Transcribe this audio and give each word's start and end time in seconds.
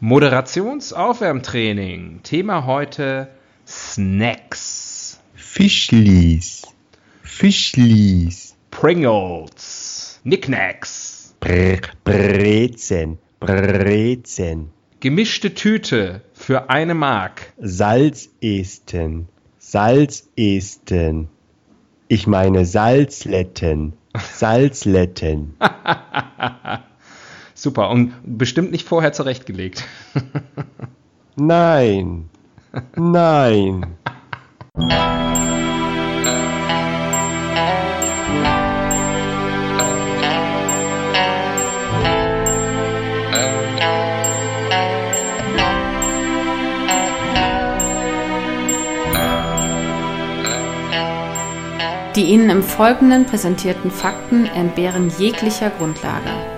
Moderationsaufwärmtraining. 0.00 2.20
Thema 2.22 2.66
heute 2.66 3.30
Snacks. 3.66 5.18
Fischlis. 5.34 6.62
Fischlis. 7.24 8.54
Pringles. 8.70 10.20
Knickknacks. 10.22 11.34
Bre 11.40 11.80
Brezen. 12.04 13.18
Brezen. 13.40 14.70
Gemischte 15.00 15.54
Tüte 15.54 16.20
für 16.32 16.70
eine 16.70 16.94
Mark. 16.94 17.52
Salzesten. 17.58 19.26
Salzesten. 19.58 21.26
Ich 22.06 22.28
meine 22.28 22.64
Salzletten. 22.64 23.94
Salzletten. 24.16 25.56
Super, 27.58 27.90
und 27.90 28.14
bestimmt 28.24 28.70
nicht 28.70 28.86
vorher 28.86 29.12
zurechtgelegt. 29.12 29.82
Nein. 31.34 32.30
Nein. 32.94 33.96
Die 52.14 52.22
Ihnen 52.22 52.50
im 52.50 52.62
Folgenden 52.62 53.26
präsentierten 53.26 53.90
Fakten 53.90 54.46
entbehren 54.46 55.10
jeglicher 55.18 55.70
Grundlage. 55.70 56.57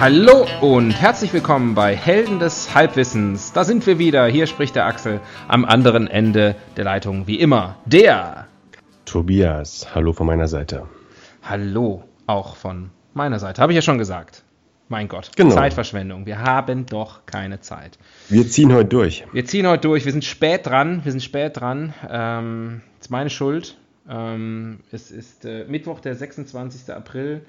Hallo 0.00 0.46
und 0.62 0.92
herzlich 0.92 1.30
willkommen 1.34 1.74
bei 1.74 1.94
Helden 1.94 2.38
des 2.38 2.74
Halbwissens. 2.74 3.52
Da 3.52 3.64
sind 3.64 3.86
wir 3.86 3.98
wieder. 3.98 4.26
Hier 4.28 4.46
spricht 4.46 4.74
der 4.74 4.86
Axel 4.86 5.20
am 5.46 5.66
anderen 5.66 6.06
Ende 6.08 6.56
der 6.78 6.84
Leitung 6.84 7.26
wie 7.26 7.38
immer. 7.38 7.76
Der 7.84 8.46
Tobias, 9.04 9.94
hallo 9.94 10.14
von 10.14 10.26
meiner 10.26 10.48
Seite. 10.48 10.86
Hallo 11.42 12.02
auch 12.26 12.56
von 12.56 12.88
meiner 13.12 13.38
Seite. 13.38 13.60
Habe 13.60 13.72
ich 13.72 13.76
ja 13.76 13.82
schon 13.82 13.98
gesagt. 13.98 14.42
Mein 14.88 15.06
Gott, 15.06 15.32
Genau. 15.36 15.54
Zeitverschwendung. 15.54 16.24
Wir 16.24 16.38
haben 16.38 16.86
doch 16.86 17.26
keine 17.26 17.60
Zeit. 17.60 17.98
Wir 18.30 18.48
ziehen 18.48 18.72
heute 18.72 18.88
durch. 18.88 19.26
Wir 19.34 19.44
ziehen 19.44 19.66
heute 19.66 19.82
durch. 19.82 20.06
Wir 20.06 20.12
sind 20.12 20.24
spät 20.24 20.66
dran. 20.66 21.04
Wir 21.04 21.12
sind 21.12 21.22
spät 21.22 21.60
dran. 21.60 21.92
Ähm, 22.10 22.80
ist 22.98 23.10
meine 23.10 23.28
Schuld. 23.28 23.76
Ähm, 24.08 24.80
es 24.92 25.10
ist 25.10 25.44
äh, 25.44 25.66
Mittwoch, 25.68 26.00
der 26.00 26.14
26. 26.14 26.90
April. 26.92 27.42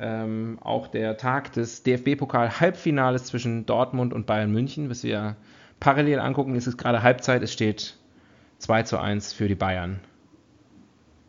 Ähm, 0.00 0.58
auch 0.62 0.86
der 0.86 1.16
Tag 1.16 1.52
des 1.52 1.82
DFB-Pokal-Halbfinales 1.82 3.24
zwischen 3.24 3.66
Dortmund 3.66 4.12
und 4.12 4.26
Bayern 4.26 4.52
München, 4.52 4.90
was 4.90 5.02
wir 5.02 5.36
parallel 5.80 6.20
angucken. 6.20 6.54
Es 6.54 6.66
ist 6.66 6.76
gerade 6.76 7.02
Halbzeit. 7.02 7.42
Es 7.42 7.52
steht 7.52 7.96
2 8.58 8.84
zu 8.84 8.98
1 8.98 9.32
für 9.32 9.48
die 9.48 9.54
Bayern. 9.56 10.00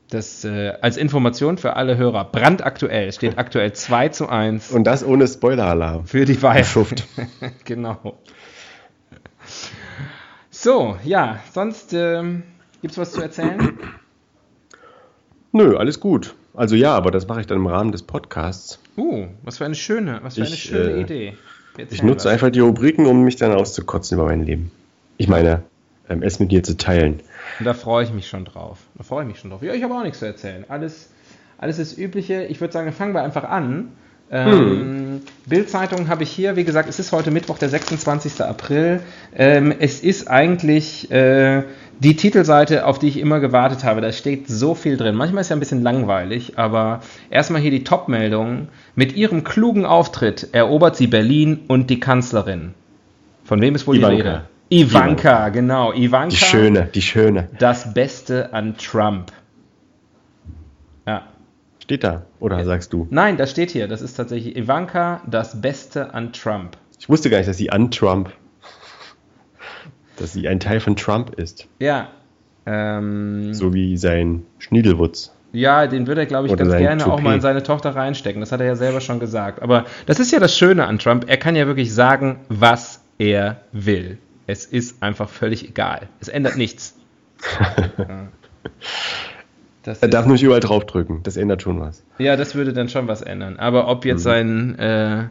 Das 0.09 0.43
äh, 0.43 0.73
als 0.81 0.97
Information 0.97 1.57
für 1.57 1.75
alle 1.75 1.97
Hörer 1.97 2.25
brandaktuell. 2.25 3.07
Es 3.07 3.15
steht 3.15 3.37
aktuell 3.37 3.73
2 3.73 4.09
zu 4.09 4.27
1 4.29 4.71
Und 4.71 4.85
das 4.85 5.03
ohne 5.03 5.27
Spoiler-Alarm. 5.27 6.05
für 6.05 6.25
die 6.25 6.33
Bayern. 6.33 6.65
Schuft. 6.65 7.07
genau. 7.65 8.17
So, 10.49 10.97
ja, 11.03 11.39
sonst 11.53 11.93
ähm, 11.93 12.43
gibt 12.81 12.91
es 12.91 12.97
was 12.97 13.11
zu 13.11 13.21
erzählen? 13.21 13.77
Nö, 15.51 15.77
alles 15.77 15.99
gut. 15.99 16.35
Also 16.53 16.75
ja, 16.75 16.95
aber 16.95 17.11
das 17.11 17.27
mache 17.27 17.41
ich 17.41 17.47
dann 17.47 17.57
im 17.57 17.67
Rahmen 17.67 17.91
des 17.91 18.03
Podcasts. 18.03 18.79
Uh, 18.97 19.27
was 19.43 19.57
für 19.57 19.65
eine 19.65 19.75
schöne, 19.75 20.19
was 20.23 20.35
für 20.35 20.41
eine 20.41 20.49
Ich, 20.49 20.61
schöne 20.63 20.91
äh, 20.91 21.01
Idee. 21.01 21.37
Wir 21.75 21.87
Ich 21.89 22.03
nutze 22.03 22.25
was. 22.25 22.33
einfach 22.33 22.49
die 22.49 22.59
Rubriken, 22.59 23.05
um 23.05 23.23
mich 23.23 23.37
dann 23.37 23.53
auszukotzen 23.53 24.17
über 24.17 24.25
mein 24.25 24.43
Leben. 24.43 24.71
Ich 25.17 25.27
meine, 25.27 25.63
ähm, 26.09 26.21
es 26.23 26.39
mit 26.39 26.51
dir 26.51 26.63
zu 26.63 26.75
teilen. 26.77 27.19
Und 27.59 27.65
da 27.65 27.73
freue 27.73 28.03
ich 28.03 28.11
mich 28.13 28.27
schon 28.27 28.45
drauf. 28.45 28.79
Da 28.95 29.03
freue 29.03 29.23
ich 29.23 29.27
mich 29.29 29.39
schon 29.39 29.49
drauf. 29.51 29.63
Ja, 29.63 29.73
ich 29.73 29.83
habe 29.83 29.93
auch 29.93 30.03
nichts 30.03 30.19
zu 30.19 30.25
erzählen. 30.25 30.65
Alles, 30.67 31.09
alles 31.57 31.77
das 31.77 31.97
Übliche. 31.97 32.43
Ich 32.43 32.59
würde 32.61 32.73
sagen, 32.73 32.91
fangen 32.91 33.13
wir 33.13 33.23
einfach 33.23 33.43
an. 33.43 33.91
Ähm, 34.31 35.21
Bild-Zeitung 35.47 36.07
habe 36.07 36.23
ich 36.23 36.29
hier. 36.29 36.55
Wie 36.55 36.63
gesagt, 36.63 36.87
es 36.87 36.99
ist 36.99 37.11
heute 37.11 37.31
Mittwoch, 37.31 37.57
der 37.57 37.69
26. 37.69 38.41
April. 38.41 39.01
Ähm, 39.35 39.73
es 39.77 40.01
ist 40.01 40.29
eigentlich 40.29 41.09
äh, 41.11 41.63
die 41.99 42.15
Titelseite, 42.15 42.85
auf 42.85 42.99
die 42.99 43.07
ich 43.07 43.17
immer 43.17 43.39
gewartet 43.39 43.83
habe. 43.83 44.01
Da 44.01 44.11
steht 44.11 44.47
so 44.47 44.75
viel 44.75 44.97
drin. 44.97 45.15
Manchmal 45.15 45.41
ist 45.41 45.49
ja 45.49 45.55
ein 45.55 45.59
bisschen 45.59 45.81
langweilig, 45.81 46.57
aber 46.57 47.01
erstmal 47.29 47.61
hier 47.61 47.71
die 47.71 47.83
Top-Meldung. 47.83 48.67
Mit 48.95 49.15
ihrem 49.15 49.43
klugen 49.43 49.85
Auftritt 49.85 50.49
erobert 50.51 50.95
sie 50.95 51.07
Berlin 51.07 51.61
und 51.67 51.89
die 51.89 51.99
Kanzlerin. 51.99 52.73
Von 53.43 53.61
wem 53.61 53.75
ist 53.75 53.87
wohl 53.87 53.97
Ivanka. 53.97 54.15
die 54.15 54.21
Rede? 54.21 54.41
Ivanka, 54.69 55.49
genau. 55.49 55.91
Ivanka. 55.93 56.29
Die 56.29 56.35
Schöne, 56.35 56.89
die 56.93 57.01
Schöne. 57.01 57.49
Das 57.57 57.93
Beste 57.95 58.53
an 58.53 58.75
Trump. 58.77 59.31
Steht 61.89 62.03
da. 62.03 62.21
Oder 62.39 62.63
sagst 62.65 62.93
du? 62.93 63.07
Nein, 63.09 63.35
das 63.37 63.49
steht 63.49 63.71
hier. 63.71 63.87
Das 63.87 64.03
ist 64.03 64.13
tatsächlich 64.13 64.55
Ivanka, 64.55 65.21
das 65.25 65.59
Beste 65.59 66.13
an 66.13 66.31
Trump. 66.33 66.77
Ich 66.99 67.09
wusste 67.09 67.31
gar 67.31 67.37
nicht, 67.39 67.49
dass 67.49 67.57
sie 67.57 67.71
an 67.71 67.89
Trump, 67.89 68.31
dass 70.17 70.31
sie 70.33 70.47
ein 70.47 70.59
Teil 70.59 70.81
von 70.81 70.95
Trump 70.95 71.33
ist. 71.39 71.67
Ja. 71.79 72.09
Ähm, 72.67 73.55
So 73.55 73.73
wie 73.73 73.97
sein 73.97 74.45
Schniedelwutz. 74.59 75.33
Ja, 75.51 75.87
den 75.87 76.05
würde 76.05 76.21
er, 76.21 76.27
glaube 76.27 76.45
ich, 76.45 76.53
Oder 76.53 76.65
ganz 76.65 76.77
gerne 76.77 77.01
auch 77.05 77.09
Toupet. 77.09 77.23
mal 77.23 77.33
in 77.33 77.41
seine 77.41 77.63
Tochter 77.63 77.95
reinstecken. 77.95 78.39
Das 78.39 78.51
hat 78.51 78.59
er 78.59 78.67
ja 78.67 78.75
selber 78.75 79.01
schon 79.01 79.19
gesagt. 79.19 79.63
Aber 79.63 79.85
das 80.05 80.19
ist 80.19 80.31
ja 80.31 80.39
das 80.39 80.55
Schöne 80.55 80.85
an 80.85 80.99
Trump. 80.99 81.25
Er 81.27 81.37
kann 81.37 81.55
ja 81.55 81.65
wirklich 81.65 81.91
sagen, 81.91 82.41
was 82.49 83.01
er 83.17 83.61
will. 83.71 84.19
Es 84.45 84.67
ist 84.67 85.01
einfach 85.01 85.27
völlig 85.27 85.67
egal. 85.67 86.07
Es 86.19 86.27
ändert 86.27 86.55
nichts. 86.55 86.95
Ja. 87.97 88.27
Das 89.83 89.99
Er 89.99 90.09
darf 90.09 90.25
nicht 90.25 90.43
überall 90.43 90.59
draufdrücken. 90.59 91.23
Das 91.23 91.37
ändert 91.37 91.61
schon 91.61 91.79
was. 91.79 92.03
Ja, 92.17 92.35
das 92.35 92.55
würde 92.55 92.73
dann 92.73 92.89
schon 92.89 93.07
was 93.07 93.21
ändern. 93.21 93.57
Aber 93.57 93.87
ob 93.87 94.05
jetzt 94.05 94.23
sein, 94.23 94.77
äh, 94.77 95.27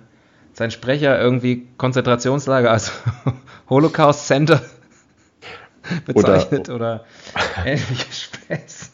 sein 0.55 0.71
Sprecher 0.71 1.21
irgendwie 1.21 1.67
Konzentrationslager 1.77 2.71
als 2.73 2.93
Holocaust 3.69 4.27
Center 4.27 4.63
bezeichnet 6.07 6.71
oder, 6.71 7.05
ähnliche 7.65 8.13
Späße. 8.13 8.91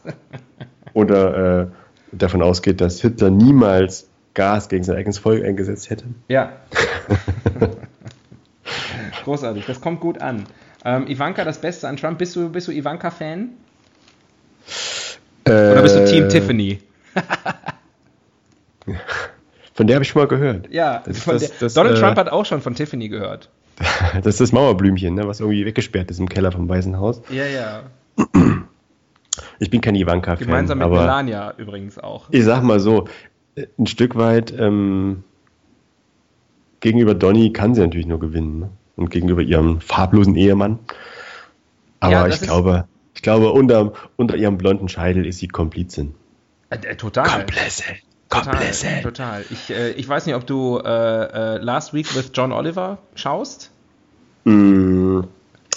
Oder 0.92 1.62
äh, 1.62 1.66
davon 2.12 2.42
ausgeht, 2.42 2.80
dass 2.80 3.00
Hitler 3.00 3.30
niemals 3.30 4.08
Gas 4.34 4.68
gegen 4.68 4.82
sein 4.82 4.96
eigenes 4.96 5.18
Volk 5.18 5.44
eingesetzt 5.44 5.90
hätte. 5.90 6.06
Ja. 6.28 6.52
Großartig, 9.22 9.64
das 9.66 9.80
kommt 9.80 10.00
gut 10.00 10.20
an. 10.20 10.44
Ähm, 10.84 11.06
Ivanka, 11.06 11.44
das 11.44 11.58
Beste 11.60 11.88
an 11.88 11.96
Trump. 11.96 12.18
Bist 12.18 12.36
du, 12.36 12.50
bist 12.50 12.68
du 12.68 12.72
Ivanka-Fan? 12.72 13.50
Oder 15.46 15.82
bist 15.82 15.96
du 15.96 16.04
Team 16.06 16.24
Äh, 16.24 16.28
Tiffany? 16.28 16.78
Von 19.74 19.86
der 19.86 19.96
habe 19.96 20.04
ich 20.04 20.08
schon 20.10 20.22
mal 20.22 20.28
gehört. 20.28 20.68
Ja, 20.70 21.02
das 21.06 21.24
das- 21.24 21.58
das, 21.58 21.74
Donald 21.74 21.96
äh, 21.96 22.00
Trump 22.00 22.16
hat 22.16 22.28
auch 22.28 22.44
schon 22.46 22.60
von 22.60 22.74
Tiffany 22.74 23.08
gehört. 23.08 23.50
Das 24.16 24.26
ist 24.26 24.40
das 24.40 24.52
Mauerblümchen, 24.52 25.14
ne, 25.14 25.26
was 25.26 25.40
irgendwie 25.40 25.66
weggesperrt 25.66 26.10
ist 26.10 26.20
im 26.20 26.28
Keller 26.28 26.52
vom 26.52 26.68
Weißen 26.68 26.96
Haus. 26.98 27.22
Ja, 27.30 27.44
ja. 27.46 27.82
Ich 29.58 29.68
bin 29.70 29.80
kein 29.80 29.96
Ivanka-Fan, 29.96 30.46
Gemeinsam 30.46 30.78
mit 30.78 30.84
aber 30.86 31.00
Melania 31.00 31.54
übrigens 31.56 31.98
auch. 31.98 32.26
ich 32.30 32.44
sag 32.44 32.62
mal 32.62 32.78
so, 32.78 33.08
äh, 33.56 33.66
ein 33.78 33.86
Stück 33.88 34.14
weit 34.16 34.52
ähm, 34.56 35.24
gegenüber 36.80 37.14
Donny 37.14 37.52
kann 37.52 37.74
sie 37.74 37.80
natürlich 37.80 38.06
nur 38.06 38.20
gewinnen. 38.20 38.60
Ne? 38.60 38.70
Und 38.96 39.10
gegenüber 39.10 39.42
ihrem 39.42 39.80
farblosen 39.80 40.36
Ehemann. 40.36 40.78
Aber 41.98 42.12
Ja, 42.12 42.26
ich 42.28 42.34
ist- 42.34 42.42
glaube, 42.44 42.86
ich 43.14 43.22
glaube, 43.22 43.52
unter, 43.52 43.92
unter 44.16 44.36
ihrem 44.36 44.58
blonden 44.58 44.88
Scheidel 44.88 45.26
ist 45.26 45.38
sie 45.38 45.48
Komplizin. 45.48 46.14
Äh, 46.70 46.76
äh, 46.86 46.96
total. 46.96 47.28
Komplice. 47.28 47.82
Total, 48.30 48.54
Komplice. 48.54 49.02
total. 49.02 49.44
Ich, 49.50 49.70
äh, 49.70 49.90
ich 49.92 50.08
weiß 50.08 50.26
nicht, 50.26 50.34
ob 50.34 50.46
du 50.46 50.78
äh, 50.78 50.84
äh, 50.88 51.58
Last 51.58 51.94
Week 51.94 52.14
with 52.16 52.30
John 52.34 52.52
Oliver 52.52 52.98
schaust. 53.14 53.70
Mm, 54.44 55.20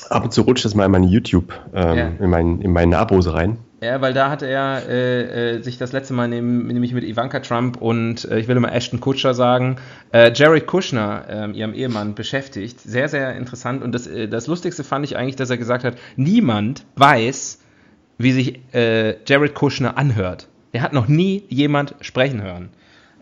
ab 0.10 0.24
und 0.24 0.34
zu 0.34 0.42
rutscht 0.42 0.66
das 0.66 0.74
mal 0.76 0.86
in 0.86 0.92
meine 0.92 1.06
YouTube, 1.08 1.54
ähm, 1.74 1.98
Ja. 1.98 2.08
in, 2.20 2.30
mein, 2.30 2.62
in 2.62 2.74
meine 2.74 2.98
Abos 2.98 3.32
rein. 3.32 3.58
Ja, 3.80 4.02
weil 4.02 4.14
da 4.14 4.32
hat 4.32 4.42
er 4.42 4.90
äh, 4.90 5.58
äh, 5.58 5.62
sich 5.62 5.78
das 5.78 5.92
letzte 5.92 6.16
Mal 6.16 6.28
nehm, 6.28 6.66
nämlich 6.66 6.94
mit 6.94 7.04
Ivanka 7.04 7.42
Trump 7.42 7.80
und 7.80 8.26
äh, 8.26 8.40
ich 8.40 8.48
will 8.48 8.58
immer 8.58 8.74
Ashton 8.74 9.00
Kutscher 9.00 9.36
sagen, 9.36 9.76
äh, 10.12 10.32
Jared 10.34 10.66
Kushner, 10.66 11.26
ähm, 11.30 11.54
ihrem 11.54 11.76
Ehemann, 11.76 12.16
beschäftigt. 12.16 12.80
Sehr, 12.82 13.08
sehr 13.08 13.36
interessant. 13.36 13.84
Und 13.84 13.92
das, 13.92 14.08
äh, 14.08 14.28
das 14.28 14.48
Lustigste 14.48 14.84
fand 14.84 15.06
ich 15.06 15.16
eigentlich, 15.16 15.36
dass 15.36 15.52
er 15.52 15.58
gesagt 15.58 15.84
hat, 15.84 15.96
niemand 16.16 16.86
weiß, 16.96 17.60
wie 18.18 18.32
sich 18.32 18.60
äh, 18.74 19.24
Jared 19.28 19.54
Kushner 19.54 19.96
anhört. 19.96 20.48
Er 20.72 20.82
hat 20.82 20.94
noch 20.94 21.08
nie 21.08 21.44
jemand 21.48 21.94
sprechen 22.02 22.42
hören. 22.42 22.70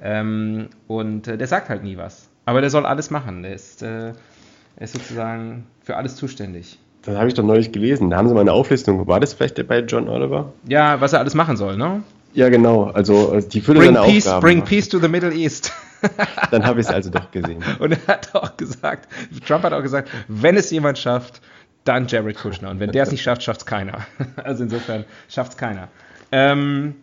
Ähm, 0.01 0.69
und 0.87 1.27
der 1.27 1.47
sagt 1.47 1.67
halt 1.67 1.83
nie 1.83 1.97
was. 1.97 2.29
Aber 2.45 2.61
der 2.61 2.69
soll 2.69 2.85
alles 2.85 3.11
machen. 3.11 3.43
Der 3.43 3.53
ist, 3.53 3.81
ist 3.81 4.93
sozusagen 4.93 5.65
für 5.81 5.97
alles 5.97 6.15
zuständig. 6.15 6.77
Das 7.05 7.15
habe 7.15 7.27
ich 7.27 7.35
doch 7.35 7.43
neulich 7.43 7.71
gelesen. 7.71 8.09
Da 8.09 8.17
haben 8.17 8.27
sie 8.27 8.33
mal 8.33 8.41
eine 8.41 8.53
Auflistung. 8.53 9.07
War 9.07 9.19
das 9.19 9.33
vielleicht 9.33 9.67
bei 9.67 9.79
John 9.79 10.09
Oliver? 10.09 10.53
Ja, 10.67 10.99
was 11.01 11.13
er 11.13 11.19
alles 11.19 11.35
machen 11.35 11.55
soll, 11.55 11.77
ne? 11.77 12.03
Ja, 12.33 12.49
genau. 12.49 12.85
Also 12.85 13.33
äh, 13.33 13.43
die 13.47 13.61
Fülle 13.61 13.79
bring 13.79 13.93
seiner 13.93 14.05
peace, 14.05 14.27
Aufgaben. 14.27 14.41
Bring 14.41 14.61
peace 14.63 14.89
to 14.89 14.99
the 14.99 15.07
Middle 15.07 15.33
East. 15.33 15.71
Dann 16.51 16.65
habe 16.65 16.81
ich 16.81 16.87
es 16.87 16.93
also 16.93 17.09
doch 17.09 17.31
gesehen. 17.31 17.63
Und 17.79 17.93
er 17.93 18.07
hat 18.07 18.35
auch 18.35 18.57
gesagt, 18.57 19.07
Trump 19.47 19.63
hat 19.63 19.73
auch 19.73 19.81
gesagt, 19.81 20.09
wenn 20.27 20.57
es 20.57 20.69
jemand 20.71 20.97
schafft, 20.97 21.41
dann 21.85 22.07
Jared 22.07 22.37
Kushner. 22.37 22.71
Und 22.71 22.79
wenn 22.79 22.91
der 22.91 23.03
es 23.03 23.11
nicht 23.11 23.21
schafft, 23.21 23.43
schafft 23.43 23.61
es 23.61 23.65
keiner. 23.65 23.99
Also 24.43 24.63
insofern 24.63 25.05
schafft 25.29 25.51
es 25.51 25.57
keiner. 25.57 25.87
Ähm, 26.31 26.95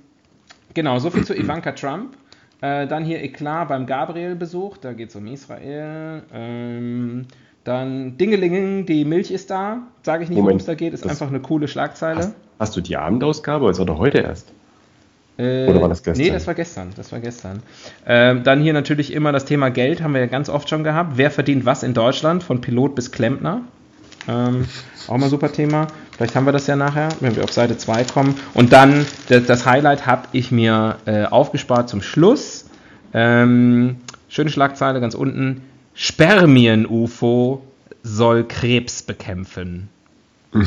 genau, 0.75 0.99
soviel 0.99 1.25
zu 1.25 1.35
Ivanka 1.35 1.73
Trump. 1.73 2.17
Äh, 2.61 2.87
dann 2.89 3.05
hier 3.05 3.23
Eklat 3.23 3.69
beim 3.69 3.87
Gabriel-Besuch. 3.87 4.79
Da 4.79 4.93
geht 4.93 5.11
es 5.11 5.17
um 5.17 5.27
Israel. 5.29 6.25
Ähm, 6.33 7.27
dann 7.65 8.19
Dingelingen, 8.19 8.87
die 8.87 9.05
Milch 9.05 9.31
ist 9.31 9.51
da. 9.51 9.79
Sage 10.03 10.25
ich 10.25 10.31
nicht, 10.31 10.43
worum 10.43 10.57
es 10.57 10.65
da 10.65 10.75
geht. 10.75 10.93
Ist 10.93 11.07
einfach 11.07 11.29
eine 11.29 11.41
coole 11.41 11.69
Schlagzeile. 11.69 12.19
Hast, 12.19 12.35
hast, 12.59 12.77
du 12.77 12.81
die 12.81 12.97
Abendausgabe? 12.97 13.69
Das 13.69 13.79
war 13.79 13.87
doch 13.87 13.99
heute 13.99 14.19
erst. 14.19 14.53
Äh, 15.39 15.69
Oder 15.69 15.81
war 15.81 15.89
das 15.89 16.03
gestern? 16.03 16.25
Nee, 16.25 16.31
das 16.31 16.47
war 16.47 16.55
gestern. 16.55 16.91
Das 16.97 17.13
war 17.13 17.21
gestern. 17.21 17.63
Ähm, 18.07 18.43
dann 18.43 18.61
hier 18.61 18.73
natürlich 18.73 19.13
immer 19.13 19.33
das 19.33 19.45
Thema 19.45 19.71
Geld, 19.71 20.03
haben 20.03 20.13
wir 20.13 20.21
ja 20.21 20.27
ganz 20.27 20.49
oft 20.49 20.69
schon 20.69 20.85
gehabt. 20.85 21.13
Wer 21.17 21.31
verdient 21.31 21.65
was 21.65 21.83
in 21.83 21.95
Deutschland, 21.95 22.43
von 22.43 22.61
Pilot 22.61 22.95
bis 22.95 23.13
Klempner? 23.13 23.63
Ähm, 24.29 24.67
auch 25.09 25.17
mal 25.17 25.29
super 25.31 25.51
Thema. 25.51 25.87
Vielleicht 26.17 26.37
haben 26.37 26.47
wir 26.47 26.53
das 26.53 26.67
ja 26.67 26.77
nachher, 26.77 27.09
wenn 27.21 27.35
wir 27.35 27.45
auf 27.45 27.53
Seite 27.53 27.77
2 27.77 28.05
kommen. 28.05 28.39
Und 28.55 28.73
dann, 28.73 29.07
das, 29.29 29.47
das 29.47 29.67
Highlight 29.67 30.07
habe 30.07 30.29
ich 30.33 30.51
mir 30.53 30.97
äh, 31.07 31.25
aufgespart 31.25 31.89
zum 31.89 32.03
Schluss. 32.03 32.67
Ähm, 33.15 33.97
schöne 34.29 34.51
Schlagzeile 34.51 35.01
ganz 35.01 35.15
unten. 35.15 35.63
Spermien-UFO 35.95 37.63
soll 38.03 38.45
Krebs 38.45 39.03
bekämpfen. 39.03 39.89
ich 40.55 40.67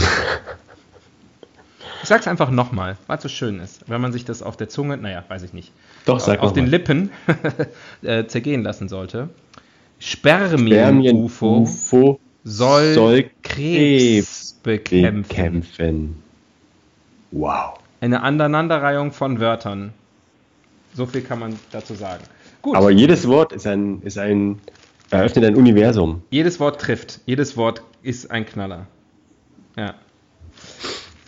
sag's 2.04 2.28
einfach 2.28 2.50
nochmal, 2.52 2.98
weil 3.08 3.18
es 3.18 3.24
so 3.24 3.30
schön 3.30 3.60
ist. 3.60 3.90
Wenn 3.90 4.02
man 4.02 4.14
sich 4.14 4.26
das 4.26 4.42
auf 4.42 4.58
der 4.58 4.70
Zunge, 4.70 4.98
naja, 4.98 5.24
weiß 5.28 5.44
ich 5.44 5.54
nicht, 5.54 5.72
Doch, 6.06 6.20
sag 6.20 6.40
auf 6.42 6.54
den 6.54 6.66
mal. 6.66 6.72
Lippen 6.72 7.10
äh, 8.02 8.26
zergehen 8.26 8.64
lassen 8.64 8.90
sollte. 8.90 9.30
Spermien-UFO 10.00 11.66
Spermien 11.66 12.20
soll, 12.44 12.94
soll 12.94 13.30
Krebs, 13.44 14.60
bekämpfen. 14.64 15.24
bekämpfen. 15.24 16.24
Wow. 17.32 17.80
Eine 18.02 18.22
Aneinanderreihung 18.22 19.12
von 19.12 19.40
Wörtern. 19.40 19.94
So 20.94 21.06
viel 21.06 21.22
kann 21.22 21.40
man 21.40 21.60
dazu 21.72 21.96
sagen. 21.96 22.24
Gut. 22.62 22.76
Aber 22.78 22.92
jedes 22.92 23.28
Wort 23.28 23.52
ist 23.52 23.68
ein, 23.68 24.02
ist 24.04 24.18
ein, 24.18 24.62
eröffnet 25.12 25.46
ein 25.46 25.56
Universum. 25.56 26.24
Jedes 26.30 26.60
Wort 26.60 26.82
trifft. 26.82 27.22
Jedes 27.26 27.56
Wort 27.58 27.82
ist 28.04 28.32
ein 28.32 28.46
Knaller. 28.46 28.88
Ja. 29.78 29.96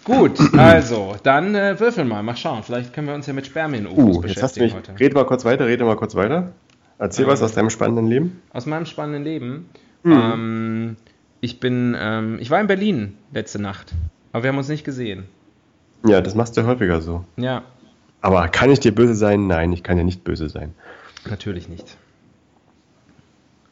Gut, 0.03 0.39
also, 0.57 1.15
dann 1.23 1.53
äh, 1.55 1.79
würfel 1.79 2.05
mal, 2.05 2.23
mal 2.23 2.35
schauen. 2.37 2.63
Vielleicht 2.63 2.93
können 2.93 3.07
wir 3.07 3.13
uns 3.15 3.27
ja 3.27 3.33
mit 3.33 3.45
Spermien-UFOs 3.45 3.97
Uh, 3.97 4.23
jetzt 4.23 4.41
hast 4.41 4.55
du 4.55 4.61
beschäftigen 4.61 4.65
mich. 4.65 4.73
heute. 4.89 4.99
Rede 4.99 5.15
mal 5.15 5.25
kurz 5.25 5.43
weiter, 5.45 5.67
rede 5.67 5.83
mal 5.83 5.97
kurz 5.97 6.15
weiter. 6.15 6.53
Erzähl 6.97 7.25
Ja. 7.25 7.31
was 7.31 7.41
aus 7.43 7.53
deinem 7.53 7.69
spannenden 7.69 8.07
Leben. 8.07 8.41
Aus 8.53 8.65
meinem 8.65 8.85
spannenden 8.85 9.23
Leben. 9.23 9.69
Mhm. 10.03 10.11
Ähm, 10.13 10.95
ich 11.41 11.59
bin, 11.59 11.95
ähm, 11.99 12.37
ich 12.39 12.49
war 12.49 12.59
in 12.61 12.67
Berlin 12.67 13.17
letzte 13.33 13.61
Nacht, 13.61 13.93
aber 14.31 14.43
wir 14.43 14.49
haben 14.49 14.57
uns 14.57 14.69
nicht 14.69 14.83
gesehen. 14.85 15.25
Ja, 16.05 16.21
das 16.21 16.35
machst 16.35 16.55
du 16.57 16.65
häufiger 16.65 17.01
so. 17.01 17.25
Ja, 17.35 17.63
Aber 18.21 18.47
kann 18.47 18.69
ich 18.71 18.79
dir 18.79 18.93
böse 18.95 19.13
sein? 19.15 19.47
Nein, 19.47 19.73
ich 19.73 19.83
kann 19.83 19.97
dir 19.97 20.03
nicht 20.03 20.23
böse 20.23 20.47
sein. 20.49 20.73
natürlich 21.29 21.67
nicht. 21.69 21.97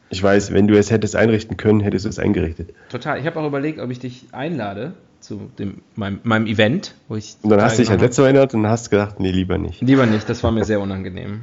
Ich 0.08 0.22
weiß, 0.22 0.52
wenn 0.52 0.68
du 0.68 0.78
es 0.78 0.90
hättest 0.90 1.16
einrichten 1.16 1.56
können, 1.56 1.80
hättest 1.80 2.04
du 2.04 2.08
es 2.08 2.18
eingerichtet. 2.18 2.70
Total. 2.90 3.18
Ich 3.18 3.26
habe 3.26 3.40
auch 3.40 3.46
überlegt, 3.46 3.80
ob 3.80 3.90
ich 3.90 3.98
dich 3.98 4.26
einlade 4.32 4.94
zu 5.20 5.50
dem, 5.58 5.82
meinem, 5.96 6.20
meinem 6.22 6.46
Event, 6.46 6.94
wo 7.08 7.16
ich. 7.16 7.36
Und 7.42 7.50
dann 7.50 7.60
hast 7.60 7.78
du 7.78 7.82
dich 7.82 7.90
an 7.90 7.98
letzte 7.98 8.22
erinnert 8.22 8.54
und 8.54 8.66
hast 8.66 8.90
gedacht, 8.90 9.18
nee, 9.18 9.30
lieber 9.32 9.58
nicht. 9.58 9.80
Lieber 9.82 10.06
nicht, 10.06 10.28
das 10.28 10.42
war 10.44 10.52
mir 10.52 10.64
sehr 10.64 10.80
unangenehm. 10.80 11.40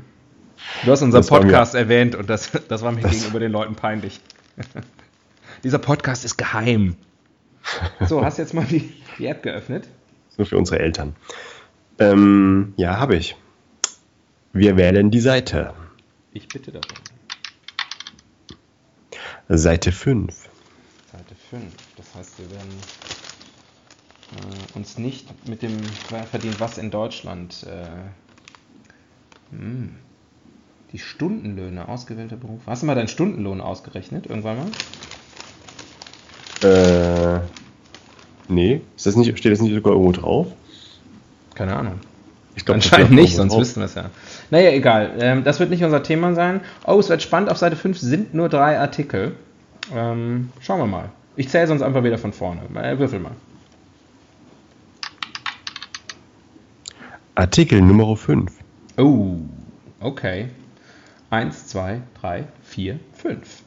Du 0.85 0.91
hast 0.91 1.01
unseren 1.01 1.19
Das 1.19 1.27
Podcast 1.27 1.75
erwähnt 1.75 2.15
und 2.15 2.29
das, 2.29 2.51
das 2.69 2.81
war 2.83 2.91
mir 2.93 3.01
Das- 3.01 3.11
gegenüber 3.11 3.39
den 3.39 3.51
Leuten 3.51 3.75
peinlich. 3.75 4.21
Dieser 5.63 5.79
Podcast 5.79 6.23
ist 6.23 6.37
geheim. 6.37 6.95
So, 8.07 8.23
hast 8.23 8.37
jetzt 8.37 8.53
mal 8.53 8.65
die, 8.65 8.91
die 9.17 9.25
App 9.27 9.43
geöffnet? 9.43 9.87
Nur 10.37 10.45
für 10.47 10.57
unsere 10.57 10.79
Eltern. 10.79 11.15
Ähm, 11.99 12.73
ja, 12.75 12.97
habe 12.99 13.15
ich. 13.15 13.35
Wir 14.51 14.77
wählen 14.77 15.11
die 15.11 15.19
Seite. 15.19 15.73
Ich 16.33 16.47
bitte 16.47 16.71
darum. 16.71 16.87
Seite 19.57 19.91
5. 19.91 20.49
Seite 21.11 21.35
5. 21.49 21.63
Das 21.97 22.15
heißt, 22.15 22.39
wir 22.39 22.49
werden 22.49 22.71
äh, 24.31 24.77
uns 24.77 24.97
nicht 24.97 25.27
mit 25.47 25.61
dem 25.61 25.79
verdient 26.31 26.59
was 26.59 26.77
in 26.77 26.89
Deutschland. 26.89 27.65
Äh, 27.67 27.85
hm. 29.55 29.95
die 30.91 30.97
Stundenlöhne, 30.99 31.87
ausgewählter 31.87 32.35
Beruf. 32.35 32.61
Hast 32.65 32.81
du 32.81 32.87
mal 32.87 32.95
deinen 32.95 33.07
Stundenlohn 33.07 33.61
ausgerechnet 33.61 34.25
irgendwann 34.25 34.57
mal? 34.57 34.71
Äh, 36.63 37.41
nee, 38.47 38.81
ist 38.95 39.05
das 39.05 39.15
nicht, 39.15 39.37
steht 39.37 39.51
das 39.51 39.61
nicht 39.61 39.75
sogar 39.75 39.93
irgendwo 39.93 40.13
drauf? 40.13 40.47
Keine 41.53 41.75
Ahnung. 41.75 41.99
Ich 42.55 42.65
glaub, 42.65 42.75
Anscheinend 42.75 43.11
nicht, 43.11 43.35
sonst 43.35 43.53
drauf. 43.53 43.61
wüssten 43.61 43.81
wir 43.81 43.85
es 43.85 43.95
ja. 43.95 44.09
Naja, 44.51 44.71
egal. 44.71 45.13
Ähm, 45.19 45.43
das 45.43 45.59
wird 45.59 45.69
nicht 45.69 45.83
unser 45.83 46.03
Thema 46.03 46.33
sein. 46.35 46.61
Oh, 46.85 46.99
es 46.99 47.09
wird 47.09 47.21
spannend. 47.21 47.49
Auf 47.49 47.57
Seite 47.57 47.75
5 47.75 47.97
sind 47.97 48.33
nur 48.33 48.49
drei 48.49 48.79
Artikel. 48.79 49.35
Ähm, 49.93 50.49
schauen 50.61 50.79
wir 50.79 50.87
mal. 50.87 51.09
Ich 51.35 51.49
zähle 51.49 51.67
sonst 51.67 51.81
einfach 51.81 52.03
wieder 52.03 52.17
von 52.17 52.31
vorne. 52.31 52.61
Äh, 52.75 52.99
würfel 52.99 53.19
mal. 53.19 53.31
Artikel 57.35 57.81
Nummer 57.81 58.15
5. 58.15 58.51
Oh, 58.97 59.37
okay. 59.99 60.49
Eins, 61.31 61.65
zwei, 61.67 62.01
drei, 62.21 62.43
vier, 62.63 62.99
fünf. 63.13 63.63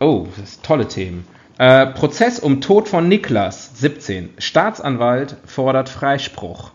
Oh, 0.00 0.26
das 0.36 0.50
ist 0.50 0.64
tolle 0.64 0.88
Themen. 0.88 1.24
Äh, 1.58 1.86
Prozess 1.86 2.40
um 2.40 2.60
Tod 2.60 2.88
von 2.88 3.06
Niklas, 3.06 3.78
17. 3.78 4.30
Staatsanwalt 4.38 5.36
fordert 5.44 5.88
Freispruch. 5.88 6.72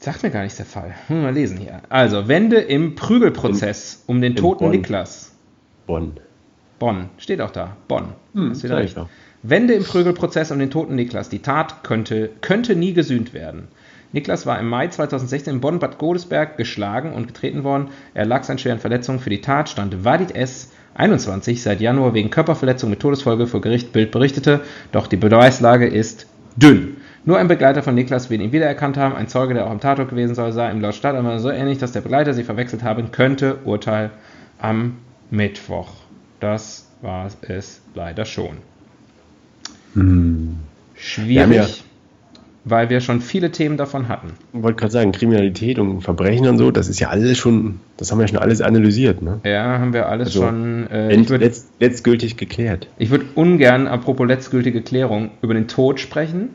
Sagt 0.00 0.22
mir 0.22 0.30
gar 0.30 0.44
nicht 0.44 0.58
der 0.58 0.64
Fall. 0.64 0.94
Hm, 1.08 1.22
mal 1.22 1.34
lesen 1.34 1.58
hier. 1.58 1.82
Also, 1.90 2.26
Wende 2.26 2.56
im 2.56 2.94
Prügelprozess 2.94 4.02
um 4.06 4.22
den 4.22 4.34
toten 4.34 4.64
Bonn. 4.64 4.70
Niklas. 4.70 5.32
Bonn. 5.86 6.14
Bonn, 6.78 7.10
steht 7.18 7.42
auch 7.42 7.50
da. 7.50 7.76
Bonn. 7.86 8.14
Hm, 8.32 8.50
Hast 8.50 8.64
recht. 8.64 8.96
Wende 9.42 9.74
im 9.74 9.84
Prügelprozess 9.84 10.50
um 10.52 10.58
den 10.58 10.70
toten 10.70 10.94
Niklas. 10.94 11.28
Die 11.28 11.40
Tat 11.40 11.84
könnte, 11.84 12.30
könnte 12.40 12.76
nie 12.76 12.94
gesühnt 12.94 13.34
werden. 13.34 13.68
Niklas 14.12 14.46
war 14.46 14.58
im 14.58 14.68
Mai 14.70 14.88
2016 14.88 15.54
in 15.54 15.60
Bonn-Bad 15.60 15.98
Godesberg 15.98 16.56
geschlagen 16.56 17.12
und 17.12 17.26
getreten 17.26 17.62
worden. 17.62 17.88
Er 18.14 18.24
lag 18.24 18.44
seinen 18.44 18.58
schweren 18.58 18.80
Verletzungen 18.80 19.20
für 19.20 19.30
die 19.30 19.42
Tat, 19.42 19.68
stand 19.68 20.02
Wadid 20.02 20.34
S. 20.34 20.72
21 20.94 21.62
seit 21.62 21.80
Januar 21.80 22.14
wegen 22.14 22.30
Körperverletzung 22.30 22.88
mit 22.88 23.00
Todesfolge 23.00 23.46
vor 23.46 23.60
Gericht 23.60 23.92
Bild 23.92 24.10
berichtete, 24.10 24.60
doch 24.92 25.06
die 25.06 25.16
Beweislage 25.16 25.86
ist 25.86 26.26
dünn. 26.56 26.96
Nur 27.24 27.38
ein 27.38 27.48
Begleiter 27.48 27.82
von 27.82 27.94
Niklas 27.94 28.30
will 28.30 28.40
ihn 28.40 28.52
wiedererkannt 28.52 28.96
haben. 28.96 29.14
Ein 29.14 29.28
Zeuge, 29.28 29.54
der 29.54 29.66
auch 29.66 29.70
am 29.70 29.80
Tatort 29.80 30.08
gewesen 30.08 30.34
soll, 30.34 30.52
sah 30.52 30.70
ihm 30.70 30.80
laut 30.80 30.94
Staatsanwalt 30.94 31.40
so 31.40 31.50
ähnlich, 31.50 31.78
dass 31.78 31.92
der 31.92 32.00
Begleiter 32.00 32.32
sie 32.34 32.44
verwechselt 32.44 32.82
haben 32.82 33.12
könnte. 33.12 33.58
Urteil 33.64 34.10
am 34.58 34.96
Mittwoch. 35.30 35.88
Das 36.40 36.88
war 37.02 37.28
es 37.42 37.82
leider 37.94 38.24
schon. 38.24 38.56
Schwierig, 40.94 41.28
Wir 41.28 41.42
haben 41.42 41.52
ja- 41.52 41.66
weil 42.64 42.90
wir 42.90 43.00
schon 43.00 43.20
viele 43.20 43.50
Themen 43.50 43.76
davon 43.76 44.08
hatten. 44.08 44.32
Ich 44.52 44.62
wollte 44.62 44.78
gerade 44.78 44.92
sagen, 44.92 45.12
Kriminalität 45.12 45.78
und 45.78 46.02
Verbrechen 46.02 46.46
und 46.46 46.58
so, 46.58 46.70
das 46.70 46.88
ist 46.88 47.00
ja 47.00 47.08
alles 47.08 47.38
schon, 47.38 47.80
das 47.96 48.12
haben 48.12 48.18
wir 48.18 48.28
schon 48.28 48.38
alles 48.38 48.60
analysiert, 48.60 49.22
ne? 49.22 49.40
Ja, 49.44 49.78
haben 49.78 49.92
wir 49.94 50.08
alles 50.08 50.28
Also, 50.28 50.42
schon. 50.42 50.86
Äh, 50.90 51.08
End, 51.08 51.30
würde 51.30 51.46
letzt, 51.46 51.68
letztgültig 51.80 52.36
geklärt. 52.36 52.86
ich 52.98 53.10
würd 53.10 53.24
ungern, 53.34 53.86
apropos 53.88 54.28
letztgültige 54.28 54.82
Klärung, 54.82 55.30
über 55.42 55.54
den 55.54 55.68
Tod 55.68 56.00
sprechen. 56.00 56.50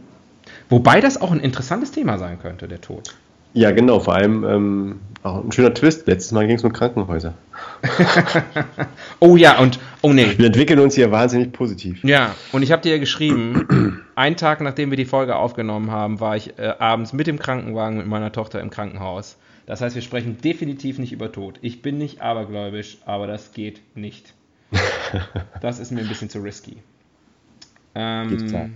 Wobei 0.70 1.00
das 1.00 1.22
auch 1.22 1.32
ein 1.32 1.40
interessantes 1.40 1.92
Thema 1.92 2.18
sein 2.18 2.40
könnte, 2.40 2.68
der 2.68 2.82
Tod. 2.82 3.16
Ja, 3.54 3.72
genau, 3.72 4.02
vor 4.02 4.16
allem 4.16 4.44
ähm, 4.44 5.00
auch 5.24 5.44
ein 5.44 5.52
schöner 5.52 5.74
Twist. 5.74 6.08
Letztes 6.08 6.34
Mal 6.34 6.46
ging 6.46 6.58
es 6.58 6.64
um 6.66 6.74
Krankenhäuser. 6.74 7.36
oh 9.20 9.38
ja, 9.38 9.60
und 9.60 9.80
oh 10.02 10.12
nee. 10.12 10.38
Wir 10.38 10.48
entwickeln 10.48 10.80
uns 10.80 10.96
hier 10.96 11.10
wahnsinnig 11.12 11.54
positiv. 11.54 12.04
Ja, 12.04 12.36
und 12.52 12.64
ich 12.64 12.74
habe 12.74 12.82
dir 12.82 12.92
ja 12.92 12.98
geschrieben, 12.98 14.02
einen 14.16 14.36
Tag 14.36 14.60
nachdem 14.60 14.90
wir 14.90 14.98
die 14.98 15.06
Folge 15.06 15.38
aufgenommen 15.38 15.90
haben, 15.90 16.20
war 16.20 16.36
ich 16.36 16.60
äh, 16.60 16.74
abends 16.80 17.14
mit 17.14 17.28
dem 17.28 17.40
Krankenwagen 17.40 17.98
mit 17.98 18.08
meiner 18.08 18.34
Tochter 18.34 18.60
im 18.60 18.70
Krankenhaus. 18.70 19.38
Das 19.66 19.82
heißt, 19.82 19.96
wir 19.96 20.02
sprechen 20.02 20.38
definitiv 20.44 21.00
nicht 21.00 21.14
über 21.14 21.32
Tod. 21.32 21.58
Ich 21.62 21.82
bin 21.82 21.98
nicht 21.98 22.22
abergläubisch, 22.22 22.98
aber 23.06 23.26
das 23.26 23.54
geht 23.54 23.82
nicht. 23.96 24.34
das 25.62 25.80
ist 25.80 25.92
mir 25.92 26.02
ein 26.02 26.10
bisschen 26.10 26.30
zu 26.30 26.40
risky. 26.40 26.78
Ähm, 27.96 28.74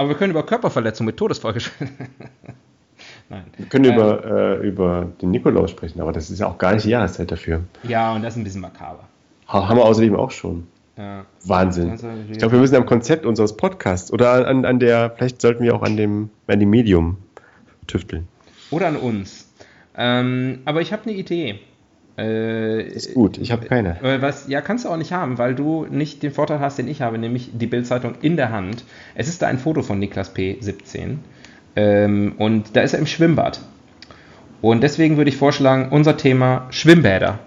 aber 0.00 0.08
wir 0.08 0.16
können 0.16 0.30
über 0.30 0.46
Körperverletzung 0.46 1.04
mit 1.04 1.18
Todesfolge 1.18 1.60
sprechen. 1.60 1.94
Nein. 3.28 3.44
Wir 3.58 3.66
können 3.66 3.84
ähm, 3.84 3.92
über, 3.92 4.24
äh, 4.24 4.66
über 4.66 5.12
den 5.20 5.30
Nikolaus 5.30 5.72
sprechen, 5.72 6.00
aber 6.00 6.10
das 6.10 6.30
ist 6.30 6.38
ja 6.38 6.46
auch 6.46 6.56
gar 6.56 6.72
nicht 6.72 6.86
die 6.86 6.88
Jahreszeit 6.88 7.30
dafür. 7.30 7.64
Ja, 7.82 8.14
und 8.14 8.22
das 8.22 8.32
ist 8.32 8.38
ein 8.38 8.44
bisschen 8.44 8.62
makaber. 8.62 9.04
haben 9.46 9.76
wir 9.76 9.84
außerdem 9.84 10.16
auch 10.16 10.30
schon. 10.30 10.66
Ja. 10.96 11.26
Wahnsinn. 11.44 11.98
Ich 12.30 12.38
glaube, 12.38 12.54
wir 12.54 12.60
müssen 12.60 12.76
am 12.76 12.86
Konzept 12.86 13.26
unseres 13.26 13.54
Podcasts 13.58 14.10
oder 14.10 14.46
an, 14.46 14.64
an 14.64 14.80
der, 14.80 15.10
vielleicht 15.10 15.42
sollten 15.42 15.62
wir 15.64 15.74
auch 15.74 15.82
an 15.82 15.98
dem, 15.98 16.30
an 16.46 16.60
dem 16.60 16.70
Medium 16.70 17.18
tüfteln. 17.86 18.26
Oder 18.70 18.88
an 18.88 18.96
uns. 18.96 19.52
Ähm, 19.98 20.60
aber 20.64 20.80
ich 20.80 20.94
habe 20.94 21.02
eine 21.02 21.12
Idee. 21.12 21.60
Äh, 22.20 22.82
ist 22.82 23.14
gut, 23.14 23.38
ich 23.38 23.50
habe 23.50 23.64
keine. 23.64 23.96
Was, 24.20 24.46
ja, 24.46 24.60
kannst 24.60 24.84
du 24.84 24.90
auch 24.90 24.98
nicht 24.98 25.12
haben, 25.12 25.38
weil 25.38 25.54
du 25.54 25.86
nicht 25.86 26.22
den 26.22 26.32
Vorteil 26.32 26.60
hast, 26.60 26.76
den 26.76 26.86
ich 26.86 27.00
habe, 27.00 27.16
nämlich 27.16 27.50
die 27.54 27.66
Bildzeitung 27.66 28.14
in 28.20 28.36
der 28.36 28.52
Hand. 28.52 28.84
Es 29.14 29.26
ist 29.26 29.40
da 29.40 29.46
ein 29.46 29.58
Foto 29.58 29.80
von 29.80 29.98
Niklas 29.98 30.34
P. 30.34 30.58
17 30.60 31.20
ähm, 31.76 32.34
und 32.36 32.76
da 32.76 32.82
ist 32.82 32.92
er 32.92 32.98
im 32.98 33.06
Schwimmbad. 33.06 33.60
Und 34.60 34.82
deswegen 34.82 35.16
würde 35.16 35.30
ich 35.30 35.38
vorschlagen, 35.38 35.88
unser 35.90 36.18
Thema 36.18 36.66
Schwimmbäder. 36.68 37.38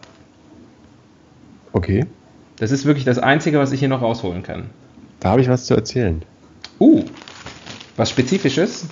Okay. 1.72 2.08
Das 2.58 2.72
ist 2.72 2.86
wirklich 2.86 3.06
das 3.06 3.20
Einzige, 3.20 3.60
was 3.60 3.72
ich 3.74 3.80
hier 3.80 3.89
noch 3.89 4.01
rausholen 4.01 4.42
kann. 4.42 4.72
Da 5.20 5.30
habe 5.30 5.42
ich 5.42 5.50
was 5.50 5.65
zu 5.65 5.75
erzählen. 5.75 6.24
Uh, 6.80 7.03
was 7.96 8.10
Spezifisches? 8.10 8.88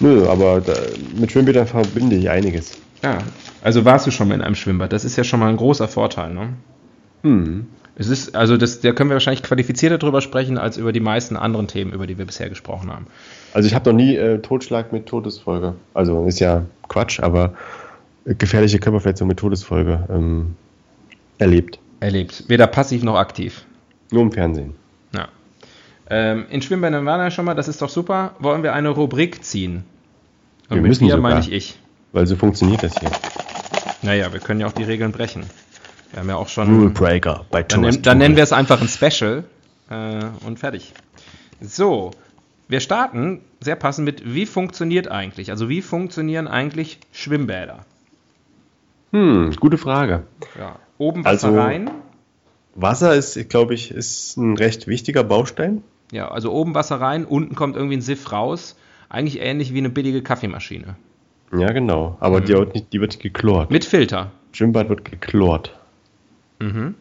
Nö, 0.00 0.28
aber 0.28 0.60
da, 0.60 0.74
mit 1.16 1.30
Schwimmbädern 1.30 1.68
verbinde 1.68 2.16
ich 2.16 2.28
einiges. 2.28 2.78
Ja, 3.04 3.18
also 3.62 3.84
warst 3.84 4.06
du 4.06 4.10
schon 4.10 4.28
mal 4.28 4.34
in 4.34 4.42
einem 4.42 4.54
Schwimmbad. 4.54 4.92
Das 4.92 5.04
ist 5.04 5.16
ja 5.16 5.24
schon 5.24 5.40
mal 5.40 5.48
ein 5.48 5.56
großer 5.56 5.88
Vorteil, 5.88 6.32
ne? 6.32 6.50
Hm. 7.22 7.66
Es 7.96 8.08
ist, 8.08 8.36
also 8.36 8.56
das, 8.56 8.80
da 8.80 8.92
können 8.92 9.10
wir 9.10 9.14
wahrscheinlich 9.14 9.42
qualifizierter 9.42 9.98
drüber 9.98 10.20
sprechen, 10.20 10.56
als 10.56 10.76
über 10.76 10.92
die 10.92 11.00
meisten 11.00 11.36
anderen 11.36 11.66
Themen, 11.66 11.92
über 11.92 12.06
die 12.06 12.16
wir 12.16 12.26
bisher 12.26 12.48
gesprochen 12.48 12.92
haben. 12.92 13.06
Also 13.52 13.66
ich 13.66 13.74
habe 13.74 13.90
noch 13.90 13.96
nie 13.96 14.14
äh, 14.14 14.38
Totschlag 14.38 14.92
mit 14.92 15.06
Todesfolge. 15.06 15.74
Also 15.94 16.24
ist 16.26 16.38
ja 16.38 16.64
Quatsch, 16.88 17.18
aber 17.18 17.54
gefährliche 18.24 18.78
Körperverletzung 18.78 19.26
mit 19.26 19.38
Todesfolge 19.38 20.06
ähm, 20.10 20.54
erlebt. 21.38 21.80
Erlebt. 21.98 22.44
Weder 22.46 22.68
passiv 22.68 23.02
noch 23.02 23.16
aktiv. 23.16 23.64
Nur 24.12 24.22
im 24.22 24.32
Fernsehen. 24.32 24.74
Ja. 25.12 25.28
Ähm, 26.08 26.46
in 26.50 26.62
Schwimmbädern 26.62 27.04
waren 27.04 27.20
wir 27.20 27.30
schon 27.32 27.46
mal, 27.46 27.54
das 27.54 27.66
ist 27.66 27.82
doch 27.82 27.88
super. 27.88 28.36
Wollen 28.38 28.62
wir 28.62 28.74
eine 28.74 28.90
Rubrik 28.90 29.42
ziehen? 29.42 29.84
Und 30.68 30.76
wir 30.76 30.82
mit 30.82 31.00
wir 31.00 31.16
meine 31.16 31.40
ich 31.40 31.50
ich. 31.50 31.78
Weil 32.12 32.26
so 32.26 32.36
funktioniert 32.36 32.82
das 32.82 32.94
hier. 33.00 33.10
Naja, 34.02 34.32
wir 34.32 34.40
können 34.40 34.60
ja 34.60 34.66
auch 34.66 34.72
die 34.72 34.84
Regeln 34.84 35.12
brechen. 35.12 35.44
Wir 36.12 36.20
haben 36.20 36.28
ja 36.28 36.36
auch 36.36 36.48
schon. 36.48 36.74
Rule 36.74 36.90
Breaker 36.90 37.44
bei 37.50 37.62
Dann, 37.62 37.82
nennen, 37.82 38.02
dann 38.02 38.18
nennen 38.18 38.36
wir 38.36 38.42
es 38.42 38.52
einfach 38.52 38.80
ein 38.80 38.88
Special 38.88 39.44
äh, 39.90 40.24
und 40.46 40.58
fertig. 40.58 40.92
So, 41.60 42.12
wir 42.68 42.80
starten 42.80 43.40
sehr 43.60 43.76
passend 43.76 44.04
mit, 44.04 44.34
wie 44.34 44.46
funktioniert 44.46 45.08
eigentlich? 45.08 45.50
Also, 45.50 45.68
wie 45.68 45.82
funktionieren 45.82 46.48
eigentlich 46.48 47.00
Schwimmbäder? 47.12 47.84
Hm, 49.12 49.54
gute 49.58 49.78
Frage. 49.78 50.24
Ja. 50.58 50.76
Oben 50.98 51.24
Wasser 51.24 51.48
also, 51.48 51.60
rein. 51.60 51.90
Wasser 52.74 53.14
ist, 53.14 53.48
glaube 53.48 53.74
ich, 53.74 53.90
ist 53.90 54.36
ein 54.36 54.56
recht 54.56 54.86
wichtiger 54.86 55.24
Baustein. 55.24 55.82
Ja, 56.12 56.28
also 56.28 56.52
oben 56.52 56.74
Wasser 56.74 57.00
rein, 57.00 57.24
unten 57.24 57.54
kommt 57.54 57.76
irgendwie 57.76 57.96
ein 57.96 58.02
Siff 58.02 58.32
raus. 58.32 58.76
Eigentlich 59.08 59.40
ähnlich 59.40 59.72
wie 59.72 59.78
eine 59.78 59.90
billige 59.90 60.22
Kaffeemaschine. 60.22 60.96
Ja, 61.52 61.72
genau. 61.72 62.16
Aber 62.20 62.40
mhm. 62.40 62.44
die, 62.44 62.52
wird 62.54 62.74
nicht, 62.74 62.92
die 62.92 63.00
wird 63.00 63.20
geklort. 63.20 63.70
Mit 63.70 63.84
Filter. 63.84 64.30
Schwimmbad 64.52 64.88
wird 64.88 65.04
geklort. 65.04 65.74
Mhm. 66.58 66.94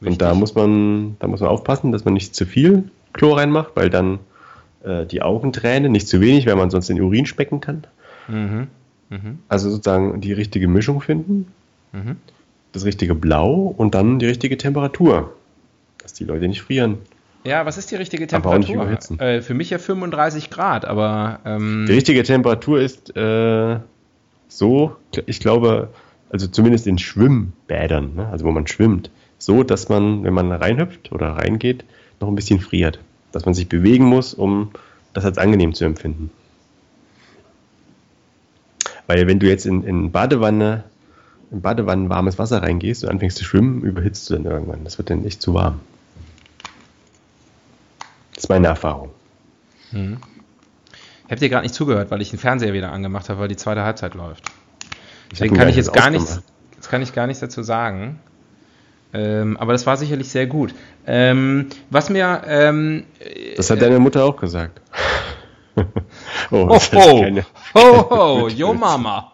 Und 0.00 0.22
da 0.22 0.34
muss 0.34 0.54
man, 0.54 1.16
da 1.18 1.26
muss 1.26 1.40
man 1.40 1.48
aufpassen, 1.48 1.92
dass 1.92 2.04
man 2.04 2.14
nicht 2.14 2.34
zu 2.34 2.46
viel 2.46 2.90
Chlor 3.12 3.38
reinmacht, 3.38 3.70
weil 3.74 3.90
dann 3.90 4.18
äh, 4.84 5.06
die 5.06 5.22
Augen 5.22 5.52
tränen, 5.52 5.92
nicht 5.92 6.08
zu 6.08 6.20
wenig, 6.20 6.46
weil 6.46 6.56
man 6.56 6.70
sonst 6.70 6.88
den 6.88 7.00
Urin 7.00 7.26
specken 7.26 7.60
kann. 7.60 7.86
Mhm. 8.28 8.68
Mhm. 9.08 9.38
Also 9.48 9.70
sozusagen 9.70 10.20
die 10.20 10.32
richtige 10.32 10.68
Mischung 10.68 11.00
finden, 11.00 11.46
mhm. 11.92 12.16
das 12.72 12.84
richtige 12.84 13.14
Blau 13.14 13.74
und 13.76 13.94
dann 13.94 14.18
die 14.18 14.26
richtige 14.26 14.56
Temperatur, 14.56 15.34
dass 15.98 16.12
die 16.12 16.24
Leute 16.24 16.48
nicht 16.48 16.62
frieren. 16.62 16.98
Ja, 17.46 17.64
was 17.64 17.78
ist 17.78 17.92
die 17.92 17.94
richtige 17.96 18.26
Temperatur? 18.26 18.98
Äh, 19.20 19.40
für 19.40 19.54
mich 19.54 19.70
ja 19.70 19.78
35 19.78 20.50
Grad, 20.50 20.84
aber. 20.84 21.38
Ähm 21.44 21.86
die 21.88 21.92
richtige 21.92 22.24
Temperatur 22.24 22.80
ist 22.80 23.16
äh, 23.16 23.78
so, 24.48 24.96
ich 25.26 25.38
glaube, 25.38 25.90
also 26.30 26.48
zumindest 26.48 26.88
in 26.88 26.98
Schwimmbädern, 26.98 28.16
ne? 28.16 28.28
also 28.28 28.44
wo 28.44 28.50
man 28.50 28.66
schwimmt, 28.66 29.10
so, 29.38 29.62
dass 29.62 29.88
man, 29.88 30.24
wenn 30.24 30.34
man 30.34 30.50
reinhüpft 30.50 31.12
oder 31.12 31.36
reingeht, 31.36 31.84
noch 32.20 32.26
ein 32.26 32.34
bisschen 32.34 32.58
friert. 32.58 32.98
Dass 33.30 33.44
man 33.44 33.54
sich 33.54 33.68
bewegen 33.68 34.06
muss, 34.06 34.34
um 34.34 34.72
das 35.12 35.24
als 35.24 35.38
angenehm 35.38 35.72
zu 35.72 35.84
empfinden. 35.84 36.30
Weil 39.06 39.28
wenn 39.28 39.38
du 39.38 39.46
jetzt 39.46 39.66
in, 39.66 39.84
in 39.84 40.10
Badewanne, 40.10 40.82
in 41.52 41.60
Badewanne 41.60 42.08
warmes 42.08 42.40
Wasser 42.40 42.60
reingehst 42.62 43.04
und 43.04 43.10
anfängst 43.10 43.36
zu 43.36 43.44
schwimmen, 43.44 43.82
überhitzt 43.82 44.28
du 44.28 44.34
dann 44.34 44.46
irgendwann. 44.46 44.82
Das 44.82 44.98
wird 44.98 45.10
dann 45.10 45.24
echt 45.24 45.40
zu 45.40 45.54
warm. 45.54 45.78
Das 48.36 48.44
ist 48.44 48.48
meine 48.50 48.66
Erfahrung. 48.66 49.10
Hm. 49.90 50.18
Ich 51.24 51.30
habe 51.30 51.40
dir 51.40 51.48
gerade 51.48 51.62
nicht 51.62 51.74
zugehört, 51.74 52.10
weil 52.10 52.20
ich 52.20 52.30
den 52.30 52.38
Fernseher 52.38 52.74
wieder 52.74 52.92
angemacht 52.92 53.30
habe, 53.30 53.40
weil 53.40 53.48
die 53.48 53.56
zweite 53.56 53.82
Halbzeit 53.82 54.14
läuft. 54.14 54.44
Deswegen 55.32 55.56
kann 55.56 55.68
ich 55.68 55.76
jetzt 55.76 55.92
gar 55.92 56.10
nichts, 56.10 56.42
jetzt 56.74 56.88
kann 56.88 57.00
ich 57.00 57.14
gar 57.14 57.26
nichts 57.26 57.40
dazu 57.40 57.62
sagen. 57.62 58.20
Ähm, 59.14 59.56
aber 59.56 59.72
das 59.72 59.86
war 59.86 59.96
sicherlich 59.96 60.28
sehr 60.28 60.46
gut. 60.46 60.74
Ähm, 61.06 61.68
was 61.88 62.10
mir. 62.10 62.42
Ähm, 62.46 63.04
das 63.56 63.70
hat 63.70 63.80
deine 63.80 63.98
Mutter 63.98 64.24
auch 64.24 64.36
gesagt. 64.36 64.82
oh, 66.50 66.68
ho, 66.68 67.42
ho, 67.74 68.10
ho, 68.10 68.48
yo 68.48 68.74
Mama. 68.74 69.32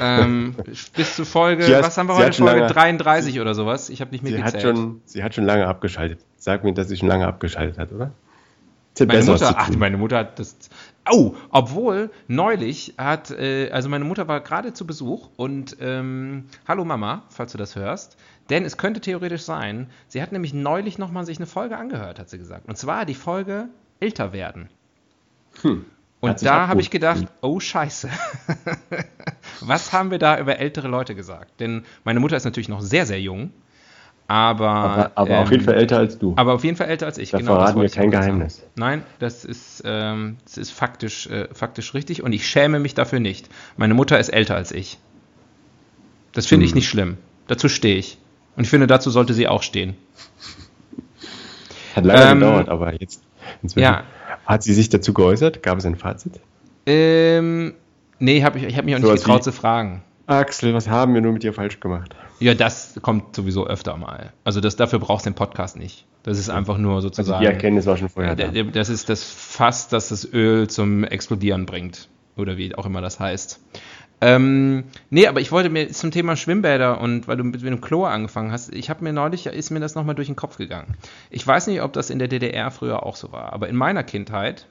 Ähm, 0.00 0.54
bis 0.94 1.16
zur 1.16 1.26
Folge, 1.26 1.66
hat, 1.66 1.84
was 1.84 1.98
haben 1.98 2.08
wir 2.08 2.16
heute, 2.16 2.42
Folge 2.42 2.60
lange, 2.60 2.72
33 2.72 3.40
oder 3.40 3.54
sowas? 3.54 3.90
Ich 3.90 4.00
habe 4.00 4.10
nicht 4.12 4.24
mitgezählt. 4.24 4.50
Sie 4.50 4.68
hat, 4.68 4.76
schon, 4.76 5.00
sie 5.04 5.22
hat 5.22 5.34
schon 5.34 5.44
lange 5.44 5.66
abgeschaltet. 5.66 6.20
Sag 6.36 6.64
mir, 6.64 6.74
dass 6.74 6.88
sie 6.88 6.96
schon 6.96 7.08
lange 7.08 7.26
abgeschaltet 7.26 7.78
hat, 7.78 7.92
oder? 7.92 8.12
Meine 9.04 9.24
Mutter, 9.24 9.54
ach, 9.56 9.70
meine 9.76 9.96
Mutter 9.98 10.18
hat 10.18 10.38
das. 10.38 10.56
Oh, 11.10 11.34
obwohl 11.50 12.10
neulich 12.28 12.94
hat, 12.96 13.30
äh, 13.30 13.70
also 13.70 13.88
meine 13.88 14.04
Mutter 14.04 14.26
war 14.26 14.40
gerade 14.40 14.72
zu 14.72 14.86
Besuch 14.86 15.28
und 15.36 15.76
ähm, 15.80 16.46
hallo 16.66 16.84
Mama, 16.84 17.24
falls 17.28 17.52
du 17.52 17.58
das 17.58 17.76
hörst, 17.76 18.16
denn 18.48 18.64
es 18.64 18.76
könnte 18.76 19.00
theoretisch 19.00 19.42
sein, 19.42 19.90
sie 20.08 20.22
hat 20.22 20.32
nämlich 20.32 20.54
neulich 20.54 20.98
nochmal 20.98 21.26
sich 21.26 21.36
eine 21.36 21.46
Folge 21.46 21.76
angehört, 21.76 22.18
hat 22.18 22.30
sie 22.30 22.38
gesagt. 22.38 22.68
Und 22.68 22.76
zwar 22.78 23.04
die 23.04 23.14
Folge 23.14 23.68
Älter 24.00 24.32
werden. 24.32 24.68
Hm. 25.62 25.84
Und 26.30 26.44
da 26.44 26.68
habe 26.68 26.80
ich 26.80 26.90
gedacht, 26.90 27.26
oh 27.42 27.60
Scheiße, 27.60 28.08
was 29.60 29.92
haben 29.92 30.10
wir 30.10 30.18
da 30.18 30.38
über 30.38 30.58
ältere 30.58 30.88
Leute 30.88 31.14
gesagt? 31.14 31.60
Denn 31.60 31.84
meine 32.04 32.20
Mutter 32.20 32.36
ist 32.36 32.44
natürlich 32.44 32.68
noch 32.68 32.80
sehr, 32.80 33.06
sehr 33.06 33.20
jung 33.20 33.52
aber, 34.28 34.68
aber, 34.68 35.12
aber 35.14 35.30
ähm, 35.30 35.42
auf 35.42 35.50
jeden 35.52 35.64
Fall 35.64 35.74
älter 35.74 35.98
als 35.98 36.18
du. 36.18 36.34
Aber 36.36 36.54
auf 36.54 36.64
jeden 36.64 36.76
Fall 36.76 36.88
älter 36.88 37.06
als 37.06 37.18
ich. 37.18 37.30
Da 37.30 37.38
genau, 37.38 37.54
verraten 37.54 37.80
wir 37.80 37.88
kein 37.88 38.10
Geheimnis. 38.10 38.56
Sagen. 38.56 38.70
Nein, 38.74 39.02
das 39.20 39.44
ist, 39.44 39.82
ähm, 39.84 40.38
das 40.44 40.58
ist 40.58 40.70
faktisch, 40.72 41.28
äh, 41.28 41.48
faktisch 41.52 41.94
richtig 41.94 42.22
und 42.22 42.32
ich 42.32 42.48
schäme 42.48 42.80
mich 42.80 42.94
dafür 42.94 43.20
nicht. 43.20 43.48
Meine 43.76 43.94
Mutter 43.94 44.18
ist 44.18 44.30
älter 44.30 44.56
als 44.56 44.72
ich. 44.72 44.98
Das 46.32 46.46
finde 46.46 46.64
hm. 46.64 46.68
ich 46.68 46.74
nicht 46.74 46.88
schlimm. 46.88 47.18
Dazu 47.46 47.68
stehe 47.68 47.96
ich. 47.96 48.18
Und 48.56 48.64
ich 48.64 48.70
finde, 48.70 48.88
dazu 48.88 49.10
sollte 49.10 49.32
sie 49.32 49.46
auch 49.46 49.62
stehen. 49.62 49.94
Hat 51.94 52.04
lange 52.04 52.30
ähm, 52.32 52.40
gedauert, 52.40 52.68
aber 52.68 53.00
jetzt 53.00 53.22
inzwischen. 53.62 53.84
Ja. 53.84 54.04
Hat 54.44 54.62
sie 54.62 54.74
sich 54.74 54.88
dazu 54.88 55.12
geäußert? 55.12 55.62
Gab 55.62 55.78
es 55.78 55.86
ein 55.86 55.96
Fazit? 55.96 56.40
Ähm, 56.86 57.74
nee, 58.18 58.42
hab 58.42 58.56
ich, 58.56 58.62
ich 58.62 58.76
habe 58.76 58.84
mich 58.84 58.96
auch 58.96 59.00
so 59.00 59.12
nicht 59.12 59.24
getraut 59.24 59.44
zu 59.44 59.52
fragen. 59.52 60.02
Axel, 60.26 60.74
was 60.74 60.88
haben 60.88 61.14
wir 61.14 61.20
nur 61.20 61.32
mit 61.32 61.42
dir 61.42 61.52
falsch 61.52 61.78
gemacht? 61.80 62.16
Ja, 62.40 62.54
das 62.54 62.98
kommt 63.00 63.34
sowieso 63.34 63.66
öfter 63.66 63.96
mal. 63.96 64.32
Also 64.44 64.60
das, 64.60 64.76
dafür 64.76 64.98
brauchst 64.98 65.24
du 65.24 65.30
den 65.30 65.36
Podcast 65.36 65.76
nicht. 65.76 66.04
Das 66.24 66.38
ist 66.38 66.50
einfach 66.50 66.78
nur 66.78 67.00
sozusagen. 67.00 67.32
Also 67.32 67.40
die 67.40 67.46
Erkenntnis 67.46 67.86
war 67.86 67.96
schon 67.96 68.08
vorher 68.08 68.34
da. 68.34 68.48
Das 68.48 68.88
ist 68.88 69.08
das 69.08 69.22
Fass, 69.22 69.88
das 69.88 70.08
das 70.08 70.30
Öl 70.32 70.68
zum 70.68 71.04
Explodieren 71.04 71.66
bringt. 71.66 72.08
Oder 72.36 72.56
wie 72.56 72.74
auch 72.74 72.84
immer 72.84 73.00
das 73.00 73.20
heißt. 73.20 73.60
Ähm, 74.20 74.84
nee, 75.10 75.26
aber 75.26 75.40
ich 75.40 75.52
wollte 75.52 75.68
mir 75.68 75.90
zum 75.90 76.10
Thema 76.10 76.36
Schwimmbäder 76.36 77.00
und 77.00 77.28
weil 77.28 77.36
du 77.36 77.44
mit, 77.44 77.62
mit 77.62 77.70
dem 77.70 77.80
Chlor 77.82 78.10
angefangen 78.10 78.50
hast, 78.50 78.74
ich 78.74 78.88
habe 78.88 79.04
mir 79.04 79.12
neulich, 79.12 79.46
ist 79.46 79.70
mir 79.70 79.80
das 79.80 79.94
nochmal 79.94 80.14
durch 80.14 80.28
den 80.28 80.36
Kopf 80.36 80.56
gegangen. 80.56 80.94
Ich 81.30 81.46
weiß 81.46 81.66
nicht, 81.66 81.82
ob 81.82 81.92
das 81.92 82.08
in 82.08 82.18
der 82.18 82.28
DDR 82.28 82.70
früher 82.70 83.04
auch 83.04 83.16
so 83.16 83.30
war, 83.32 83.52
aber 83.52 83.68
in 83.68 83.76
meiner 83.76 84.04
Kindheit 84.04 84.66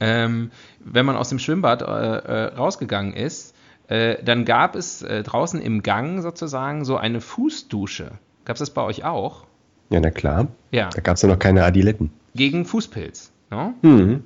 ähm, 0.00 0.50
wenn 0.80 1.06
man 1.06 1.16
aus 1.16 1.28
dem 1.28 1.38
Schwimmbad 1.38 1.82
äh, 1.82 1.84
äh, 1.84 2.44
rausgegangen 2.54 3.12
ist, 3.12 3.54
äh, 3.88 4.22
dann 4.24 4.44
gab 4.44 4.74
es 4.74 5.02
äh, 5.02 5.22
draußen 5.22 5.60
im 5.60 5.82
Gang 5.82 6.22
sozusagen 6.22 6.84
so 6.84 6.96
eine 6.96 7.20
Fußdusche. 7.20 8.12
Gab 8.44 8.56
es 8.56 8.60
das 8.60 8.70
bei 8.70 8.82
euch 8.82 9.04
auch? 9.04 9.44
Ja, 9.90 10.00
na 10.00 10.10
klar. 10.10 10.48
Ja. 10.70 10.88
Da 10.88 11.00
gab 11.00 11.16
es 11.16 11.22
ja 11.22 11.28
noch 11.28 11.38
keine 11.38 11.64
Adiletten. 11.64 12.10
Gegen 12.34 12.64
Fußpilz. 12.64 13.30
No? 13.50 13.74
Mhm. 13.82 14.24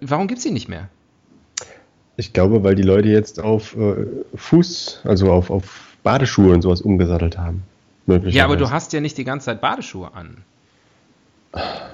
Warum 0.00 0.26
gibt 0.26 0.38
es 0.38 0.44
die 0.44 0.50
nicht 0.50 0.68
mehr? 0.68 0.88
Ich 2.16 2.32
glaube, 2.32 2.62
weil 2.62 2.74
die 2.74 2.82
Leute 2.82 3.08
jetzt 3.08 3.40
auf 3.40 3.76
äh, 3.76 4.06
Fuß, 4.34 5.00
also 5.04 5.32
auf, 5.32 5.50
auf 5.50 5.96
Badeschuhe 6.02 6.52
und 6.52 6.62
sowas 6.62 6.80
umgesattelt 6.80 7.38
haben. 7.38 7.64
Ja, 8.06 8.44
aber 8.44 8.56
du 8.56 8.70
hast 8.70 8.92
ja 8.92 9.00
nicht 9.00 9.16
die 9.16 9.24
ganze 9.24 9.46
Zeit 9.46 9.60
Badeschuhe 9.60 10.12
an. 10.12 10.44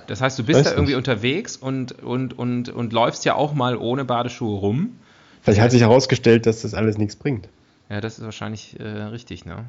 Das 0.07 0.21
heißt, 0.21 0.39
du 0.39 0.45
bist 0.45 0.59
Weiß 0.59 0.65
da 0.65 0.71
irgendwie 0.73 0.93
nicht. 0.93 0.99
unterwegs 0.99 1.57
und, 1.57 2.03
und, 2.03 2.37
und, 2.37 2.69
und 2.69 2.93
läufst 2.93 3.25
ja 3.25 3.35
auch 3.35 3.55
mal 3.55 3.77
ohne 3.77 4.05
Badeschuhe 4.05 4.59
rum. 4.59 4.97
Vielleicht 5.43 5.61
hat 5.61 5.71
sich 5.71 5.83
herausgestellt, 5.83 6.47
dass 6.47 6.63
das 6.63 6.75
alles 6.75 6.99
nichts 6.99 7.15
bringt. 7.17 7.49
Ja, 7.89 8.01
das 8.01 8.19
ist 8.19 8.25
wahrscheinlich 8.25 8.79
äh, 8.81 8.85
richtig, 8.85 9.45
ne? 9.45 9.65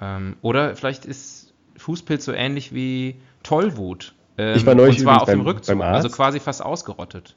Ähm, 0.00 0.36
oder 0.42 0.76
vielleicht 0.76 1.04
ist 1.04 1.52
Fußpilz 1.76 2.24
so 2.24 2.32
ähnlich 2.32 2.74
wie 2.74 3.16
Tollwut. 3.42 4.14
Ähm, 4.38 4.56
ich 4.56 4.66
war 4.66 4.74
neulich 4.74 4.98
und 4.98 5.02
zwar 5.02 5.22
auf 5.22 5.26
beim, 5.26 5.40
dem 5.40 5.46
Rückzug, 5.46 5.82
also 5.82 6.08
quasi 6.08 6.40
fast 6.40 6.62
ausgerottet. 6.62 7.34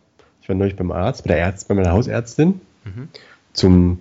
War 0.50 0.56
neulich 0.56 0.76
beim 0.76 0.92
Arzt, 0.92 1.24
bei 1.24 1.36
der 1.36 1.40
Ärztin, 1.44 1.68
bei 1.68 1.82
meiner 1.82 1.94
Hausärztin 1.94 2.60
mhm. 2.84 3.10
zum 3.54 4.00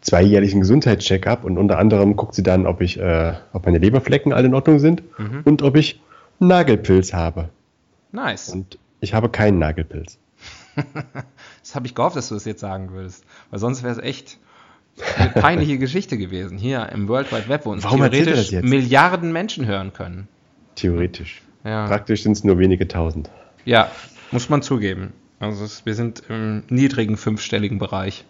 zweijährlichen 0.00 0.60
Gesundheitscheckup 0.60 1.42
und 1.44 1.58
unter 1.58 1.78
anderem 1.78 2.14
guckt 2.14 2.34
sie 2.34 2.44
dann, 2.44 2.66
ob 2.66 2.80
ich, 2.80 2.98
äh, 3.00 3.34
ob 3.52 3.66
meine 3.66 3.78
Leberflecken 3.78 4.32
alle 4.32 4.46
in 4.46 4.54
Ordnung 4.54 4.78
sind 4.78 5.02
mhm. 5.18 5.40
und 5.44 5.62
ob 5.62 5.76
ich 5.76 6.00
Nagelpilz 6.38 7.12
habe. 7.12 7.48
Nice. 8.12 8.50
Und 8.50 8.78
ich 9.00 9.12
habe 9.12 9.28
keinen 9.28 9.58
Nagelpilz. 9.58 10.18
das 11.62 11.74
habe 11.74 11.86
ich 11.86 11.94
gehofft, 11.96 12.14
dass 12.14 12.28
du 12.28 12.34
das 12.34 12.44
jetzt 12.44 12.60
sagen 12.60 12.92
würdest, 12.92 13.24
weil 13.50 13.58
sonst 13.58 13.82
wäre 13.82 13.92
es 13.92 13.98
echt 13.98 14.38
eine 15.18 15.30
peinliche 15.34 15.78
Geschichte 15.78 16.16
gewesen 16.16 16.58
hier 16.58 16.88
im 16.90 17.08
World 17.08 17.32
Wide 17.32 17.48
Web, 17.48 17.66
wo 17.66 17.72
uns 17.72 17.82
Warum 17.82 17.98
theoretisch 17.98 18.52
Milliarden 18.52 19.32
Menschen 19.32 19.66
hören 19.66 19.92
können. 19.92 20.28
Theoretisch. 20.76 21.42
Ja. 21.64 21.88
Praktisch 21.88 22.22
sind 22.22 22.32
es 22.32 22.44
nur 22.44 22.58
wenige 22.58 22.86
tausend. 22.86 23.30
Ja, 23.64 23.90
muss 24.30 24.48
man 24.48 24.62
zugeben. 24.62 25.12
Also 25.38 25.64
es, 25.64 25.84
wir 25.84 25.94
sind 25.94 26.22
im 26.28 26.62
niedrigen 26.68 27.16
fünfstelligen 27.16 27.78
Bereich. 27.78 28.24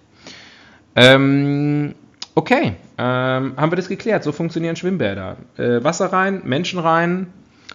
Ähm, 0.94 1.94
okay, 2.34 2.75
ähm, 2.98 3.54
haben 3.56 3.70
wir 3.72 3.76
das 3.76 3.88
geklärt. 3.88 4.25
So 4.25 4.32
funktionieren 4.32 4.76
Schwimmbäder. 4.76 5.36
Äh, 5.56 5.84
Wasser 5.84 6.06
rein, 6.12 6.42
Menschen 6.44 6.78
rein, 6.78 7.28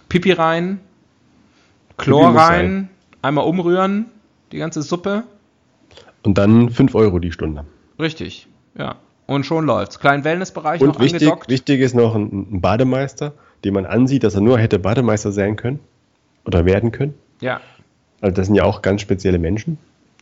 Pipi 0.08 0.32
rein, 0.32 0.80
Chlor 1.96 2.34
rein, 2.34 2.90
einmal 3.22 3.46
umrühren, 3.46 4.06
die 4.50 4.58
ganze 4.58 4.82
Suppe. 4.82 5.22
Und 6.22 6.38
dann 6.38 6.70
5 6.70 6.94
Euro 6.94 7.18
die 7.18 7.32
Stunde. 7.32 7.64
Richtig, 7.98 8.48
ja. 8.76 8.96
Und 9.26 9.46
schon 9.46 9.64
läuft's. 9.66 9.98
Kleinen 9.98 10.24
Wellnessbereich 10.24 10.80
Und 10.80 10.88
noch 10.88 11.00
wichtig, 11.00 11.22
angedockt. 11.22 11.48
wichtig 11.48 11.80
ist 11.80 11.94
noch 11.94 12.14
ein, 12.14 12.46
ein 12.52 12.60
Bademeister, 12.60 13.32
den 13.64 13.72
man 13.74 13.86
ansieht, 13.86 14.24
dass 14.24 14.34
er 14.34 14.40
nur 14.40 14.58
hätte 14.58 14.78
Bademeister 14.78 15.32
sein 15.32 15.56
können 15.56 15.78
oder 16.44 16.64
werden 16.66 16.90
können. 16.92 17.14
Ja. 17.40 17.60
Also 18.22 18.36
das 18.36 18.46
sind 18.46 18.54
ja 18.54 18.64
auch 18.64 18.80
ganz 18.82 19.02
spezielle 19.02 19.38
Menschen. 19.38 19.78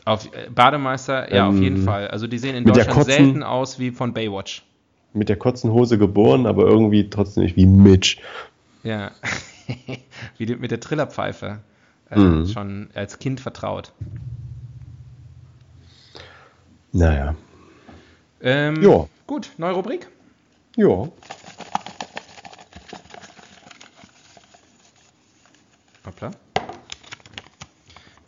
Auf 0.06 0.26
äh, 0.34 0.48
Bademeister, 0.50 1.32
ja, 1.32 1.46
ähm, 1.46 1.54
auf 1.54 1.62
jeden 1.62 1.76
ähm, 1.76 1.84
Fall. 1.84 2.08
Also 2.08 2.26
die 2.26 2.38
sehen 2.38 2.56
in 2.56 2.64
Deutschland 2.64 2.90
kurzen, 2.90 3.10
selten 3.10 3.42
aus 3.42 3.78
wie 3.78 3.90
von 3.90 4.14
Baywatch. 4.14 4.64
Mit 5.12 5.28
der 5.28 5.36
kurzen 5.36 5.70
Hose 5.70 5.98
geboren, 5.98 6.46
aber 6.46 6.64
irgendwie 6.64 7.10
trotzdem 7.10 7.44
nicht 7.44 7.56
wie 7.56 7.66
Mitch. 7.66 8.16
Ja. 8.82 9.10
wie 10.38 10.46
die, 10.46 10.56
mit 10.56 10.70
der 10.70 10.80
Trillerpfeife. 10.80 11.58
Äh, 12.10 12.18
mhm. 12.18 12.46
Schon 12.46 12.88
als 12.94 13.18
Kind 13.18 13.38
vertraut. 13.38 13.92
Naja. 16.92 17.36
Ähm, 18.40 18.82
ja. 18.82 19.06
Gut, 19.26 19.50
neue 19.58 19.74
Rubrik? 19.74 20.08
Ja. 20.76 21.08
Hoppla. 26.06 26.30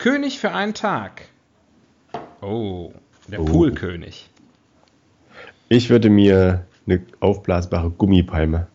König 0.03 0.37
für 0.37 0.51
einen 0.51 0.73
Tag. 0.73 1.29
Oh, 2.41 2.91
der 3.29 3.39
oh. 3.39 3.45
Poolkönig. 3.45 4.29
Ich 5.69 5.89
würde 5.89 6.09
mir 6.09 6.65
eine 6.85 7.05
aufblasbare 7.21 7.89
Gummipalme. 7.89 8.67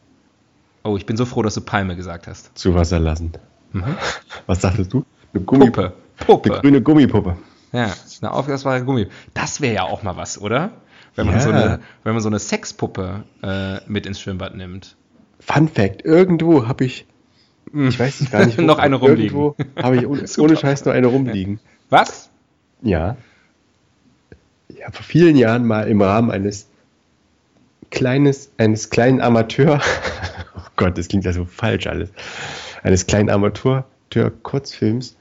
Oh, 0.85 0.97
ich 0.97 1.05
bin 1.05 1.19
so 1.19 1.27
froh, 1.27 1.43
dass 1.43 1.53
du 1.53 1.61
Palme 1.61 1.97
gesagt 1.97 2.29
hast. 2.29 2.57
Zu 2.57 2.75
Wasser 2.75 2.99
lassen. 2.99 3.33
Mhm. 3.73 3.99
Was 4.47 4.63
sagtest 4.63 4.95
du? 4.95 5.05
Eine 5.35 5.45
Gummipuppe. 5.45 5.93
Puppe. 6.17 6.51
Eine 6.51 6.61
grüne 6.62 6.81
Gummipuppe. 6.81 7.37
Ja, 7.73 7.93
eine 8.23 8.33
aufblasbare 8.33 8.83
Gummi. 8.83 9.09
Das 9.35 9.61
wäre 9.61 9.75
ja 9.75 9.83
auch 9.83 10.03
mal 10.03 10.17
was, 10.17 10.41
oder? 10.41 10.71
Wenn 11.14 11.27
man, 11.27 11.35
ja. 11.35 11.41
so, 11.43 11.51
eine, 11.51 11.81
wenn 12.05 12.14
man 12.14 12.23
so 12.23 12.31
eine 12.31 12.38
Sexpuppe 12.38 13.25
äh, 13.43 13.81
mit 13.87 14.07
ins 14.07 14.19
Schwimmbad 14.19 14.57
nimmt. 14.57 14.97
Fun 15.41 15.69
Fact: 15.69 16.07
Irgendwo 16.07 16.67
habe 16.67 16.87
ich, 16.87 17.05
ich 17.72 17.98
weiß 17.98 18.20
nicht 18.20 18.33
gar 18.33 18.46
nicht, 18.46 18.59
wo, 18.59 18.62
noch 18.62 18.78
eine 18.78 18.96
rumliegen. 18.96 19.37
Irgendwo 19.37 19.57
habe 19.81 19.96
ich 19.96 20.07
ohne, 20.07 20.24
ohne 20.38 20.57
Scheiß 20.57 20.85
nur 20.85 20.94
eine 20.94 21.07
rumliegen. 21.07 21.61
Was? 21.90 22.31
Ja. 22.83 23.16
Ich 24.68 24.83
habe 24.85 24.92
vor 24.92 25.04
vielen 25.04 25.37
Jahren 25.37 25.66
mal 25.66 25.88
im 25.88 26.00
Rahmen 26.00 26.31
eines 26.31 26.68
kleines, 27.90 28.50
eines 28.59 28.90
kleinen 28.90 29.20
Amateur, 29.20 29.81
oh 30.57 30.61
Gott, 30.76 30.98
das 30.98 31.09
klingt 31.09 31.24
ja 31.24 31.33
so 31.33 31.44
falsch 31.44 31.87
alles, 31.87 32.11
eines 32.83 33.07
kleinen 33.07 33.31
Amateur-Kurzfilms. 33.31 35.16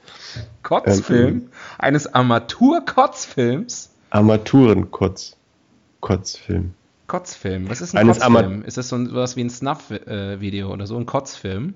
Kurzfilm? 0.62 1.28
Ähm, 1.28 1.48
eines 1.78 2.06
Amateur-Kurzfilms? 2.14 3.90
Armaturen-Kurz. 4.10 5.36
Kurzfilm. 6.00 6.74
Kurzfilm. 7.06 7.70
Was 7.70 7.80
ist 7.80 7.94
ein 7.94 8.00
Eines 8.00 8.20
Kurzfilm? 8.20 8.62
Ist 8.62 8.76
das 8.76 8.88
so 8.88 9.14
was 9.14 9.36
wie 9.36 9.44
ein 9.44 9.50
Snuff-Video 9.50 10.72
oder 10.72 10.86
so? 10.86 10.96
Ein 10.96 11.06
Kurzfilm? 11.06 11.74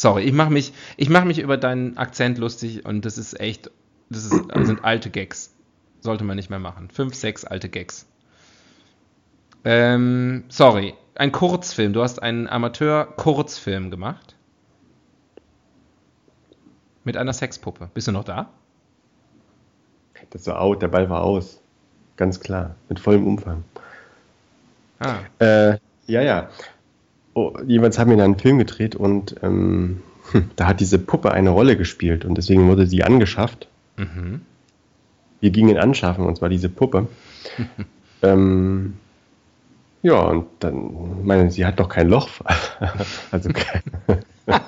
Sorry, 0.00 0.22
ich 0.22 0.32
mache 0.32 0.48
mich, 0.48 0.72
mach 1.10 1.24
mich 1.24 1.40
über 1.40 1.58
deinen 1.58 1.98
Akzent 1.98 2.38
lustig 2.38 2.86
und 2.86 3.04
das 3.04 3.18
ist 3.18 3.38
echt, 3.38 3.70
das 4.08 4.24
ist, 4.24 4.30
sind 4.30 4.82
alte 4.82 5.10
Gags. 5.10 5.54
Sollte 6.00 6.24
man 6.24 6.36
nicht 6.36 6.48
mehr 6.48 6.58
machen. 6.58 6.88
Fünf, 6.88 7.14
sechs 7.14 7.44
alte 7.44 7.68
Gags. 7.68 8.06
Ähm, 9.62 10.44
sorry, 10.48 10.94
ein 11.16 11.32
Kurzfilm. 11.32 11.92
Du 11.92 12.02
hast 12.02 12.22
einen 12.22 12.48
Amateur-Kurzfilm 12.48 13.90
gemacht. 13.90 14.36
Mit 17.04 17.18
einer 17.18 17.34
Sexpuppe. 17.34 17.90
Bist 17.92 18.08
du 18.08 18.12
noch 18.12 18.24
da? 18.24 18.48
Das 20.30 20.46
war 20.46 20.62
out, 20.62 20.80
der 20.80 20.88
Ball 20.88 21.10
war 21.10 21.20
aus. 21.20 21.60
Ganz 22.16 22.40
klar, 22.40 22.74
mit 22.88 22.98
vollem 22.98 23.26
Umfang. 23.26 23.64
Ah. 24.98 25.18
Äh, 25.40 25.76
ja, 26.06 26.22
ja. 26.22 26.48
Oh, 27.40 27.56
jeweils 27.66 27.98
haben 27.98 28.10
wir 28.10 28.18
dann 28.18 28.32
einen 28.32 28.38
Film 28.38 28.58
gedreht 28.58 28.94
und 28.94 29.34
ähm, 29.42 30.02
hm, 30.30 30.50
da 30.56 30.66
hat 30.66 30.80
diese 30.80 30.98
Puppe 30.98 31.32
eine 31.32 31.48
Rolle 31.48 31.78
gespielt 31.78 32.26
und 32.26 32.36
deswegen 32.36 32.68
wurde 32.68 32.86
sie 32.86 33.02
angeschafft. 33.02 33.66
Mhm. 33.96 34.42
Wir 35.40 35.50
gingen 35.50 35.78
anschaffen 35.78 36.26
und 36.26 36.36
zwar 36.36 36.50
diese 36.50 36.68
Puppe. 36.68 37.08
ähm, 38.22 38.92
ja, 40.02 40.20
und 40.20 40.48
dann, 40.58 41.24
meine, 41.24 41.50
sie 41.50 41.64
hat 41.64 41.80
doch 41.80 41.88
kein 41.88 42.10
Loch. 42.10 42.28
also 43.30 43.48
kein, 43.54 43.82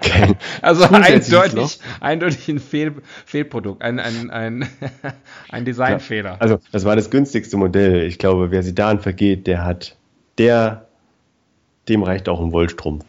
kein 0.00 0.36
also 0.62 0.84
eindeutig, 0.84 1.80
eindeutig 2.00 2.48
ein 2.48 2.60
Fehl, 2.60 2.94
Fehlprodukt, 3.26 3.82
ein, 3.82 4.00
ein, 4.00 4.30
ein, 4.30 4.66
ein 5.50 5.66
Designfehler. 5.66 6.40
Also 6.40 6.60
das 6.72 6.86
war 6.86 6.96
das 6.96 7.10
günstigste 7.10 7.58
Modell. 7.58 8.06
Ich 8.06 8.18
glaube, 8.18 8.50
wer 8.50 8.62
sie 8.62 8.74
daran 8.74 9.00
vergeht, 9.00 9.46
der 9.46 9.66
hat, 9.66 9.98
der, 10.38 10.83
dem 11.88 12.02
reicht 12.02 12.28
auch 12.28 12.40
ein 12.40 12.52
Wollstrumpf. 12.52 13.04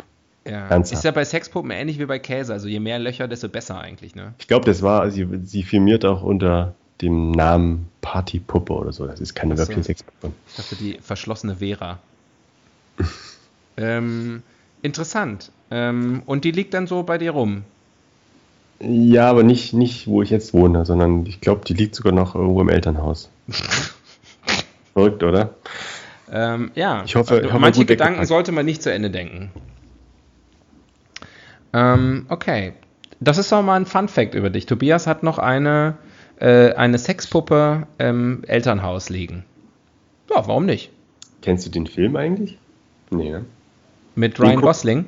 Ja. 0.48 0.68
Ist 0.78 1.04
ja 1.04 1.12
bei 1.12 1.26
Sexpuppen 1.26 1.72
ähnlich 1.72 1.98
wie 1.98 2.06
bei 2.06 2.20
Käse. 2.20 2.54
Also 2.54 2.68
je 2.68 2.80
mehr 2.80 3.00
Löcher, 3.00 3.28
desto 3.28 3.50
besser 3.50 3.80
eigentlich, 3.80 4.16
ne? 4.16 4.34
Ich 4.38 4.48
glaube, 4.48 4.66
das 4.66 4.84
war, 4.84 5.10
sie, 5.10 5.28
sie 5.44 5.64
firmiert 5.64 6.06
auch 6.06 6.22
unter 6.22 6.76
dem 7.02 7.32
Namen 7.32 7.90
Partypuppe 8.02 8.74
oder 8.74 8.92
so. 8.92 9.08
Das 9.08 9.20
ist 9.20 9.34
keine 9.34 9.56
so. 9.56 9.62
wirkliche 9.62 9.84
Sexpuppe. 9.84 10.32
Ich 10.48 10.56
dachte, 10.56 10.76
die 10.76 11.00
verschlossene 11.02 11.56
Vera. 11.56 12.00
ähm, 13.78 14.44
interessant. 14.84 15.52
Ähm, 15.72 16.22
und 16.28 16.46
die 16.46 16.52
liegt 16.52 16.76
dann 16.76 16.86
so 16.86 17.02
bei 17.02 17.18
dir 17.18 17.32
rum? 17.32 17.64
Ja, 18.80 19.30
aber 19.30 19.44
nicht, 19.44 19.74
nicht, 19.74 20.06
wo 20.06 20.22
ich 20.22 20.30
jetzt 20.30 20.54
wohne, 20.54 20.86
sondern 20.86 21.26
ich 21.26 21.42
glaube, 21.42 21.64
die 21.66 21.74
liegt 21.74 21.96
sogar 21.96 22.14
noch 22.14 22.36
irgendwo 22.36 22.62
im 22.62 22.70
Elternhaus. 22.70 23.30
Verrückt, 24.94 25.24
oder? 25.24 25.56
Ähm, 26.32 26.72
ja, 26.76 27.04
ich 27.06 27.16
hoffe, 27.16 27.40
ich 27.40 27.46
hoffe 27.46 27.60
manche 27.60 27.86
Gedanken 27.86 28.26
sollte 28.26 28.52
man 28.52 28.66
nicht 28.66 28.82
zu 28.82 28.92
Ende 28.92 29.10
denken. 29.10 29.52
Ähm, 31.74 32.26
okay, 32.30 32.74
das 33.20 33.38
ist 33.38 33.52
doch 33.52 33.62
mal 33.62 33.76
ein 33.76 33.86
Fun 33.86 34.08
Fact 34.08 34.34
über 34.34 34.50
dich. 34.50 34.66
Tobias 34.66 35.08
hat 35.08 35.24
noch 35.24 35.38
eine 35.38 35.98
äh, 36.40 36.74
eine 36.74 36.98
Sexpuppe 36.98 37.88
im 37.98 38.44
Elternhaus 38.46 39.10
liegen. 39.10 39.46
Ja, 40.30 40.48
warum 40.48 40.66
nicht? 40.66 40.92
Kennst 41.42 41.66
du 41.66 41.70
den 41.70 41.88
Film 41.88 42.16
eigentlich? 42.16 42.58
Nee, 43.12 43.30
ne? 43.30 43.46
Mit 44.16 44.40
Ryan 44.40 44.62
Gosling? 44.62 45.06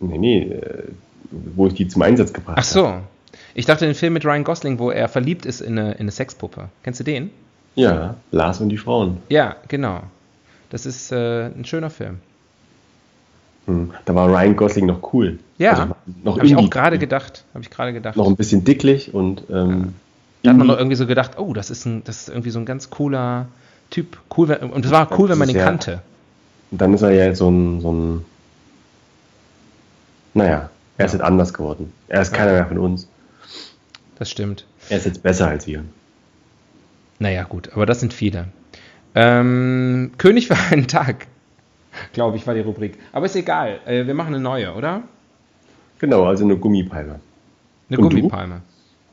Nee, 0.00 0.18
nee. 0.18 0.42
Äh, 0.42 0.88
wo 1.30 1.66
ich 1.68 1.74
die 1.74 1.88
zum 1.88 2.02
Einsatz 2.02 2.32
gebracht 2.32 2.56
habe. 2.56 2.60
Ach 2.60 2.70
so. 2.70 2.88
Hab. 2.88 3.02
Ich 3.54 3.66
dachte 3.66 3.86
den 3.86 3.94
Film 3.94 4.12
mit 4.12 4.24
Ryan 4.24 4.44
Gosling, 4.44 4.78
wo 4.78 4.90
er 4.90 5.08
verliebt 5.08 5.46
ist 5.46 5.60
in 5.60 5.78
eine, 5.78 5.92
in 5.92 6.00
eine 6.00 6.10
Sexpuppe. 6.10 6.68
Kennst 6.82 7.00
du 7.00 7.04
den? 7.04 7.30
Ja, 7.74 8.16
Lars 8.32 8.60
und 8.60 8.68
die 8.68 8.78
Frauen. 8.78 9.18
Ja, 9.28 9.56
genau. 9.68 10.02
Das 10.70 10.86
ist 10.86 11.12
äh, 11.12 11.46
ein 11.46 11.64
schöner 11.64 11.90
Film. 11.90 12.18
Hm. 13.66 13.90
Da 14.04 14.14
war 14.14 14.28
Ryan 14.28 14.56
Gosling 14.56 14.86
noch 14.86 15.12
cool. 15.12 15.38
Ja, 15.58 15.72
also 15.72 15.94
noch 16.24 16.36
habe 16.36 16.46
ich 16.46 16.56
auch 16.56 16.70
gerade 16.70 16.98
gedacht. 16.98 17.44
Habe 17.54 17.62
ich 17.62 17.70
gerade 17.70 17.92
gedacht. 17.92 18.16
Noch 18.16 18.26
ein 18.26 18.36
bisschen 18.36 18.64
dicklich 18.64 19.12
und 19.14 19.44
ähm, 19.50 19.94
da 20.42 20.50
hat 20.50 20.56
man 20.56 20.68
doch 20.68 20.78
irgendwie 20.78 20.96
so 20.96 21.06
gedacht, 21.06 21.38
oh, 21.38 21.52
das 21.52 21.70
ist 21.70 21.84
ein, 21.84 22.02
das 22.04 22.22
ist 22.22 22.28
irgendwie 22.28 22.50
so 22.50 22.58
ein 22.58 22.64
ganz 22.64 22.88
cooler 22.88 23.46
Typ. 23.90 24.18
Cool, 24.36 24.50
und 24.52 24.84
es 24.84 24.90
war 24.90 25.18
cool, 25.18 25.28
wenn 25.28 25.38
man 25.38 25.48
den 25.48 25.58
ja, 25.58 25.64
kannte. 25.64 26.00
Dann 26.70 26.94
ist 26.94 27.02
er 27.02 27.10
ja 27.10 27.34
so 27.34 27.50
ein, 27.50 27.80
so 27.80 27.92
ein 27.92 28.24
naja, 30.34 30.70
er 30.96 31.06
ist 31.06 31.12
jetzt 31.12 31.22
anders 31.22 31.52
geworden. 31.52 31.92
Er 32.08 32.22
ist 32.22 32.32
keiner 32.32 32.52
mehr 32.52 32.66
von 32.66 32.78
uns. 32.78 33.08
Das 34.18 34.30
stimmt. 34.30 34.66
Er 34.88 34.98
ist 34.98 35.06
jetzt 35.06 35.22
besser 35.22 35.48
als 35.48 35.66
wir. 35.66 35.84
Naja, 37.20 37.44
gut, 37.44 37.72
aber 37.72 37.86
das 37.86 38.00
sind 38.00 38.12
viele. 38.12 38.48
Ähm, 39.14 40.12
König 40.18 40.48
für 40.48 40.56
einen 40.56 40.88
Tag, 40.88 41.26
glaube 42.12 42.36
ich, 42.38 42.46
war 42.46 42.54
die 42.54 42.60
Rubrik. 42.60 42.98
Aber 43.12 43.26
ist 43.26 43.36
egal, 43.36 43.78
äh, 43.86 44.06
wir 44.06 44.14
machen 44.14 44.34
eine 44.34 44.42
neue, 44.42 44.74
oder? 44.74 45.02
Genau, 45.98 46.24
also 46.24 46.44
eine 46.44 46.56
Gummipalme. 46.56 47.20
Eine 47.88 47.98
Und 47.98 48.08
Gummipalme. 48.08 48.62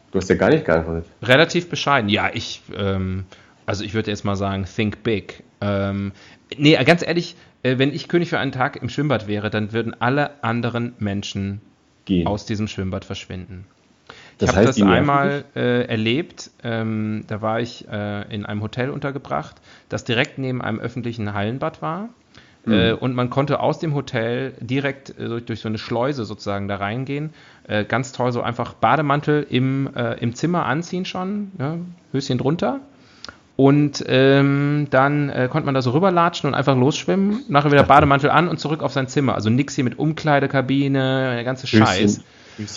Du? 0.08 0.14
du? 0.14 0.20
hast 0.20 0.30
ja 0.30 0.36
gar 0.36 0.50
nicht 0.50 0.66
geantwortet. 0.66 1.06
Relativ 1.22 1.70
bescheiden. 1.70 2.10
Ja, 2.10 2.30
ich, 2.34 2.62
ähm, 2.76 3.26
also 3.66 3.84
ich 3.84 3.94
würde 3.94 4.10
jetzt 4.10 4.24
mal 4.24 4.38
sagen, 4.38 4.66
think 4.74 5.04
big. 5.04 5.44
Ähm, 5.60 6.14
nee, 6.58 6.82
ganz 6.86 7.06
ehrlich, 7.06 7.36
äh, 7.64 7.78
wenn 7.78 7.94
ich 7.94 8.08
König 8.08 8.30
für 8.30 8.40
einen 8.40 8.54
Tag 8.54 8.82
im 8.82 8.88
Schwimmbad 8.88 9.28
wäre, 9.28 9.50
dann 9.50 9.74
würden 9.74 10.00
alle 10.00 10.42
anderen 10.44 10.94
Menschen 11.00 11.60
Gehen. 12.06 12.26
aus 12.26 12.46
diesem 12.46 12.70
Schwimmbad 12.70 13.04
verschwinden. 13.04 13.66
Das 14.38 14.52
ich 14.52 14.56
habe 14.56 14.66
das 14.68 14.82
einmal 14.82 15.46
äh, 15.56 15.86
erlebt. 15.88 16.52
Ähm, 16.64 17.24
da 17.28 17.42
war 17.42 17.60
ich 17.60 17.88
äh, 17.90 18.34
in 18.34 18.46
einem 18.46 18.62
Hotel 18.62 18.90
untergebracht, 18.90 19.56
das 19.90 20.04
direkt 20.04 20.38
neben 20.38 20.62
einem 20.62 20.80
öffentlichen 20.80 21.34
Hallenbad 21.34 21.82
war. 21.82 22.10
Mhm. 22.66 22.74
Äh, 22.74 22.92
und 22.94 23.16
man 23.16 23.30
konnte 23.30 23.60
aus 23.60 23.80
dem 23.80 23.96
Hotel 23.96 24.54
direkt 24.60 25.18
äh, 25.18 25.42
durch 25.42 25.62
so 25.62 25.70
eine 25.70 25.80
Schleuse 25.80 26.26
sozusagen 26.26 26.68
da 26.68 26.76
reingehen. 26.76 27.34
Äh, 27.68 27.86
ganz 27.86 28.12
toll, 28.12 28.32
so 28.32 28.42
einfach 28.42 28.74
Bademantel 28.74 29.46
im, 29.50 29.90
im 30.20 30.36
Zimmer 30.36 30.66
anziehen 30.66 31.06
schon, 31.06 31.52
ne? 31.58 31.80
Höschen 32.12 32.38
drunter 32.38 32.82
und 33.58 34.06
ähm, 34.08 34.88
dann 34.92 35.30
äh, 35.30 35.50
konnte 35.52 35.66
man 35.66 35.74
da 35.74 35.82
so 35.82 35.90
rüberlatschen 35.90 36.48
und 36.48 36.54
einfach 36.54 36.78
losschwimmen, 36.78 37.44
nachher 37.50 37.72
wieder 37.72 37.84
Bademantel 37.84 38.30
an 38.30 38.48
und 38.48 38.60
zurück 38.60 38.84
auf 38.84 38.94
sein 38.94 39.08
Zimmer. 39.08 39.34
Also 39.34 39.50
nix 39.50 39.74
hier 39.74 39.84
mit 39.84 39.98
Umkleidekabine, 39.98 41.34
der 41.34 41.44
ganze 41.44 41.66
Scheiß. 41.66 42.00
Höschen 42.00 42.24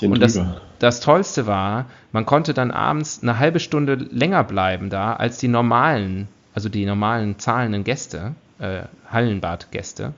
und 0.03 0.21
das, 0.21 0.41
das 0.79 1.01
Tollste 1.01 1.47
war, 1.47 1.87
man 2.13 2.27
konnte 2.27 2.55
dann 2.55 2.71
abends 2.71 3.21
eine 3.23 3.39
halbe 3.39 3.61
Stunde 3.61 3.95
länger 3.95 4.45
bleiben 4.45 4.91
da 4.91 5.15
als 5.15 5.39
die 5.39 5.49
normalen, 5.49 6.29
also 6.55 6.69
die 6.69 6.85
normalen 6.85 7.39
zahlenden 7.39 7.85
Gäste, 7.85 8.35
äh, 8.59 8.83
Hallenbadgäste. 9.11 10.13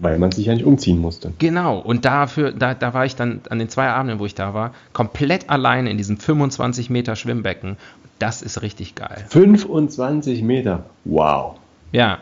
Weil 0.00 0.18
man 0.18 0.32
sich 0.32 0.46
ja 0.46 0.54
nicht 0.54 0.64
umziehen 0.64 0.98
musste. 0.98 1.32
Genau, 1.38 1.78
und 1.78 2.04
dafür, 2.04 2.50
da, 2.50 2.74
da 2.74 2.94
war 2.94 3.04
ich 3.04 3.14
dann 3.14 3.42
an 3.48 3.60
den 3.60 3.68
zwei 3.68 3.88
Abenden, 3.88 4.18
wo 4.18 4.26
ich 4.26 4.34
da 4.34 4.52
war, 4.52 4.72
komplett 4.92 5.50
allein 5.50 5.86
in 5.86 5.96
diesem 5.96 6.16
25 6.16 6.90
Meter 6.90 7.14
Schwimmbecken 7.14 7.76
das 8.18 8.42
ist 8.42 8.62
richtig 8.62 8.94
geil. 8.94 9.24
25 9.28 10.42
Meter. 10.42 10.84
Wow. 11.04 11.56
Ja. 11.92 12.18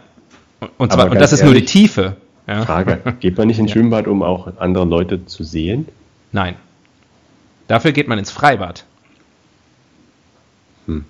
Und, 0.79 0.93
zwar, 0.93 1.11
und 1.11 1.21
das 1.21 1.33
ist 1.33 1.41
ehrlich, 1.41 1.55
nur 1.55 1.61
die 1.61 1.67
Tiefe. 1.67 2.17
Ja. 2.47 2.65
Frage: 2.65 3.01
Geht 3.21 3.39
man 3.39 3.47
nicht 3.47 3.59
ins 3.59 3.71
Schwimmbad, 3.73 4.07
um 4.07 4.23
auch 4.23 4.49
andere 4.59 4.85
Leute 4.85 5.27
zu 5.27 5.45
sehen? 5.45 5.87
Nein. 6.33 6.57
Dafür 7.69 7.93
geht 7.93 8.09
man 8.09 8.19
ins 8.19 8.31
Freibad. 8.31 8.85
Hm. 10.87 11.05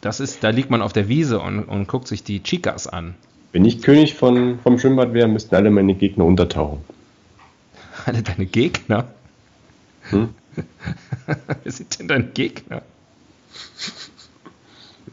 Das 0.00 0.20
ist, 0.20 0.42
da 0.42 0.50
liegt 0.50 0.70
man 0.70 0.82
auf 0.82 0.92
der 0.92 1.08
Wiese 1.08 1.40
und, 1.40 1.64
und 1.64 1.88
guckt 1.88 2.08
sich 2.08 2.24
die 2.24 2.42
Chicas 2.42 2.86
an. 2.86 3.14
Wenn 3.52 3.64
ich 3.64 3.82
König 3.82 4.14
von, 4.14 4.58
vom 4.60 4.78
Schwimmbad 4.78 5.12
wäre, 5.14 5.28
müssten 5.28 5.54
alle 5.54 5.70
meine 5.70 5.94
Gegner 5.94 6.24
untertauchen. 6.24 6.80
Alle 8.06 8.22
deine 8.22 8.46
Gegner? 8.46 9.06
Hm? 10.10 10.30
Wer 11.62 11.72
sind 11.72 11.98
denn 11.98 12.08
deine 12.08 12.24
Gegner? 12.24 12.82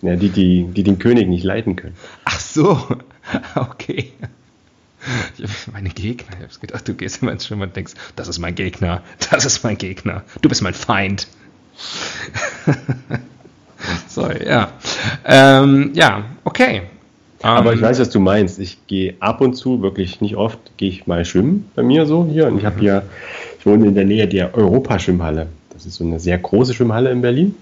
Ja, 0.02 0.15
die, 0.15 0.30
die, 0.30 0.63
die 0.65 0.84
den 0.84 0.98
König 0.98 1.28
nicht 1.28 1.43
leiten 1.43 1.76
können. 1.76 1.95
Ach 2.24 2.39
so, 2.39 2.80
okay. 3.56 4.13
Meine 5.72 5.90
Gegner, 5.90 6.38
ich 6.38 6.44
hab's 6.44 6.60
gedacht, 6.60 6.88
du 6.88 6.94
gehst 6.94 7.22
immer 7.22 7.32
ins 7.32 7.46
Schwimmen 7.46 7.64
und 7.64 7.76
denkst, 7.76 7.94
das 8.16 8.28
ist 8.28 8.40
mein 8.40 8.56
Gegner, 8.56 9.02
das 9.32 9.46
ist 9.46 9.64
mein 9.64 9.78
Gegner, 9.78 10.24
du 10.42 10.50
bist 10.50 10.62
mein 10.62 10.74
Feind. 10.74 11.28
Sorry, 14.08 14.46
ja. 14.46 14.72
Ähm, 15.26 15.92
ja, 15.94 16.26
okay. 16.44 16.84
Aber 17.42 17.72
ich 17.74 17.80
ähm, 17.80 17.86
weiß, 17.86 18.00
was 18.00 18.10
du 18.10 18.20
meinst. 18.20 18.60
Ich 18.60 18.86
gehe 18.88 19.16
ab 19.22 19.40
und 19.42 19.54
zu, 19.54 19.82
wirklich 19.82 20.20
nicht 20.20 20.36
oft, 20.36 20.60
gehe 20.78 20.90
ich 20.90 21.08
mal 21.08 21.24
schwimmen 21.24 21.70
bei 21.76 21.84
mir 21.84 22.06
so 22.06 22.28
hier. 22.30 22.48
Und 22.48 22.58
ich 22.58 22.66
habe 22.66 22.80
hier, 22.80 23.04
ich 23.58 23.66
wohne 23.66 23.88
in 23.88 23.96
der 23.96 24.06
Nähe 24.06 24.28
der 24.28 24.54
Europaschwimmhalle. 24.54 25.48
Das 25.72 25.86
ist 25.86 25.96
so 25.96 26.04
eine 26.04 26.20
sehr 26.20 26.38
große 26.38 26.74
Schwimmhalle 26.74 27.12
in 27.12 27.22
Berlin 27.22 27.56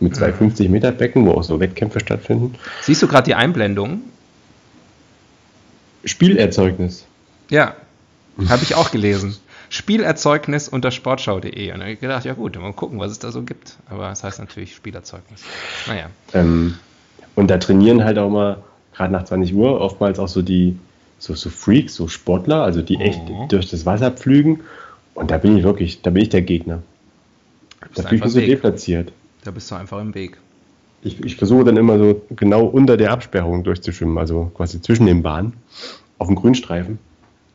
mit 0.00 0.16
zwei 0.16 0.32
50 0.32 0.68
Meter 0.68 0.92
Becken, 0.92 1.24
wo 1.26 1.32
auch 1.32 1.44
so 1.44 1.60
Wettkämpfe 1.60 2.00
stattfinden. 2.00 2.54
Siehst 2.82 3.02
du 3.02 3.06
gerade 3.06 3.24
die 3.24 3.34
Einblendung? 3.34 4.02
Spielerzeugnis. 6.04 7.06
Ja, 7.50 7.74
habe 8.48 8.62
ich 8.62 8.74
auch 8.74 8.90
gelesen. 8.90 9.36
Spielerzeugnis 9.68 10.68
unter 10.68 10.90
sportschau.de. 10.90 11.66
Und 11.68 11.72
dann 11.72 11.80
habe 11.80 11.92
ich 11.92 12.00
gedacht, 12.00 12.24
ja 12.24 12.34
gut, 12.34 12.60
mal 12.60 12.72
gucken, 12.72 12.98
was 12.98 13.10
es 13.10 13.18
da 13.18 13.30
so 13.30 13.42
gibt. 13.42 13.76
Aber 13.88 14.10
es 14.10 14.20
das 14.20 14.24
heißt 14.24 14.38
natürlich 14.40 14.74
Spielerzeugnis. 14.74 15.42
Naja. 15.86 16.10
Ähm, 16.34 16.76
und 17.34 17.48
da 17.48 17.58
trainieren 17.58 18.04
halt 18.04 18.18
auch 18.18 18.28
mal, 18.28 18.62
gerade 18.94 19.12
nach 19.12 19.24
20 19.24 19.54
Uhr, 19.54 19.80
oftmals 19.80 20.18
auch 20.18 20.28
so 20.28 20.42
die 20.42 20.76
so, 21.18 21.34
so 21.34 21.50
Freaks, 21.50 21.94
so 21.94 22.08
Sportler, 22.08 22.62
also 22.62 22.82
die 22.82 22.96
echt 22.96 23.20
oh. 23.28 23.46
durch 23.48 23.70
das 23.70 23.86
Wasser 23.86 24.10
pflügen. 24.10 24.60
Und 25.14 25.30
da 25.30 25.38
bin 25.38 25.56
ich 25.56 25.62
wirklich, 25.62 26.02
da 26.02 26.10
bin 26.10 26.22
ich 26.22 26.30
der 26.30 26.42
Gegner. 26.42 26.82
Da 27.94 28.02
fühle 28.02 28.16
ich 28.16 28.24
mich 28.24 28.32
so 28.32 28.40
deplatziert. 28.40 29.12
Da 29.44 29.52
bist 29.52 29.70
du 29.70 29.76
einfach 29.76 30.00
im 30.00 30.14
Weg. 30.14 30.38
Ich, 31.02 31.22
ich 31.24 31.36
versuche 31.36 31.64
dann 31.64 31.76
immer 31.76 31.98
so 31.98 32.22
genau 32.30 32.64
unter 32.64 32.96
der 32.96 33.10
Absperrung 33.10 33.64
durchzuschwimmen, 33.64 34.18
also 34.18 34.50
quasi 34.54 34.80
zwischen 34.80 35.06
den 35.06 35.22
Bahnen, 35.22 35.54
auf 36.18 36.28
dem 36.28 36.36
Grünstreifen, 36.36 36.98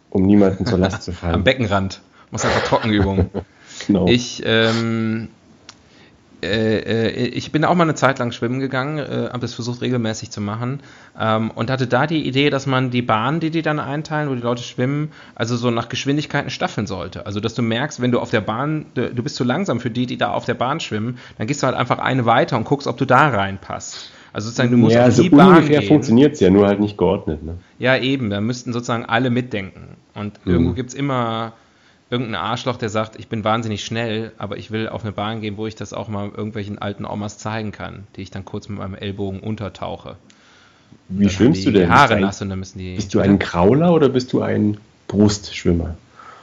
um 0.09 0.23
niemanden 0.23 0.65
zur 0.65 0.77
Last 0.77 1.03
zu 1.03 1.11
fallen. 1.13 1.35
Am 1.35 1.43
Beckenrand. 1.43 2.01
Muss 2.31 2.43
einfach 2.43 2.63
Trockenübungen. 2.63 3.29
genau. 3.87 4.05
Ich, 4.07 4.43
ähm, 4.45 5.23
äh, 5.23 5.23
äh, 5.23 5.27
ich 6.41 7.51
bin 7.51 7.65
auch 7.65 7.73
mal 7.73 7.83
eine 7.83 7.95
Zeit 7.95 8.19
lang 8.19 8.31
schwimmen 8.31 8.59
gegangen, 8.59 8.99
äh, 8.99 9.29
habe 9.29 9.39
das 9.39 9.55
versucht 9.55 9.81
regelmäßig 9.81 10.29
zu 10.29 10.39
machen 10.39 10.81
ähm, 11.19 11.49
und 11.51 11.71
hatte 11.71 11.87
da 11.87 12.05
die 12.05 12.27
Idee, 12.27 12.51
dass 12.51 12.67
man 12.67 12.91
die 12.91 13.01
Bahn, 13.01 13.39
die 13.39 13.49
die 13.49 13.63
dann 13.63 13.79
einteilen, 13.79 14.29
wo 14.29 14.35
die 14.35 14.41
Leute 14.41 14.61
schwimmen, 14.61 15.11
also 15.33 15.57
so 15.57 15.71
nach 15.71 15.89
Geschwindigkeiten 15.89 16.51
staffeln 16.51 16.85
sollte. 16.85 17.25
Also 17.25 17.39
dass 17.39 17.55
du 17.55 17.63
merkst, 17.63 18.01
wenn 18.01 18.11
du 18.11 18.19
auf 18.19 18.29
der 18.29 18.41
Bahn, 18.41 18.85
du, 18.93 19.13
du 19.13 19.23
bist 19.23 19.35
zu 19.35 19.43
langsam 19.43 19.79
für 19.79 19.89
die, 19.89 20.05
die 20.05 20.17
da 20.17 20.31
auf 20.31 20.45
der 20.45 20.53
Bahn 20.53 20.79
schwimmen, 20.79 21.17
dann 21.39 21.47
gehst 21.47 21.63
du 21.63 21.67
halt 21.67 21.75
einfach 21.75 21.97
eine 21.97 22.25
weiter 22.25 22.55
und 22.57 22.65
guckst, 22.65 22.87
ob 22.87 22.97
du 22.97 23.05
da 23.05 23.29
reinpasst. 23.29 24.11
Also 24.31 24.49
sozusagen, 24.49 24.69
du 24.69 24.77
musst 24.77 24.93
ja, 24.93 25.07
auf 25.07 25.15
die 25.15 25.29
so 25.29 25.35
Bahn 25.35 25.55
ungefähr 25.55 25.81
funktioniert 25.81 26.33
es 26.33 26.39
ja, 26.39 26.51
nur 26.51 26.67
halt 26.67 26.79
nicht 26.79 26.99
geordnet. 26.99 27.41
Ne? 27.41 27.57
Ja, 27.79 27.97
eben, 27.97 28.29
da 28.29 28.41
müssten 28.41 28.73
sozusagen 28.73 29.05
alle 29.05 29.31
mitdenken. 29.31 29.97
Und 30.13 30.45
mhm. 30.45 30.51
irgendwo 30.51 30.73
gibt 30.73 30.89
es 30.89 30.95
immer 30.95 31.53
irgendein 32.09 32.35
Arschloch, 32.35 32.77
der 32.77 32.89
sagt, 32.89 33.19
ich 33.19 33.27
bin 33.27 33.43
wahnsinnig 33.43 33.83
schnell, 33.83 34.31
aber 34.37 34.57
ich 34.57 34.71
will 34.71 34.87
auf 34.87 35.03
eine 35.03 35.11
Bahn 35.11 35.41
gehen, 35.41 35.57
wo 35.57 35.67
ich 35.67 35.75
das 35.75 35.93
auch 35.93 36.07
mal 36.07 36.29
irgendwelchen 36.29 36.77
alten 36.77 37.05
Omas 37.05 37.37
zeigen 37.37 37.71
kann, 37.71 38.07
die 38.15 38.21
ich 38.21 38.31
dann 38.31 38.45
kurz 38.45 38.69
mit 38.69 38.77
meinem 38.77 38.95
Ellbogen 38.95 39.39
untertauche. 39.39 40.15
Wie 41.09 41.29
schwimmst 41.29 41.65
du 41.65 41.71
denn? 41.71 41.89
Haare 41.89 42.19
nass 42.19 42.41
und 42.41 42.49
dann 42.49 42.59
müssen 42.59 42.79
die. 42.79 42.95
Bist 42.95 43.13
du 43.13 43.19
ein 43.19 43.39
Krauler 43.39 43.93
oder 43.93 44.09
bist 44.09 44.33
du 44.33 44.41
ein 44.41 44.77
Brustschwimmer? 45.07 45.95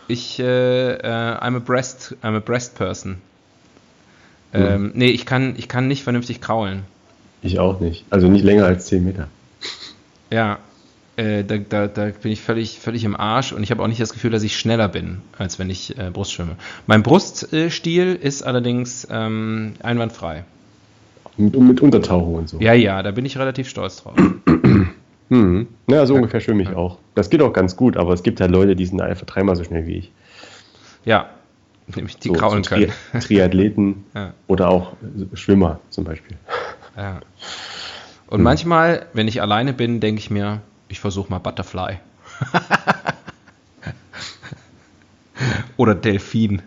Ich, 0.08 0.38
äh, 0.38 0.92
äh, 0.92 0.98
I'm 1.00 1.56
a 1.56 1.60
breast, 1.60 2.14
I'm 2.22 2.36
a 2.36 2.40
breast 2.40 2.74
person. 2.76 3.16
Hm. 4.52 4.62
Ähm, 4.62 4.92
nee, 4.94 5.08
ich 5.08 5.26
kann, 5.26 5.54
ich 5.56 5.68
kann 5.68 5.88
nicht 5.88 6.02
vernünftig 6.02 6.40
kraulen. 6.40 6.82
Ich 7.42 7.58
auch 7.58 7.80
nicht. 7.80 8.04
Also 8.10 8.28
nicht 8.28 8.44
länger 8.44 8.66
als 8.66 8.86
10 8.86 9.04
Meter. 9.04 9.28
Ja, 10.30 10.58
äh, 11.16 11.44
da, 11.44 11.58
da, 11.58 11.86
da, 11.86 12.06
bin 12.06 12.32
ich 12.32 12.40
völlig, 12.40 12.80
völlig 12.80 13.04
im 13.04 13.14
Arsch 13.14 13.52
und 13.52 13.62
ich 13.62 13.70
habe 13.70 13.82
auch 13.82 13.86
nicht 13.86 14.00
das 14.00 14.12
Gefühl, 14.12 14.30
dass 14.30 14.42
ich 14.42 14.56
schneller 14.56 14.88
bin, 14.88 15.20
als 15.38 15.58
wenn 15.58 15.70
ich 15.70 15.96
äh, 15.98 16.10
Brust 16.10 16.32
schwimme. 16.32 16.56
Mein 16.86 17.02
Bruststil 17.02 18.18
ist 18.20 18.42
allerdings 18.42 19.06
ähm, 19.10 19.74
einwandfrei. 19.82 20.44
Mit, 21.36 21.58
mit 21.58 21.80
Untertauchung 21.80 22.34
und 22.34 22.48
so. 22.48 22.60
Ja, 22.60 22.72
ja, 22.72 23.02
da 23.02 23.10
bin 23.10 23.24
ich 23.24 23.38
relativ 23.38 23.68
stolz 23.68 24.02
drauf. 24.02 24.14
hm. 25.28 25.68
Ja, 25.88 26.06
so 26.06 26.14
ja. 26.14 26.20
ungefähr 26.20 26.40
schwimme 26.40 26.62
ich 26.62 26.70
ja. 26.70 26.76
auch. 26.76 26.98
Das 27.14 27.30
geht 27.30 27.42
auch 27.42 27.52
ganz 27.52 27.76
gut, 27.76 27.96
aber 27.96 28.12
es 28.12 28.22
gibt 28.22 28.40
halt 28.40 28.50
Leute, 28.50 28.74
die 28.74 28.86
sind 28.86 29.00
einfach 29.00 29.26
dreimal 29.26 29.56
so 29.56 29.64
schnell 29.64 29.86
wie 29.86 29.98
ich. 29.98 30.12
Ja, 31.04 31.30
nämlich 31.94 32.16
die 32.18 32.28
so, 32.28 32.34
kraulen 32.34 32.64
so 32.64 32.70
Tri 32.70 32.86
können. 32.86 33.22
Triathleten 33.22 34.04
ja. 34.14 34.32
oder 34.46 34.68
auch 34.68 34.94
Schwimmer 35.34 35.80
zum 35.90 36.04
Beispiel. 36.04 36.36
Ja. 36.96 37.20
Und 38.26 38.38
hm. 38.38 38.44
manchmal, 38.44 39.06
wenn 39.12 39.28
ich 39.28 39.42
alleine 39.42 39.72
bin, 39.72 40.00
denke 40.00 40.18
ich 40.18 40.30
mir, 40.30 40.62
ich 40.94 41.00
versuche 41.00 41.28
mal 41.28 41.40
Butterfly. 41.40 41.98
Oder 45.76 45.96
Delfin. 45.96 46.62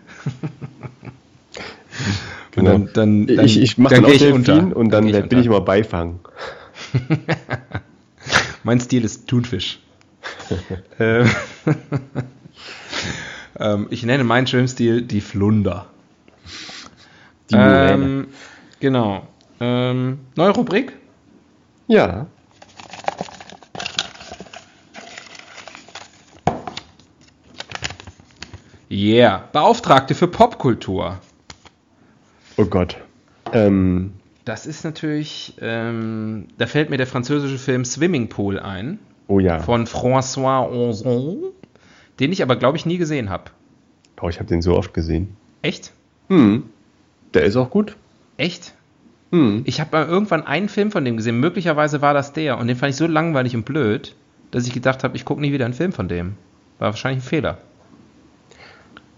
genau. 2.50 2.72
dann, 2.72 2.90
dann, 2.92 3.26
dann, 3.26 3.46
ich 3.46 3.58
ich 3.58 3.78
mache 3.78 3.94
dann, 3.94 4.04
dann 4.04 4.12
auch 4.12 4.18
Delfin 4.18 4.74
und 4.74 4.90
dann, 4.90 5.10
dann 5.10 5.30
bin 5.30 5.38
ich 5.38 5.46
immer 5.46 5.62
Beifang. 5.62 6.20
mein 8.64 8.80
Stil 8.80 9.06
ist 9.06 9.28
Thunfisch. 9.28 9.78
Ähm, 10.98 11.30
ähm, 13.58 13.86
ich 13.88 14.04
nenne 14.04 14.24
meinen 14.24 14.46
Schwimmstil 14.46 15.00
die 15.00 15.22
Flunder. 15.22 15.86
Die 17.50 17.56
ähm, 17.56 18.26
genau. 18.78 19.26
Ähm, 19.58 20.18
neue 20.36 20.50
Rubrik? 20.50 20.92
Ja. 21.86 22.26
Yeah. 28.90 29.48
Beauftragte 29.52 30.14
für 30.14 30.28
Popkultur. 30.28 31.18
Oh 32.56 32.64
Gott. 32.64 32.96
Ähm. 33.52 34.14
Das 34.44 34.66
ist 34.66 34.82
natürlich, 34.82 35.54
ähm, 35.60 36.46
da 36.56 36.66
fällt 36.66 36.88
mir 36.88 36.96
der 36.96 37.06
französische 37.06 37.58
Film 37.58 37.84
Swimming 37.84 38.28
Pool 38.28 38.58
ein. 38.58 38.98
Oh 39.26 39.40
ja. 39.40 39.58
Von 39.58 39.86
François 39.86 40.70
Ozon, 40.70 41.52
den 42.18 42.32
ich 42.32 42.42
aber, 42.42 42.56
glaube 42.56 42.78
ich, 42.78 42.86
nie 42.86 42.96
gesehen 42.96 43.28
habe. 43.28 43.50
Oh, 44.22 44.28
ich 44.30 44.38
habe 44.38 44.48
den 44.48 44.62
so 44.62 44.74
oft 44.74 44.94
gesehen. 44.94 45.36
Echt? 45.60 45.92
Hm. 46.28 46.64
Der 47.34 47.42
ist 47.42 47.56
auch 47.56 47.68
gut. 47.68 47.96
Echt? 48.38 48.72
Hm. 49.32 49.62
Ich 49.66 49.80
habe 49.80 49.98
irgendwann 49.98 50.46
einen 50.46 50.70
Film 50.70 50.90
von 50.90 51.04
dem 51.04 51.18
gesehen. 51.18 51.38
Möglicherweise 51.40 52.00
war 52.00 52.14
das 52.14 52.32
der. 52.32 52.56
Und 52.56 52.68
den 52.68 52.76
fand 52.76 52.90
ich 52.90 52.96
so 52.96 53.06
langweilig 53.06 53.54
und 53.54 53.64
blöd, 53.64 54.16
dass 54.50 54.66
ich 54.66 54.72
gedacht 54.72 55.04
habe, 55.04 55.14
ich 55.14 55.26
gucke 55.26 55.42
nie 55.42 55.52
wieder 55.52 55.66
einen 55.66 55.74
Film 55.74 55.92
von 55.92 56.08
dem. 56.08 56.34
War 56.78 56.88
wahrscheinlich 56.92 57.22
ein 57.22 57.28
Fehler. 57.28 57.58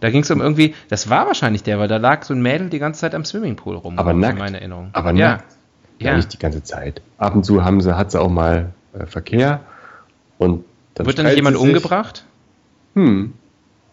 Da 0.01 0.11
ging 0.11 0.23
es 0.23 0.31
um 0.31 0.41
irgendwie, 0.41 0.75
das 0.89 1.11
war 1.11 1.27
wahrscheinlich 1.27 1.63
der, 1.63 1.79
weil 1.79 1.89
da 1.89 1.99
lag 1.99 2.25
so 2.25 2.35
ein 2.35 2.43
Mädel 2.43 2.71
die 2.71 2.79
ganze 2.79 3.01
Zeit 3.01 3.15
am 3.15 3.25
Swimmingpool 3.25 3.77
rum. 3.77 3.99
Aber 3.99 4.13
nackt. 4.13 4.39
Meine 4.39 4.59
Erinnerung. 4.59 4.91
Aber 4.93 5.13
ja. 5.13 5.33
nackt. 5.33 5.57
Ja. 5.99 6.11
ja. 6.11 6.17
Nicht 6.17 6.33
die 6.33 6.39
ganze 6.39 6.63
Zeit. 6.63 7.03
Ab 7.19 7.35
und 7.35 7.45
zu 7.45 7.65
haben 7.65 7.81
sie, 7.81 7.97
hat 7.97 8.11
sie 8.11 8.21
auch 8.21 8.31
mal 8.31 8.73
äh, 8.95 9.07
Verkehr 9.07 9.61
und 10.39 10.65
dann 10.95 11.07
Wird 11.07 11.19
da 11.19 11.23
nicht 11.23 11.37
jemand 11.37 11.57
umgebracht? 11.57 12.25
Hm. 12.95 13.35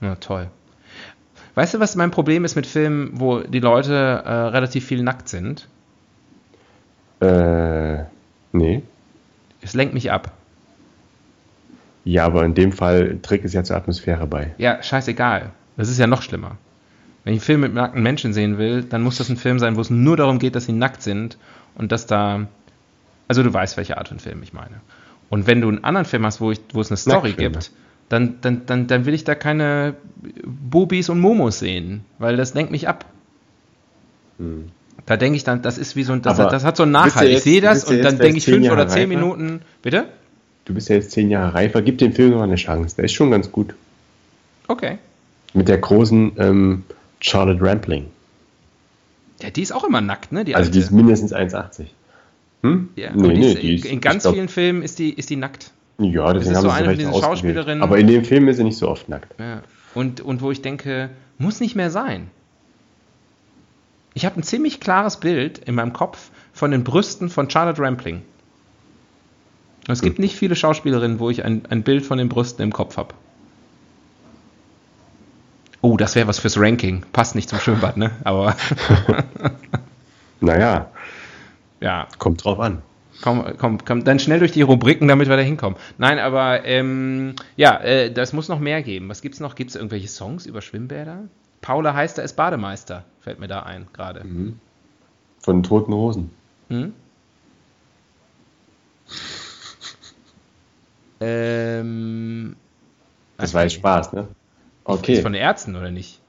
Ja, 0.01 0.15
toll. 0.15 0.47
Weißt 1.55 1.73
du, 1.73 1.79
was 1.79 1.95
mein 1.95 2.11
Problem 2.11 2.45
ist 2.45 2.55
mit 2.55 2.67
Filmen, 2.67 3.11
wo 3.13 3.39
die 3.39 3.59
Leute 3.59 3.93
äh, 3.93 4.31
relativ 4.31 4.85
viel 4.85 5.03
nackt 5.03 5.27
sind? 5.27 5.67
Äh, 7.19 8.03
nee. 8.51 8.83
Es 9.61 9.73
lenkt 9.73 9.93
mich 9.93 10.11
ab. 10.11 10.33
Ja, 12.03 12.25
aber 12.25 12.45
in 12.45 12.53
dem 12.53 12.71
Fall 12.71 13.17
trägt 13.21 13.43
es 13.43 13.53
ja 13.53 13.63
zur 13.63 13.75
Atmosphäre 13.75 14.27
bei. 14.27 14.53
Ja, 14.57 14.81
scheißegal. 14.81 15.51
Das 15.77 15.89
ist 15.89 15.99
ja 15.99 16.07
noch 16.07 16.21
schlimmer. 16.21 16.57
Wenn 17.23 17.33
ich 17.33 17.39
einen 17.39 17.45
Film 17.45 17.61
mit 17.61 17.73
nackten 17.73 18.01
Menschen 18.01 18.33
sehen 18.33 18.57
will, 18.57 18.83
dann 18.83 19.01
muss 19.01 19.17
das 19.17 19.29
ein 19.29 19.37
Film 19.37 19.59
sein, 19.59 19.75
wo 19.75 19.81
es 19.81 19.89
nur 19.89 20.17
darum 20.17 20.39
geht, 20.39 20.55
dass 20.55 20.65
sie 20.65 20.73
nackt 20.73 21.01
sind 21.01 21.37
und 21.75 21.91
dass 21.91 22.07
da. 22.07 22.47
Also 23.27 23.43
du 23.43 23.53
weißt, 23.53 23.77
welche 23.77 23.97
Art 23.97 24.07
von 24.07 24.19
Film 24.19 24.41
ich 24.43 24.53
meine. 24.53 24.81
Und 25.29 25.47
wenn 25.47 25.61
du 25.61 25.67
einen 25.67 25.83
anderen 25.83 26.05
Film 26.05 26.25
hast, 26.25 26.39
wo, 26.39 26.51
ich, 26.51 26.61
wo 26.71 26.79
es 26.79 26.89
eine 26.89 26.97
Story 26.97 27.33
gibt, 27.33 27.71
dann, 28.09 28.39
dann, 28.41 28.65
dann, 28.65 28.87
dann 28.87 29.05
will 29.05 29.13
ich 29.13 29.25
da 29.25 29.35
keine 29.35 29.95
Bubis 30.45 31.09
und 31.09 31.19
Momos 31.19 31.59
sehen, 31.59 32.05
weil 32.19 32.37
das 32.37 32.53
lenkt 32.53 32.71
mich 32.71 32.87
ab. 32.87 33.05
Hm. 34.37 34.69
Da 35.05 35.17
denke 35.17 35.35
ich 35.35 35.43
dann, 35.43 35.61
das 35.61 35.77
ist 35.77 35.95
wie 35.95 36.03
so 36.03 36.13
ein, 36.13 36.21
das, 36.21 36.37
das 36.37 36.63
hat 36.63 36.77
so 36.77 36.83
einen 36.83 36.93
Nachhalt. 36.93 37.29
ich 37.29 37.41
sehe 37.41 37.61
das 37.61 37.83
und 37.83 38.01
dann 38.01 38.17
denke 38.17 38.37
ich 38.37 38.45
fünf 38.45 38.63
Jahre 38.63 38.75
oder 38.75 38.87
zehn 38.87 39.09
reifer. 39.09 39.21
Minuten. 39.21 39.61
Bitte? 39.81 40.05
Du 40.65 40.73
bist 40.73 40.89
ja 40.89 40.95
jetzt 40.95 41.11
zehn 41.11 41.29
Jahre 41.29 41.53
reifer, 41.53 41.81
gib 41.81 41.97
dem 41.97 42.13
Film 42.13 42.31
noch 42.31 42.41
eine 42.41 42.55
Chance. 42.55 42.95
Der 42.95 43.05
ist 43.05 43.13
schon 43.13 43.31
ganz 43.31 43.51
gut. 43.51 43.73
Okay. 44.67 44.97
Mit 45.53 45.67
der 45.67 45.77
großen 45.77 46.33
ähm, 46.37 46.83
Charlotte 47.19 47.61
Rampling. 47.61 48.07
Ja, 49.41 49.49
die 49.49 49.61
ist 49.61 49.71
auch 49.71 49.83
immer 49.83 50.01
nackt, 50.01 50.31
ne? 50.31 50.45
Die 50.45 50.55
also 50.55 50.71
die 50.71 50.79
ist 50.79 50.91
mindestens 50.91 51.33
1,80. 51.33 51.85
Hm? 52.63 52.89
Ja, 52.95 53.11
nee, 53.13 53.37
nee, 53.37 53.55
die 53.55 53.75
ist, 53.75 53.85
in 53.85 54.01
ganz 54.01 54.23
glaub, 54.23 54.33
vielen 54.33 54.49
Filmen 54.49 54.81
ist 54.81 54.99
die, 54.99 55.13
ist 55.13 55.29
die 55.29 55.35
nackt. 55.35 55.71
Ja, 55.99 56.33
das 56.33 56.47
ist 56.47 56.61
so 56.61 56.69
eine 56.69 56.89
von 56.89 56.97
diesen 56.97 57.13
Schauspielerinnen. 57.13 57.83
Aber 57.83 57.97
in 57.97 58.07
dem 58.07 58.23
Film 58.23 58.47
ist 58.47 58.57
sie 58.57 58.63
nicht 58.63 58.77
so 58.77 58.89
oft 58.89 59.09
nackt. 59.09 59.39
Ja. 59.39 59.61
Und, 59.93 60.21
und 60.21 60.41
wo 60.41 60.51
ich 60.51 60.61
denke, 60.61 61.09
muss 61.37 61.59
nicht 61.59 61.75
mehr 61.75 61.89
sein. 61.89 62.29
Ich 64.13 64.25
habe 64.25 64.39
ein 64.39 64.43
ziemlich 64.43 64.79
klares 64.79 65.19
Bild 65.19 65.59
in 65.59 65.75
meinem 65.75 65.93
Kopf 65.93 66.31
von 66.51 66.71
den 66.71 66.83
Brüsten 66.83 67.29
von 67.29 67.49
Charlotte 67.49 67.81
Rampling. 67.81 68.23
Es 69.87 70.01
gibt 70.01 70.17
hm. 70.17 70.23
nicht 70.23 70.35
viele 70.35 70.55
Schauspielerinnen, 70.55 71.19
wo 71.19 71.29
ich 71.29 71.45
ein, 71.45 71.63
ein 71.69 71.83
Bild 71.83 72.05
von 72.05 72.17
den 72.17 72.27
Brüsten 72.27 72.63
im 72.63 72.73
Kopf 72.73 72.97
habe. 72.97 73.13
Oh, 75.87 75.95
das 75.95 76.15
wäre 76.15 76.27
was 76.27 76.37
fürs 76.37 76.59
Ranking. 76.59 77.05
Passt 77.13 77.33
nicht 77.33 77.47
zum 77.47 77.59
Schwimmbad, 77.59 77.95
ne? 77.95 78.11
Aber. 78.25 78.57
naja. 80.41 80.91
Ja. 81.79 82.09
Kommt 82.17 82.43
drauf 82.43 82.59
an. 82.59 82.81
Komm, 83.21 83.45
komm, 83.57 83.77
komm, 83.85 84.03
dann 84.03 84.19
schnell 84.19 84.39
durch 84.39 84.51
die 84.51 84.63
Rubriken, 84.63 85.07
damit 85.07 85.29
wir 85.29 85.37
da 85.37 85.41
hinkommen. 85.41 85.79
Nein, 85.97 86.19
aber 86.19 86.65
ähm, 86.65 87.35
ja, 87.55 87.79
äh, 87.79 88.11
das 88.11 88.33
muss 88.33 88.49
noch 88.49 88.59
mehr 88.59 88.83
geben. 88.83 89.07
Was 89.07 89.21
gibt's 89.21 89.39
noch? 89.39 89.55
Gibt 89.55 89.69
es 89.69 89.77
irgendwelche 89.77 90.09
Songs 90.09 90.45
über 90.45 90.61
Schwimmbäder? 90.61 91.19
Paula 91.61 91.93
Heister 91.93 92.21
ist 92.21 92.33
Bademeister, 92.33 93.05
fällt 93.21 93.39
mir 93.39 93.47
da 93.47 93.63
ein 93.63 93.87
gerade. 93.93 94.25
Mhm. 94.25 94.59
Von 95.39 95.63
Toten 95.63 95.93
Hosen. 95.93 96.31
Hm? 96.67 96.93
Ähm, 101.19 102.55
das 103.37 103.51
war 103.55 103.63
jetzt 103.63 103.73
Spaß, 103.73 104.13
ne? 104.13 104.27
Okay. 104.87 105.15
Ist 105.15 105.21
von 105.21 105.33
den 105.33 105.41
Ärzten 105.41 105.75
oder 105.75 105.91
nicht? 105.91 106.19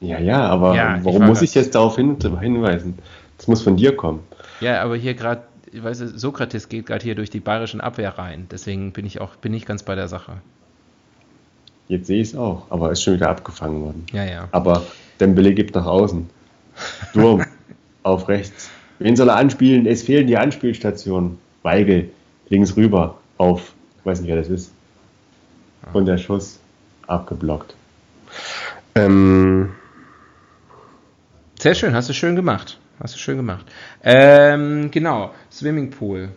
Ja, 0.00 0.18
ja, 0.18 0.46
aber 0.46 0.74
ja, 0.74 0.98
warum 1.02 1.22
ich 1.22 1.28
muss 1.28 1.42
ich 1.42 1.54
jetzt 1.54 1.74
darauf 1.74 1.96
hin, 1.96 2.18
hinweisen? 2.40 2.98
Das 3.38 3.48
muss 3.48 3.62
von 3.62 3.76
dir 3.76 3.96
kommen. 3.96 4.20
Ja, 4.60 4.82
aber 4.82 4.96
hier 4.96 5.14
gerade, 5.14 5.42
ich 5.72 5.82
weiß, 5.82 5.98
Sokrates 5.98 6.68
geht 6.68 6.86
gerade 6.86 7.02
hier 7.02 7.14
durch 7.14 7.30
die 7.30 7.40
bayerischen 7.40 7.80
Abwehrreihen. 7.80 8.48
Deswegen 8.50 8.92
bin 8.92 9.06
ich 9.06 9.20
auch 9.20 9.36
bin 9.36 9.54
ich 9.54 9.64
ganz 9.64 9.82
bei 9.82 9.94
der 9.94 10.08
Sache. 10.08 10.34
Jetzt 11.88 12.06
sehe 12.06 12.20
ich 12.20 12.28
es 12.28 12.36
auch, 12.36 12.66
aber 12.68 12.92
ist 12.92 13.02
schon 13.02 13.14
wieder 13.14 13.30
abgefangen 13.30 13.82
worden. 13.82 14.06
Ja, 14.12 14.24
ja. 14.24 14.48
Aber 14.52 14.82
Dembele 15.18 15.54
gibt 15.54 15.74
nach 15.74 15.86
außen. 15.86 16.28
Durm 17.14 17.44
auf 18.02 18.28
rechts. 18.28 18.70
Wen 18.98 19.16
soll 19.16 19.30
er 19.30 19.36
anspielen? 19.36 19.86
Es 19.86 20.02
fehlen 20.02 20.26
die 20.26 20.36
Anspielstationen. 20.36 21.38
Weigel 21.62 22.10
links 22.48 22.76
rüber 22.76 23.16
auf, 23.38 23.72
ich 23.98 24.06
weiß 24.06 24.20
nicht, 24.20 24.28
wer 24.28 24.36
das 24.36 24.48
ist. 24.48 24.72
Und 25.92 26.06
der 26.06 26.18
Schuss 26.18 26.58
abgeblockt. 27.06 27.74
Ähm, 28.94 29.70
Sehr 31.58 31.74
schön, 31.74 31.94
hast 31.94 32.08
du 32.08 32.12
schön 32.12 32.36
gemacht. 32.36 32.78
Hast 33.00 33.14
du 33.14 33.18
schön 33.18 33.36
gemacht. 33.36 33.66
Ähm, 34.04 34.90
genau, 34.90 35.34
Swimmingpool. 35.50 36.28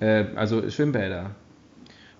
Äh, 0.00 0.24
also 0.36 0.68
Schwimmbäder. 0.68 1.30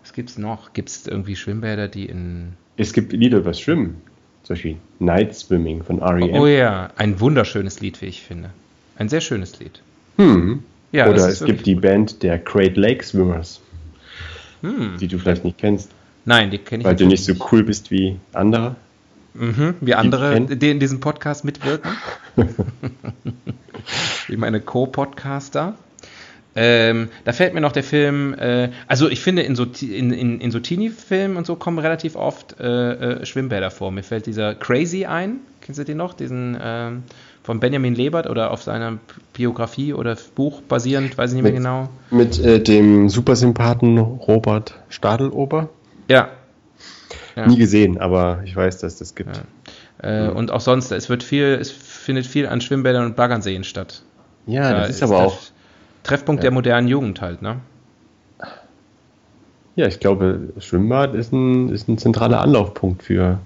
Was 0.02 0.12
gibt's 0.12 0.38
noch? 0.38 0.72
Gibt 0.72 0.88
es 0.88 1.06
irgendwie 1.06 1.36
Schwimmbäder, 1.36 1.88
die 1.88 2.06
in. 2.06 2.54
Es 2.76 2.92
gibt 2.92 3.12
Lieder 3.12 3.38
über 3.38 3.54
Schwimmen. 3.54 4.00
Zum 4.42 4.54
Beispiel 4.54 4.76
Night 4.98 5.34
Swimming 5.34 5.82
von 5.82 6.00
R.E.M. 6.00 6.34
Oh 6.34 6.46
ja, 6.46 6.90
ein 6.96 7.20
wunderschönes 7.20 7.80
Lied, 7.80 8.00
wie 8.00 8.06
ich 8.06 8.22
finde. 8.22 8.50
Ein 8.96 9.08
sehr 9.08 9.20
schönes 9.20 9.58
Lied. 9.60 9.82
Hm. 10.16 10.64
Ja, 10.92 11.08
Oder 11.08 11.28
es 11.28 11.44
gibt 11.44 11.66
die 11.66 11.74
gut. 11.74 11.82
Band 11.82 12.22
der 12.22 12.38
Great 12.38 12.76
Lake 12.76 13.04
Swimmers, 13.04 13.60
hm. 14.62 14.96
die 14.98 15.06
du 15.06 15.18
vielleicht 15.18 15.44
nicht 15.44 15.58
kennst. 15.58 15.90
Nein, 16.24 16.50
die 16.50 16.58
kenne 16.58 16.82
ich 16.82 16.86
Weil 16.86 16.96
du 16.96 17.06
nicht 17.06 17.24
so 17.24 17.34
cool 17.52 17.62
bist 17.62 17.90
wie 17.90 18.18
andere. 18.32 18.76
Mhm, 19.35 19.75
wie 19.81 19.95
andere, 19.95 20.40
die 20.40 20.71
in 20.71 20.81
diesem 20.81 21.01
Podcast 21.01 21.45
mitwirken. 21.45 21.90
wie 24.29 24.37
meine 24.37 24.61
Co-Podcaster. 24.61 25.75
Ähm, 26.57 27.09
da 27.25 27.33
fällt 27.33 27.55
mir 27.55 27.61
noch 27.61 27.73
der 27.73 27.85
Film, 27.85 28.35
äh, 28.35 28.71
also 28.88 29.09
ich 29.09 29.21
finde, 29.21 29.43
in 29.43 29.55
so, 29.55 29.66
in, 29.83 30.12
in, 30.12 30.40
in 30.40 30.51
so 30.51 30.59
Teenie-Filmen 30.59 31.37
und 31.37 31.47
so 31.47 31.55
kommen 31.55 31.79
relativ 31.79 32.16
oft 32.16 32.59
äh, 32.59 33.21
äh, 33.21 33.27
Schwimmbäder 33.27 33.71
vor. 33.71 33.93
Mir 33.93 34.03
fällt 34.03 34.27
dieser 34.27 34.55
Crazy 34.57 35.05
ein, 35.05 35.37
kennst 35.61 35.79
du 35.79 35.85
den 35.85 35.99
noch? 35.99 36.12
Diesen 36.12 36.59
ähm, 36.61 37.05
von 37.45 37.61
Benjamin 37.61 37.95
Lebert 37.95 38.29
oder 38.29 38.51
auf 38.51 38.62
seiner 38.62 38.99
Biografie 39.33 39.95
oder 39.95 40.16
Buch 40.35 40.61
basierend, 40.62 41.16
weiß 41.16 41.31
ich 41.31 41.37
nicht 41.37 41.45
mehr 41.45 41.53
mit, 41.53 41.61
genau. 41.61 41.88
Mit 42.11 42.38
äh, 42.45 42.61
dem 42.61 43.09
Supersympathen 43.09 43.99
Robert 43.99 44.75
Stadelober? 44.88 45.69
Ja, 46.09 46.31
ja. 47.40 47.46
Nie 47.46 47.57
gesehen, 47.57 47.98
aber 47.98 48.40
ich 48.44 48.55
weiß, 48.55 48.79
dass 48.79 48.98
das 48.98 49.14
gibt. 49.14 49.40
Äh, 50.03 50.29
mhm. 50.29 50.37
Und 50.37 50.50
auch 50.50 50.61
sonst, 50.61 50.92
es 50.92 51.09
wird 51.09 51.22
viel, 51.22 51.59
es 51.61 51.70
findet 51.70 52.26
viel 52.26 52.46
an 52.46 52.61
Schwimmbädern 52.61 53.05
und 53.05 53.16
Baggernseen 53.16 53.64
statt. 53.64 54.03
Ja, 54.46 54.70
da 54.70 54.81
das 54.81 54.90
ist, 54.90 54.96
ist 54.96 55.03
aber 55.03 55.18
auch. 55.18 55.38
Treffpunkt 56.03 56.42
der 56.42 56.50
modernen 56.50 56.88
Jugend 56.88 57.20
halt, 57.20 57.42
ne? 57.42 57.57
Ja, 59.76 59.87
ich 59.87 60.00
glaube, 60.00 60.48
Schwimmbad 60.59 61.14
ist 61.14 61.33
ein, 61.33 61.68
ist 61.68 61.88
ein 61.88 61.98
zentraler 61.98 62.40
Anlaufpunkt 62.40 63.03
für. 63.03 63.38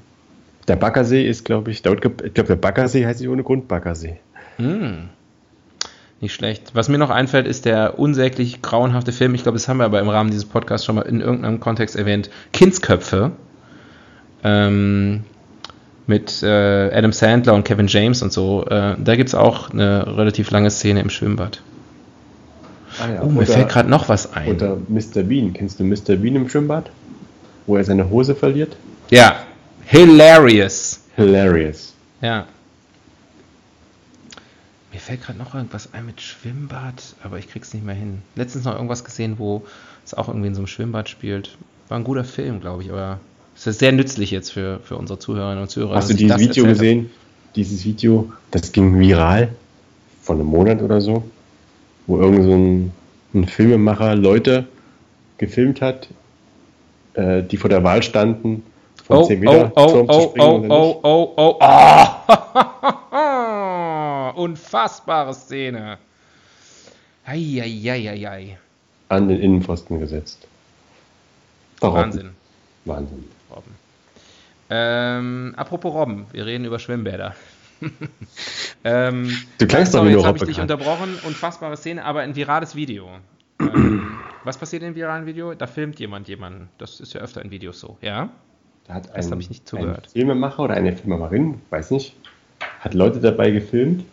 Der 0.69 0.77
Baggersee 0.77 1.27
ist, 1.27 1.45
glaube 1.45 1.71
ich, 1.71 1.79
ich 1.79 1.83
glaube, 1.83 2.25
der 2.35 2.57
Baggersee 2.57 3.05
heißt 3.05 3.21
nicht 3.21 3.29
ohne 3.29 3.43
Grund 3.43 3.69
Baggersee. 3.69 4.19
Hm. 4.57 5.09
Nicht 6.21 6.33
schlecht. 6.33 6.71
Was 6.75 6.89
mir 6.89 6.97
noch 6.97 7.11
einfällt, 7.11 7.47
ist 7.47 7.67
der 7.67 7.99
unsäglich 7.99 8.63
grauenhafte 8.63 9.13
Film, 9.13 9.35
ich 9.35 9.43
glaube, 9.43 9.57
das 9.57 9.69
haben 9.69 9.79
wir 9.79 9.85
aber 9.85 10.01
im 10.01 10.09
Rahmen 10.09 10.31
dieses 10.31 10.47
Podcasts 10.47 10.87
schon 10.87 10.95
mal 10.95 11.03
in 11.03 11.21
irgendeinem 11.21 11.61
Kontext 11.61 11.97
erwähnt, 11.97 12.31
Kindsköpfe 12.53 13.33
ähm, 14.45 15.25
mit 16.07 16.43
äh, 16.43 16.91
Adam 16.93 17.13
Sandler 17.13 17.55
und 17.55 17.65
Kevin 17.65 17.87
James 17.87 18.23
und 18.23 18.33
so. 18.33 18.65
Äh, 18.67 18.97
da 18.99 19.17
gibt 19.17 19.29
es 19.29 19.35
auch 19.35 19.71
eine 19.71 20.17
relativ 20.17 20.51
lange 20.51 20.71
Szene 20.71 21.01
im 21.01 21.11
Schwimmbad. 21.11 21.63
Ah 23.01 23.09
ja, 23.09 23.23
oh, 23.23 23.27
mir 23.27 23.39
oder, 23.39 23.47
fällt 23.47 23.69
gerade 23.71 23.89
noch 23.89 24.09
was 24.09 24.33
ein. 24.35 24.55
Oder 24.55 24.77
Mr. 24.89 25.23
Bean. 25.23 25.53
Kennst 25.53 25.81
du 25.81 25.85
Mr. 25.85 26.17
Bean 26.17 26.37
im 26.37 26.49
Schwimmbad? 26.49 26.91
Wo 27.67 27.77
er 27.77 27.85
seine 27.85 28.09
Hose 28.11 28.35
verliert? 28.35 28.77
Ja. 29.11 29.37
Hilarious. 29.87 31.01
Hilarious. 31.17 31.95
Ja. 32.21 32.47
Mir 34.93 35.01
fällt 35.01 35.23
gerade 35.23 35.39
noch 35.39 35.55
irgendwas 35.55 35.93
ein 35.93 36.07
mit 36.07 36.21
Schwimmbad, 36.21 37.17
aber 37.25 37.39
ich 37.39 37.49
krieg's 37.49 37.75
nicht 37.75 37.85
mehr 37.85 37.97
hin. 37.97 38.23
Letztens 38.37 38.65
noch 38.65 38.75
irgendwas 38.75 39.05
gesehen, 39.05 39.39
wo 39.39 39.65
es 40.05 40.15
auch 40.15 40.29
irgendwie 40.29 40.49
in 40.49 40.55
so 40.55 40.61
einem 40.61 40.69
Schwimmbad 40.69 41.09
spielt. 41.09 41.57
War 41.89 41.99
ein 41.99 42.05
guter 42.05 42.25
Film, 42.25 42.61
glaube 42.61 42.85
ich, 42.85 42.93
aber 42.93 43.19
das 43.55 43.67
ist 43.69 43.79
sehr 43.79 43.93
nützlich 43.93 44.31
jetzt 44.31 44.51
für, 44.51 44.81
für 44.81 44.97
unsere 44.97 45.19
Zuhörerinnen 45.19 45.63
und 45.63 45.69
Zuhörer. 45.71 45.95
Hast 45.95 46.11
du 46.11 46.15
dieses 46.15 46.39
Video 46.39 46.65
gesehen? 46.65 46.99
Habe. 47.05 47.11
Dieses 47.57 47.85
Video, 47.85 48.33
das 48.51 48.73
ging 48.73 48.99
viral 48.99 49.55
vor 50.21 50.35
einem 50.35 50.47
Monat 50.47 50.83
oder 50.83 51.01
so, 51.01 51.23
wo 52.07 52.19
irgendein 52.19 52.93
so 53.33 53.39
ein, 53.39 53.47
Filmemacher 53.47 54.17
Leute 54.17 54.67
gefilmt 55.39 55.81
hat, 55.81 56.09
äh, 57.15 57.43
die 57.43 57.57
vor 57.57 57.71
der 57.71 57.83
Wahl 57.85 58.03
standen, 58.03 58.65
von 59.05 59.19
oh, 59.19 59.25
10 59.25 59.41
Meter 59.41 59.73
oh, 59.75 59.87
Turm 59.87 60.07
oh, 60.09 60.21
zu 60.21 60.29
springen. 60.29 60.49
Oh, 60.49 60.55
oder 60.55 60.61
nicht. 60.61 60.73
oh, 60.73 61.01
oh, 61.03 61.35
oh, 61.37 61.59
oh, 61.61 62.01
oh. 63.13 64.41
Unfassbare 64.43 65.35
Szene. 65.35 65.99
Eieieiei. 67.25 68.59
An 69.09 69.29
den 69.29 69.41
Innenpfosten 69.41 70.01
gesetzt. 70.01 70.47
Darauf. 71.81 71.97
Wahnsinn. 71.97 72.31
Wahnsinn. 72.85 73.25
Robben. 73.55 73.73
Ähm, 74.71 75.55
apropos 75.57 75.93
Robben, 75.95 76.27
wir 76.33 76.47
reden 76.47 76.65
über 76.65 76.79
Schwimmbäder. 76.79 77.35
ähm, 78.85 79.37
du 79.59 79.67
klangst 79.67 79.93
sorry, 79.93 80.13
doch 80.13 80.19
jetzt 80.19 80.27
habe 80.27 80.39
ich 80.39 80.45
dich 80.45 80.61
unterbrochen. 80.61 81.19
Unfassbare 81.27 81.77
Szene, 81.77 82.05
aber 82.05 82.21
ein 82.21 82.35
virales 82.35 82.75
Video. 82.75 83.09
ähm, 83.61 84.19
was 84.45 84.57
passiert 84.57 84.83
in 84.83 84.95
viralen 84.95 85.27
Video? 85.27 85.55
Da 85.55 85.67
filmt 85.67 85.99
jemand 86.01 86.29
jemanden. 86.29 86.69
Das 86.79 87.01
ist 87.01 87.13
ja 87.13 87.21
öfter 87.21 87.43
in 87.43 87.51
Videos 87.51 87.81
so, 87.81 87.99
ja? 88.01 88.31
Da 88.87 88.95
hat 88.95 89.15
ein, 89.15 89.41
ich 89.41 89.49
nicht 89.49 89.69
zugehört. 89.69 90.07
ein 90.07 90.11
Filmemacher 90.11 90.63
oder 90.63 90.75
eine 90.75 90.95
Filmemacherin, 90.95 91.61
weiß 91.71 91.91
nicht, 91.91 92.15
hat 92.81 92.93
Leute 92.93 93.21
dabei 93.21 93.51
gefilmt, 93.51 94.05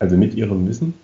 also 0.00 0.16
mit 0.16 0.34
ihrem 0.34 0.66
Wissen, 0.68 0.94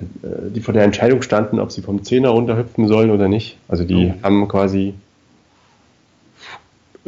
äh, 0.00 0.02
die 0.50 0.60
vor 0.60 0.74
der 0.74 0.82
Entscheidung 0.82 1.22
standen, 1.22 1.60
ob 1.60 1.70
sie 1.70 1.80
vom 1.80 2.02
Zehner 2.02 2.30
runterhüpfen 2.30 2.88
sollen 2.88 3.10
oder 3.10 3.28
nicht. 3.28 3.56
Also 3.68 3.84
die 3.84 4.14
oh. 4.18 4.22
haben 4.24 4.48
quasi 4.48 4.94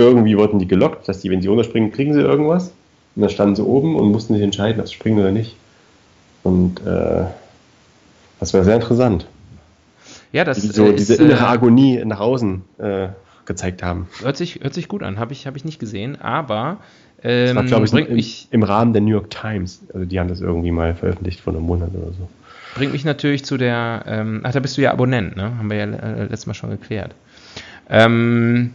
irgendwie 0.01 0.37
wurden 0.37 0.59
die 0.59 0.69
gelockt, 0.69 1.09
dass 1.09 1.21
die, 1.21 1.31
wenn 1.31 1.43
sie 1.43 1.49
runterspringen, 1.49 1.93
kriegen 1.93 2.13
sie 2.15 2.21
irgendwas. 2.21 2.73
Und 3.17 3.23
dann 3.23 3.31
standen 3.31 3.57
sie 3.57 3.65
oben 3.65 3.97
und 3.97 4.11
mussten 4.11 4.35
sich 4.35 4.43
entscheiden, 4.43 4.81
ob 4.81 4.89
sie 4.89 4.95
springen 4.95 5.19
oder 5.19 5.33
nicht. 5.33 5.57
Und 6.43 6.81
äh, 6.87 7.25
das 8.39 8.55
war 8.55 8.65
sehr 8.65 8.77
interessant. 8.77 9.27
Ja, 10.33 10.45
das 10.45 10.61
die 10.61 10.69
so 10.69 10.87
ist, 10.87 11.01
diese 11.01 11.23
innere 11.23 11.45
äh, 11.45 11.49
Agonie 11.49 12.03
nach 12.05 12.21
außen 12.21 12.63
äh, 12.79 13.09
gezeigt 13.47 13.83
haben. 13.83 14.09
Hört 14.23 14.37
sich, 14.37 14.61
hört 14.63 14.75
sich 14.75 14.89
gut 14.89 15.03
an, 15.03 15.19
habe 15.19 15.33
ich, 15.33 15.47
hab 15.47 15.57
ich 15.57 15.65
nicht 15.65 15.81
gesehen, 15.81 16.21
aber 16.21 16.79
ähm, 17.23 17.47
das 17.47 17.57
war, 17.57 17.65
glaube 17.65 17.87
ich, 17.87 17.93
im, 17.93 18.15
mich, 18.15 18.49
im 18.51 18.63
Rahmen 18.63 18.93
der 18.93 19.03
New 19.03 19.11
York 19.11 19.31
Times. 19.31 19.83
Also 19.93 20.07
die 20.07 20.19
haben 20.21 20.29
das 20.29 20.41
irgendwie 20.41 20.71
mal 20.71 20.95
veröffentlicht 20.95 21.41
vor 21.41 21.53
einem 21.53 21.65
Monat 21.65 21.91
oder 21.95 22.13
so. 22.13 22.29
Bringt 22.77 22.93
mich 22.93 23.05
natürlich 23.05 23.45
zu 23.45 23.57
der, 23.57 24.05
ähm, 24.07 24.41
ach, 24.45 24.53
da 24.53 24.61
bist 24.61 24.79
du 24.79 24.83
ja 24.83 24.93
Abonnent, 24.93 25.37
ne? 25.37 25.59
Haben 25.59 25.69
wir 25.69 25.77
ja 25.77 25.85
äh, 25.85 26.23
letztes 26.23 26.47
Mal 26.47 26.55
schon 26.55 26.71
geklärt. 26.71 27.15
Ähm, 27.89 28.73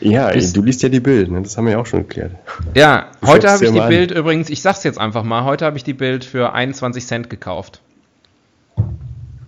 ja, 0.00 0.28
ey, 0.28 0.52
du 0.52 0.62
liest 0.62 0.82
ja 0.82 0.88
die 0.88 1.00
Bild, 1.00 1.30
ne? 1.30 1.42
das 1.42 1.56
haben 1.56 1.66
wir 1.66 1.72
ja 1.72 1.78
auch 1.78 1.86
schon 1.86 2.00
geklärt. 2.00 2.32
Ja, 2.74 3.10
heute 3.24 3.50
habe 3.50 3.64
ich 3.64 3.72
die 3.72 3.80
Bild 3.80 4.10
übrigens, 4.10 4.50
ich 4.50 4.62
sag's 4.62 4.84
jetzt 4.84 4.98
einfach 4.98 5.24
mal, 5.24 5.44
heute 5.44 5.64
habe 5.64 5.76
ich 5.76 5.84
die 5.84 5.94
Bild 5.94 6.24
für 6.24 6.52
21 6.52 7.06
Cent 7.06 7.30
gekauft. 7.30 7.80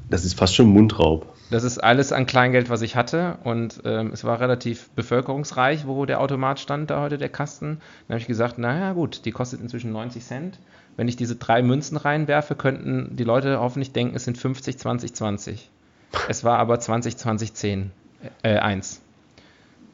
Das 0.09 0.25
ist 0.25 0.38
fast 0.38 0.55
schon 0.55 0.67
Mundraub. 0.67 1.33
Das 1.51 1.65
ist 1.65 1.79
alles 1.79 2.12
an 2.12 2.25
Kleingeld, 2.25 2.71
was 2.71 2.81
ich 2.81 2.97
hatte 2.97 3.37
und 3.45 3.83
ähm, 3.85 4.11
es 4.12 4.25
war 4.25 4.41
relativ 4.41 4.88
bevölkerungsreich, 4.91 5.87
wo 5.87 6.07
der 6.07 6.21
Automat 6.21 6.61
stand, 6.61 6.91
da 6.91 7.03
heute 7.03 7.19
der 7.19 7.29
Kasten. 7.29 7.79
Dann 8.09 8.15
habe 8.15 8.21
ich 8.21 8.27
gesagt, 8.27 8.57
naja 8.57 8.95
gut, 8.95 9.27
die 9.27 9.33
kostet 9.33 9.61
inzwischen 9.61 9.93
90 9.93 10.25
Cent. 10.25 10.59
Wenn 10.97 11.09
ich 11.09 11.17
diese 11.17 11.37
drei 11.37 11.62
Münzen 11.62 11.99
reinwerfe, 11.99 12.55
könnten 12.55 13.17
die 13.17 13.25
Leute 13.25 13.61
hoffentlich 13.61 13.93
denken, 13.93 14.17
es 14.17 14.25
sind 14.25 14.38
50, 14.38 14.79
20, 14.79 15.15
20. 15.15 15.71
Es 16.29 16.43
war 16.43 16.59
aber 16.59 16.81
20, 16.81 17.19
20, 17.19 17.53
10, 17.53 17.91
äh, 18.43 18.57
1. 18.57 19.02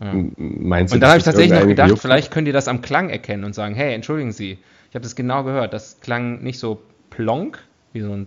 Ja. 0.00 0.12
Meinst 0.36 0.92
du, 0.92 0.96
und 0.96 1.00
da 1.00 1.08
habe 1.08 1.18
ich 1.18 1.24
tatsächlich 1.24 1.58
noch 1.58 1.66
gedacht, 1.66 1.90
Juck? 1.90 1.98
vielleicht 1.98 2.30
könnt 2.30 2.46
ihr 2.46 2.52
das 2.52 2.68
am 2.68 2.82
Klang 2.82 3.10
erkennen 3.10 3.44
und 3.44 3.54
sagen, 3.54 3.74
hey, 3.74 3.94
entschuldigen 3.94 4.32
Sie, 4.32 4.58
ich 4.88 4.94
habe 4.94 5.02
das 5.02 5.16
genau 5.16 5.42
gehört, 5.44 5.72
das 5.72 6.00
klang 6.00 6.42
nicht 6.42 6.58
so 6.58 6.80
plonk, 7.10 7.58
wie 7.92 8.00
so 8.00 8.12
ein 8.12 8.26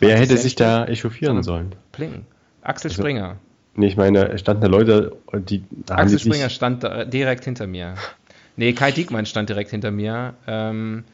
Wer 0.00 0.18
hätte 0.18 0.36
sich 0.36 0.54
da 0.54 0.84
echauffieren 0.84 1.42
sollen? 1.42 1.74
Plingen. 1.92 2.26
Axel 2.62 2.90
also, 2.90 3.02
Springer. 3.02 3.36
Nee, 3.74 3.86
ich 3.86 3.96
meine, 3.96 4.36
standen 4.38 4.62
da 4.62 4.68
Leute, 4.68 5.16
die. 5.32 5.64
Axel 5.88 6.18
die 6.18 6.24
Springer 6.24 6.50
stand 6.50 6.82
direkt 7.12 7.44
hinter 7.44 7.66
mir. 7.66 7.94
Nee, 8.56 8.74
Kai 8.74 8.90
Diekmann 8.90 9.24
stand 9.24 9.48
direkt 9.48 9.70
hinter 9.70 9.90
mir. 9.90 10.34
Ähm, 10.46 11.04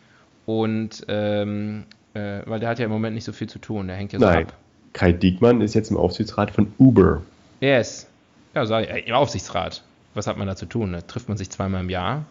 und 0.44 1.04
ähm, 1.08 1.84
äh, 2.14 2.40
weil 2.46 2.58
der 2.58 2.70
hat 2.70 2.78
ja 2.80 2.86
im 2.86 2.90
Moment 2.90 3.14
nicht 3.14 3.24
so 3.24 3.32
viel 3.32 3.48
zu 3.48 3.60
tun, 3.60 3.86
der 3.86 3.96
hängt 3.96 4.12
ja 4.12 4.18
so 4.18 4.24
Nein. 4.24 4.46
ab. 4.46 4.54
Kai 4.92 5.12
Diekmann 5.12 5.60
ist 5.60 5.74
jetzt 5.74 5.90
im 5.90 5.96
Aufsichtsrat 5.96 6.50
von 6.50 6.72
Uber. 6.78 7.22
Yes. 7.60 8.08
Ja, 8.54 8.66
sag 8.66 8.88
ich, 8.88 9.06
im 9.06 9.14
Aufsichtsrat. 9.14 9.82
Was 10.14 10.26
hat 10.26 10.36
man 10.36 10.46
da 10.46 10.56
zu 10.56 10.66
tun? 10.66 10.92
Da 10.92 11.00
trifft 11.02 11.28
man 11.28 11.38
sich 11.38 11.50
zweimal 11.50 11.82
im 11.82 11.90
Jahr 11.90 12.24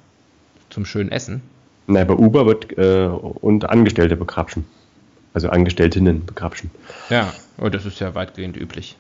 zum 0.70 0.86
schönen 0.86 1.12
Essen. 1.12 1.42
Nein, 1.88 2.06
bei 2.06 2.16
Uber 2.16 2.46
wird 2.46 2.78
äh, 2.78 3.08
und 3.08 3.70
Angestellte 3.70 4.18
begrapschen. 4.18 4.66
Also 5.34 5.50
Angestelltinnen 5.50 6.26
begrapschen. 6.26 6.72
Ja, 7.10 7.32
oh, 7.60 7.70
das 7.70 7.86
ist 7.86 8.00
ja 8.00 8.16
weitgehend 8.16 8.58
üblich. 8.58 8.98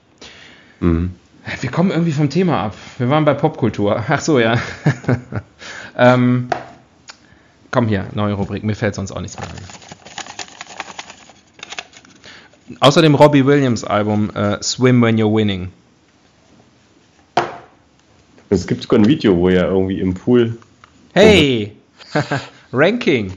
Mhm. 0.79 1.15
Wir 1.61 1.71
kommen 1.71 1.91
irgendwie 1.91 2.11
vom 2.11 2.29
Thema 2.29 2.61
ab. 2.61 2.75
Wir 2.97 3.09
waren 3.09 3.25
bei 3.25 3.33
Popkultur. 3.33 4.03
Ach 4.07 4.21
so, 4.21 4.39
ja. 4.39 4.59
ähm, 5.97 6.49
komm 7.71 7.87
hier, 7.87 8.05
neue 8.13 8.33
Rubrik. 8.33 8.63
Mir 8.63 8.75
fällt 8.75 8.95
sonst 8.95 9.11
auch 9.11 9.21
nichts 9.21 9.39
mehr 9.39 9.47
ein. 9.49 9.55
Außer 12.81 13.01
dem 13.01 13.15
Robbie 13.15 13.45
Williams 13.45 13.83
Album 13.85 14.29
äh, 14.35 14.61
Swim 14.61 15.01
When 15.01 15.17
You're 15.17 15.33
Winning. 15.33 15.71
Es 18.49 18.65
gibt 18.65 18.83
sogar 18.83 18.99
ein 18.99 19.07
Video, 19.07 19.35
wo 19.35 19.49
er 19.49 19.67
irgendwie 19.67 19.99
im 19.99 20.13
Pool. 20.13 20.57
Hey! 21.13 21.75
Ranking! 22.73 23.33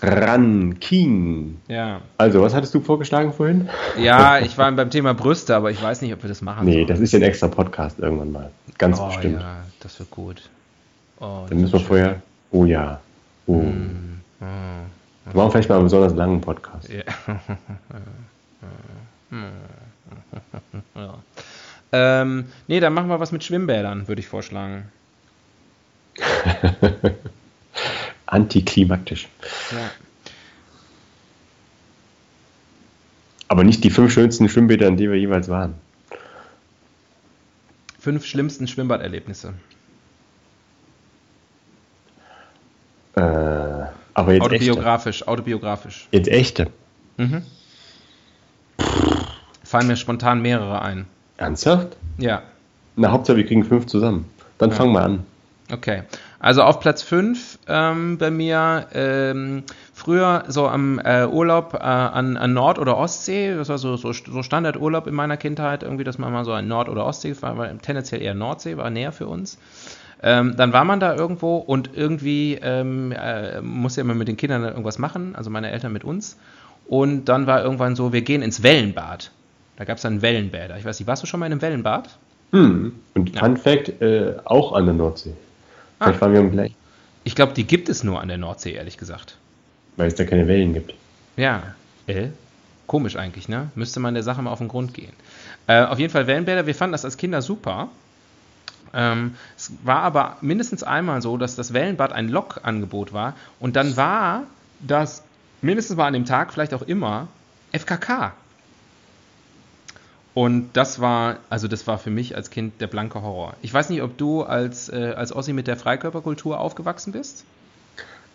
Ranking. 0.00 1.56
Ja. 1.68 2.00
Also, 2.18 2.42
was 2.42 2.54
hattest 2.54 2.74
du 2.74 2.80
vorgeschlagen 2.80 3.32
vorhin? 3.32 3.68
Ja, 3.98 4.38
ich 4.38 4.58
war 4.58 4.70
beim 4.72 4.90
Thema 4.90 5.14
Brüste, 5.14 5.56
aber 5.56 5.70
ich 5.70 5.82
weiß 5.82 6.02
nicht, 6.02 6.12
ob 6.12 6.22
wir 6.22 6.28
das 6.28 6.42
machen. 6.42 6.66
Nee, 6.66 6.74
sollen. 6.74 6.86
das 6.88 7.00
ist 7.00 7.14
ein 7.14 7.22
extra 7.22 7.48
Podcast 7.48 7.98
irgendwann 7.98 8.32
mal. 8.32 8.50
Ganz 8.78 9.00
oh, 9.00 9.06
bestimmt. 9.06 9.40
Ja, 9.40 9.56
das 9.80 9.98
wird 9.98 10.10
gut. 10.10 10.42
Oh, 11.20 11.46
Dann 11.48 11.60
müssen 11.60 11.72
wir 11.72 11.78
schön. 11.80 11.88
vorher. 11.88 12.22
Oh 12.50 12.64
ja. 12.64 13.00
Oh. 13.46 13.54
Mm. 13.54 14.20
Oh. 14.40 14.44
Wir 15.32 15.36
machen 15.36 15.52
vielleicht 15.52 15.68
mal 15.68 15.76
einen 15.76 15.84
besonders 15.84 16.14
langen 16.14 16.40
Podcast. 16.40 16.88
Ja. 16.90 17.02
ja. 20.94 21.14
Ähm, 21.96 22.46
nee, 22.66 22.80
dann 22.80 22.92
machen 22.92 23.08
wir 23.08 23.20
was 23.20 23.30
mit 23.30 23.44
Schwimmbädern, 23.44 24.08
würde 24.08 24.18
ich 24.20 24.26
vorschlagen. 24.26 24.90
Antiklimaktisch. 28.26 29.28
Ja. 29.70 29.90
Aber 33.46 33.62
nicht 33.62 33.84
die 33.84 33.90
fünf 33.90 34.12
schönsten 34.12 34.48
Schwimmbäder, 34.48 34.88
in 34.88 34.96
denen 34.96 35.12
wir 35.12 35.20
jeweils 35.20 35.48
waren. 35.48 35.74
Fünf 38.00 38.26
schlimmsten 38.26 38.66
Schwimmbaderlebnisse. 38.66 39.54
Äh, 43.14 43.20
aber 43.20 44.32
jetzt 44.32 44.42
autobiografisch, 44.42 45.20
echte. 45.20 45.28
autobiografisch. 45.28 46.08
Jetzt 46.10 46.26
echte. 46.26 46.72
Mhm. 47.18 47.42
Fallen 49.62 49.86
mir 49.86 49.96
spontan 49.96 50.42
mehrere 50.42 50.82
ein. 50.82 51.06
Ernsthaft? 51.36 51.96
Ja. 52.18 52.42
Na, 52.96 53.10
Hauptsache, 53.10 53.36
wir 53.36 53.46
kriegen 53.46 53.64
fünf 53.64 53.86
zusammen. 53.86 54.26
Dann 54.58 54.70
ja. 54.70 54.76
fangen 54.76 54.92
wir 54.92 55.02
an. 55.02 55.24
Okay. 55.72 56.02
Also 56.38 56.62
auf 56.62 56.78
Platz 56.78 57.02
5 57.02 57.58
ähm, 57.68 58.18
bei 58.18 58.30
mir 58.30 58.86
ähm, 58.92 59.62
früher 59.94 60.44
so 60.48 60.68
am 60.68 60.98
äh, 60.98 61.26
Urlaub 61.26 61.72
äh, 61.72 61.78
an, 61.78 62.36
an, 62.36 62.52
Nord- 62.52 62.78
oder 62.78 62.98
Ostsee, 62.98 63.54
das 63.54 63.70
war 63.70 63.78
so, 63.78 63.96
so, 63.96 64.12
so, 64.12 64.42
Standardurlaub 64.42 65.06
in 65.06 65.14
meiner 65.14 65.38
Kindheit, 65.38 65.82
irgendwie, 65.82 66.04
dass 66.04 66.18
man 66.18 66.32
mal 66.34 66.44
so 66.44 66.52
an 66.52 66.68
Nord- 66.68 66.90
oder 66.90 67.06
Ostsee 67.06 67.30
gefahren 67.30 67.56
war, 67.56 67.78
tendenziell 67.78 68.20
eher 68.20 68.34
Nordsee, 68.34 68.76
war 68.76 68.90
näher 68.90 69.10
für 69.10 69.26
uns. 69.26 69.58
Ähm, 70.22 70.54
dann 70.56 70.74
war 70.74 70.84
man 70.84 71.00
da 71.00 71.14
irgendwo 71.14 71.56
und 71.56 71.90
irgendwie 71.94 72.58
ähm, 72.60 73.12
äh, 73.12 73.62
musste 73.62 74.02
ja 74.02 74.04
immer 74.04 74.14
mit 74.14 74.28
den 74.28 74.36
Kindern 74.36 74.64
irgendwas 74.64 74.98
machen, 74.98 75.34
also 75.34 75.48
meine 75.48 75.70
Eltern 75.70 75.94
mit 75.94 76.04
uns. 76.04 76.36
Und 76.86 77.24
dann 77.30 77.46
war 77.46 77.62
irgendwann 77.62 77.96
so, 77.96 78.12
wir 78.12 78.20
gehen 78.20 78.42
ins 78.42 78.62
Wellenbad. 78.62 79.30
Da 79.76 79.84
gab 79.84 79.96
es 79.96 80.02
dann 80.02 80.22
Wellenbäder. 80.22 80.78
Ich 80.78 80.84
weiß 80.84 80.98
nicht, 80.98 81.06
warst 81.06 81.22
du 81.22 81.26
schon 81.26 81.40
mal 81.40 81.46
in 81.46 81.52
einem 81.52 81.62
Wellenbad? 81.62 82.08
Hm. 82.52 82.92
Und 83.14 83.34
ja. 83.34 83.40
Fun 83.40 83.56
Fact, 83.56 84.00
äh, 84.00 84.34
auch 84.44 84.72
an 84.72 84.86
der 84.86 84.94
Nordsee. 84.94 85.34
Vielleicht 85.98 86.18
ah. 86.18 86.20
waren 86.20 86.32
wir 86.32 86.40
im 86.40 86.50
gleichen. 86.52 86.76
Ich 87.24 87.34
glaube, 87.34 87.54
die 87.54 87.64
gibt 87.64 87.88
es 87.88 88.04
nur 88.04 88.20
an 88.20 88.28
der 88.28 88.38
Nordsee, 88.38 88.72
ehrlich 88.72 88.98
gesagt. 88.98 89.36
Weil 89.96 90.08
es 90.08 90.14
da 90.14 90.24
keine 90.24 90.46
Wellen 90.46 90.74
gibt. 90.74 90.94
Ja, 91.36 91.74
äh, 92.06 92.28
komisch 92.86 93.16
eigentlich, 93.16 93.48
ne? 93.48 93.70
Müsste 93.74 93.98
man 93.98 94.14
der 94.14 94.22
Sache 94.22 94.42
mal 94.42 94.50
auf 94.50 94.58
den 94.58 94.68
Grund 94.68 94.94
gehen. 94.94 95.12
Äh, 95.66 95.82
auf 95.82 95.98
jeden 95.98 96.12
Fall 96.12 96.26
Wellenbäder, 96.26 96.66
wir 96.66 96.74
fanden 96.74 96.92
das 96.92 97.04
als 97.04 97.16
Kinder 97.16 97.42
super. 97.42 97.88
Ähm, 98.92 99.34
es 99.56 99.72
war 99.82 100.02
aber 100.02 100.36
mindestens 100.40 100.82
einmal 100.82 101.22
so, 101.22 101.36
dass 101.36 101.56
das 101.56 101.72
Wellenbad 101.72 102.12
ein 102.12 102.28
Lokangebot 102.28 103.12
war 103.12 103.34
und 103.58 103.74
dann 103.74 103.96
war 103.96 104.44
das 104.80 105.24
mindestens 105.62 105.96
mal 105.96 106.06
an 106.06 106.12
dem 106.12 106.26
Tag, 106.26 106.52
vielleicht 106.52 106.74
auch 106.74 106.82
immer, 106.82 107.26
FKK. 107.72 108.34
Und 110.34 110.70
das 110.72 111.00
war, 111.00 111.36
also 111.48 111.68
das 111.68 111.86
war 111.86 111.96
für 111.98 112.10
mich 112.10 112.36
als 112.36 112.50
Kind 112.50 112.80
der 112.80 112.88
blanke 112.88 113.22
Horror. 113.22 113.54
Ich 113.62 113.72
weiß 113.72 113.88
nicht, 113.88 114.02
ob 114.02 114.18
du 114.18 114.42
als, 114.42 114.88
äh, 114.88 115.14
als 115.16 115.34
Ossi 115.34 115.52
mit 115.52 115.68
der 115.68 115.76
Freikörperkultur 115.76 116.58
aufgewachsen 116.58 117.12
bist? 117.12 117.44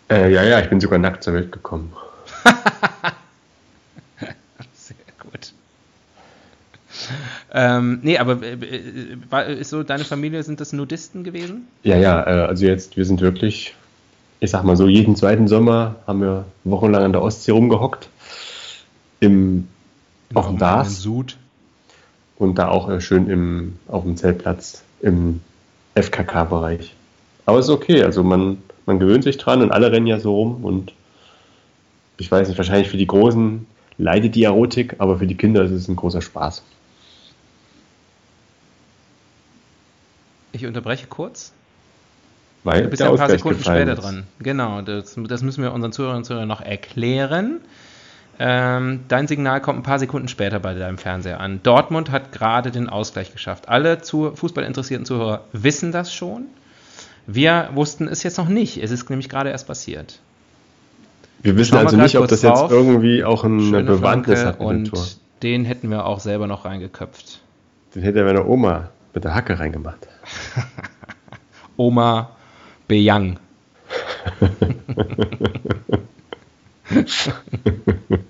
Äh, 0.08 0.32
ja, 0.32 0.42
ja, 0.42 0.60
ich 0.60 0.70
bin 0.70 0.80
sogar 0.80 0.98
nackt 0.98 1.22
zur 1.22 1.34
Welt 1.34 1.52
gekommen. 1.52 1.92
Sehr 4.72 4.96
gut. 5.30 5.52
Ähm, 7.52 8.00
nee, 8.02 8.16
aber 8.16 8.42
äh, 8.42 8.54
äh, 8.54 9.60
ist 9.60 9.68
so, 9.68 9.82
deine 9.82 10.04
Familie, 10.04 10.42
sind 10.42 10.60
das 10.60 10.72
Nudisten 10.72 11.22
gewesen? 11.22 11.68
Ja, 11.82 11.96
ja, 11.96 12.22
äh, 12.22 12.46
also 12.46 12.64
jetzt, 12.64 12.96
wir 12.96 13.04
sind 13.04 13.20
wirklich, 13.20 13.74
ich 14.40 14.50
sag 14.50 14.64
mal 14.64 14.76
so, 14.76 14.88
jeden 14.88 15.16
zweiten 15.16 15.48
Sommer 15.48 15.96
haben 16.06 16.22
wir 16.22 16.46
wochenlang 16.64 17.02
an 17.04 17.12
der 17.12 17.20
Ostsee 17.22 17.52
rumgehockt. 17.52 18.08
Im, 19.20 19.68
auf 20.32 20.46
dem 20.46 20.56
Dars. 20.56 21.02
Sud. 21.02 21.36
Und 22.40 22.58
da 22.58 22.68
auch 22.68 22.88
äh, 22.88 23.02
schön 23.02 23.28
im, 23.28 23.74
auf 23.86 24.02
dem 24.02 24.16
Zeltplatz 24.16 24.82
im 25.02 25.40
FKK-Bereich. 25.94 26.94
Aber 27.44 27.58
es 27.58 27.66
ist 27.66 27.70
okay, 27.70 28.02
also 28.02 28.24
man, 28.24 28.62
man 28.86 28.98
gewöhnt 28.98 29.24
sich 29.24 29.36
dran 29.36 29.60
und 29.60 29.70
alle 29.70 29.92
rennen 29.92 30.06
ja 30.06 30.18
so 30.18 30.34
rum 30.34 30.64
und 30.64 30.94
ich 32.16 32.32
weiß 32.32 32.48
nicht, 32.48 32.56
wahrscheinlich 32.56 32.88
für 32.88 32.96
die 32.96 33.06
Großen 33.06 33.66
leidet 33.98 34.34
die 34.34 34.44
Erotik, 34.44 34.94
aber 34.98 35.18
für 35.18 35.26
die 35.26 35.36
Kinder 35.36 35.62
ist 35.64 35.70
es 35.70 35.88
ein 35.88 35.96
großer 35.96 36.22
Spaß. 36.22 36.62
Ich 40.52 40.64
unterbreche 40.64 41.08
kurz. 41.08 41.52
Weil 42.64 42.84
du 42.84 42.88
bist 42.88 43.00
ja 43.00 43.10
ein 43.10 43.16
paar 43.16 43.28
Sekunden 43.28 43.62
später 43.62 43.92
ist. 43.92 44.02
dran. 44.02 44.24
Genau, 44.38 44.80
das, 44.80 45.14
das, 45.14 45.42
müssen 45.42 45.62
wir 45.62 45.72
unseren 45.72 45.92
Zuhörern 45.92 46.18
und 46.18 46.24
Zuhörern 46.24 46.48
noch 46.48 46.62
erklären. 46.62 47.60
Ähm, 48.42 49.00
dein 49.06 49.26
Signal 49.26 49.60
kommt 49.60 49.80
ein 49.80 49.82
paar 49.82 49.98
Sekunden 49.98 50.26
später 50.26 50.60
bei 50.60 50.72
deinem 50.72 50.96
Fernseher 50.96 51.40
an. 51.40 51.60
Dortmund 51.62 52.10
hat 52.10 52.32
gerade 52.32 52.70
den 52.70 52.88
Ausgleich 52.88 53.32
geschafft. 53.32 53.68
Alle 53.68 54.00
zu, 54.00 54.34
fußballinteressierten 54.34 55.04
Zuhörer 55.04 55.44
wissen 55.52 55.92
das 55.92 56.14
schon. 56.14 56.46
Wir 57.26 57.68
wussten 57.74 58.08
es 58.08 58.22
jetzt 58.22 58.38
noch 58.38 58.48
nicht. 58.48 58.82
Es 58.82 58.92
ist 58.92 59.10
nämlich 59.10 59.28
gerade 59.28 59.50
erst 59.50 59.66
passiert. 59.66 60.20
Wir 61.42 61.54
wissen 61.58 61.76
also 61.76 61.98
nicht, 61.98 62.16
ob 62.16 62.28
das 62.28 62.40
drauf. 62.40 62.62
jetzt 62.62 62.70
irgendwie 62.70 63.24
auch 63.24 63.44
eine 63.44 63.60
Schöne 63.60 63.82
Bewandtnis 63.82 64.40
Flanke 64.40 64.58
hat 64.58 64.66
mit 64.66 64.86
dem 64.86 64.94
Tor. 64.94 65.04
Den 65.42 65.66
hätten 65.66 65.90
wir 65.90 66.06
auch 66.06 66.20
selber 66.20 66.46
noch 66.46 66.64
reingeköpft. 66.64 67.42
Den 67.94 68.02
hätte 68.02 68.24
meine 68.24 68.46
Oma 68.46 68.88
mit 69.12 69.22
der 69.22 69.34
Hacke 69.34 69.58
reingemacht. 69.58 70.08
Oma 71.76 72.30
Bejang. 72.88 73.38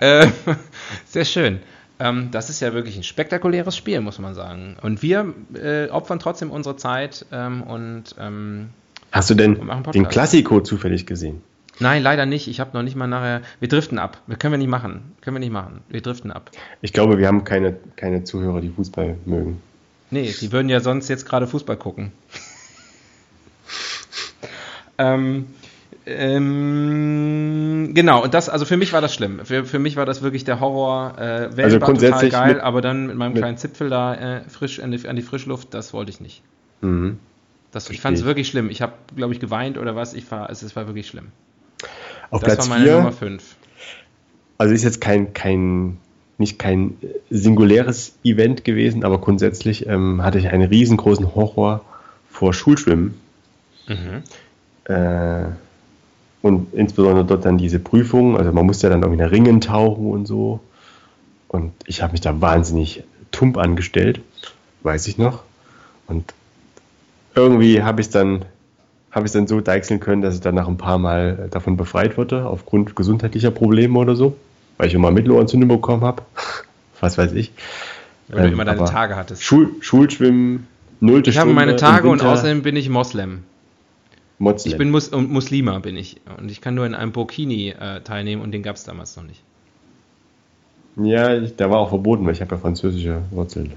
äh, 0.00 0.26
sehr 1.06 1.24
schön. 1.24 1.60
Ähm, 1.98 2.30
das 2.30 2.50
ist 2.50 2.60
ja 2.60 2.72
wirklich 2.72 2.96
ein 2.96 3.02
spektakuläres 3.02 3.76
Spiel, 3.76 4.00
muss 4.00 4.18
man 4.18 4.34
sagen. 4.34 4.76
Und 4.82 5.02
wir 5.02 5.34
äh, 5.54 5.88
opfern 5.90 6.18
trotzdem 6.18 6.50
unsere 6.50 6.76
Zeit 6.76 7.26
ähm, 7.30 7.62
und. 7.62 8.16
Ähm, 8.18 8.70
Hast 9.12 9.28
du 9.28 9.34
denn 9.34 9.60
den 9.92 10.08
Klassiko 10.08 10.60
zufällig 10.60 11.06
gesehen? 11.06 11.42
Nein, 11.80 12.02
leider 12.02 12.26
nicht. 12.26 12.46
Ich 12.46 12.60
habe 12.60 12.70
noch 12.74 12.82
nicht 12.82 12.94
mal 12.94 13.06
nachher. 13.06 13.42
Wir 13.58 13.68
driften 13.68 13.98
ab. 13.98 14.20
Das 14.28 14.38
können 14.38 14.52
wir 14.52 14.58
nicht 14.58 14.68
machen. 14.68 15.14
Können 15.20 15.36
wir 15.36 15.40
nicht 15.40 15.52
machen. 15.52 15.80
Wir 15.88 16.00
driften 16.00 16.30
ab. 16.30 16.50
Ich 16.80 16.92
glaube, 16.92 17.18
wir 17.18 17.26
haben 17.26 17.44
keine, 17.44 17.76
keine 17.96 18.24
Zuhörer, 18.24 18.60
die 18.60 18.68
Fußball 18.68 19.16
mögen. 19.24 19.60
Nee, 20.10 20.32
die 20.40 20.52
würden 20.52 20.68
ja 20.68 20.80
sonst 20.80 21.08
jetzt 21.08 21.26
gerade 21.26 21.46
Fußball 21.46 21.76
gucken. 21.76 22.12
ähm, 24.98 25.46
ähm, 26.06 27.92
genau, 27.94 28.24
und 28.24 28.34
das, 28.34 28.48
also 28.48 28.64
für 28.64 28.76
mich 28.76 28.92
war 28.92 29.00
das 29.00 29.14
schlimm. 29.14 29.40
Für, 29.44 29.64
für 29.64 29.78
mich 29.78 29.96
war 29.96 30.06
das 30.06 30.22
wirklich 30.22 30.44
der 30.44 30.60
Horror. 30.60 31.18
Äh, 31.18 31.56
Welt 31.56 31.64
also 31.64 31.78
total 31.78 32.28
geil, 32.30 32.54
mit, 32.54 32.62
aber 32.62 32.80
dann 32.80 33.06
mit 33.06 33.16
meinem 33.16 33.32
mit 33.32 33.42
kleinen 33.42 33.56
Zipfel 33.56 33.90
da 33.90 34.14
äh, 34.14 34.48
frisch 34.48 34.80
an 34.80 34.90
die, 34.90 35.06
an 35.06 35.16
die, 35.16 35.22
Frischluft, 35.22 35.74
das 35.74 35.92
wollte 35.92 36.10
ich 36.10 36.20
nicht. 36.20 36.42
Mhm. 36.80 37.18
Das, 37.72 37.90
ich 37.90 38.00
fand 38.00 38.16
es 38.16 38.24
wirklich 38.24 38.48
schlimm. 38.48 38.70
Ich 38.70 38.82
habe, 38.82 38.94
glaube 39.14 39.32
ich, 39.32 39.40
geweint 39.40 39.78
oder 39.78 39.94
was. 39.94 40.14
Ich 40.14 40.30
war, 40.30 40.50
es, 40.50 40.62
es 40.62 40.74
war 40.74 40.86
wirklich 40.86 41.06
schlimm. 41.06 41.28
Auf 42.30 42.42
das 42.42 42.54
Platz 42.54 42.68
war 42.68 42.76
meine 42.76 42.84
vier, 42.84 42.96
Nummer 42.96 43.12
5. 43.12 43.56
Also 44.58 44.74
ist 44.74 44.82
jetzt 44.82 45.00
kein, 45.00 45.32
kein, 45.32 45.98
nicht 46.38 46.58
kein 46.58 46.96
singuläres 47.30 48.14
Event 48.24 48.64
gewesen, 48.64 49.04
aber 49.04 49.18
grundsätzlich 49.18 49.86
ähm, 49.86 50.22
hatte 50.22 50.38
ich 50.38 50.48
einen 50.48 50.68
riesengroßen 50.68 51.34
Horror 51.34 51.84
vor 52.30 52.52
Schulschwimmen. 52.52 53.14
Mhm. 53.86 54.22
Äh, 54.84 55.50
und 56.42 56.72
insbesondere 56.74 57.24
dort 57.24 57.44
dann 57.44 57.58
diese 57.58 57.78
Prüfungen, 57.78 58.36
also 58.36 58.52
man 58.52 58.66
musste 58.66 58.86
ja 58.86 58.90
dann 58.90 59.02
irgendwie 59.02 59.22
in 59.22 59.28
Ringen 59.28 59.60
tauchen 59.60 60.10
und 60.10 60.26
so. 60.26 60.60
Und 61.48 61.72
ich 61.86 62.02
habe 62.02 62.12
mich 62.12 62.20
da 62.20 62.40
wahnsinnig 62.40 63.04
tump 63.30 63.58
angestellt, 63.58 64.20
weiß 64.82 65.06
ich 65.08 65.18
noch. 65.18 65.42
Und 66.06 66.32
irgendwie 67.34 67.82
habe 67.82 68.00
ich 68.00 68.10
dann 68.10 68.44
habe 69.10 69.26
ich 69.26 69.32
dann 69.32 69.46
so 69.46 69.60
deichseln 69.60 69.98
können, 69.98 70.22
dass 70.22 70.34
ich 70.34 70.40
dann 70.40 70.54
nach 70.54 70.68
ein 70.68 70.76
paar 70.76 70.98
Mal 70.98 71.48
davon 71.50 71.76
befreit 71.76 72.16
wurde, 72.16 72.46
aufgrund 72.46 72.94
gesundheitlicher 72.94 73.50
Probleme 73.50 73.98
oder 73.98 74.14
so, 74.14 74.36
weil 74.76 74.86
ich 74.86 74.94
immer 74.94 75.10
Mittelohrentzündung 75.10 75.68
bekommen 75.68 76.04
habe. 76.04 76.22
Was 77.00 77.18
weiß 77.18 77.32
ich. 77.32 77.50
Weil 78.28 78.38
ähm, 78.38 78.46
du 78.46 78.52
immer 78.52 78.64
deine 78.64 78.84
Tage 78.84 79.16
hattest. 79.16 79.42
Schul 79.42 79.70
Schulschwimmen, 79.80 80.68
nullte 81.00 81.30
Ich 81.30 81.38
habe 81.38 81.52
meine 81.52 81.76
Tage 81.76 82.08
und 82.08 82.22
außerdem 82.22 82.62
bin 82.62 82.76
ich 82.76 82.88
Moslem. 82.88 83.42
Moslem. 84.40 84.72
Ich 84.72 84.78
bin 84.78 84.90
Mus 84.90 85.10
Muslima 85.10 85.78
bin 85.78 85.96
ich. 85.96 86.16
Und 86.38 86.50
ich 86.50 86.60
kann 86.60 86.74
nur 86.74 86.86
in 86.86 86.94
einem 86.94 87.12
Burkini 87.12 87.68
äh, 87.68 88.00
teilnehmen 88.00 88.42
und 88.42 88.52
den 88.52 88.62
gab 88.62 88.76
es 88.76 88.84
damals 88.84 89.16
noch 89.16 89.24
nicht. 89.24 89.42
Ja, 90.96 91.36
ich, 91.36 91.56
der 91.56 91.70
war 91.70 91.78
auch 91.78 91.90
verboten, 91.90 92.24
weil 92.26 92.32
ich 92.32 92.40
habe 92.40 92.54
ja 92.54 92.60
französische 92.60 93.22
Wurzeln. 93.30 93.72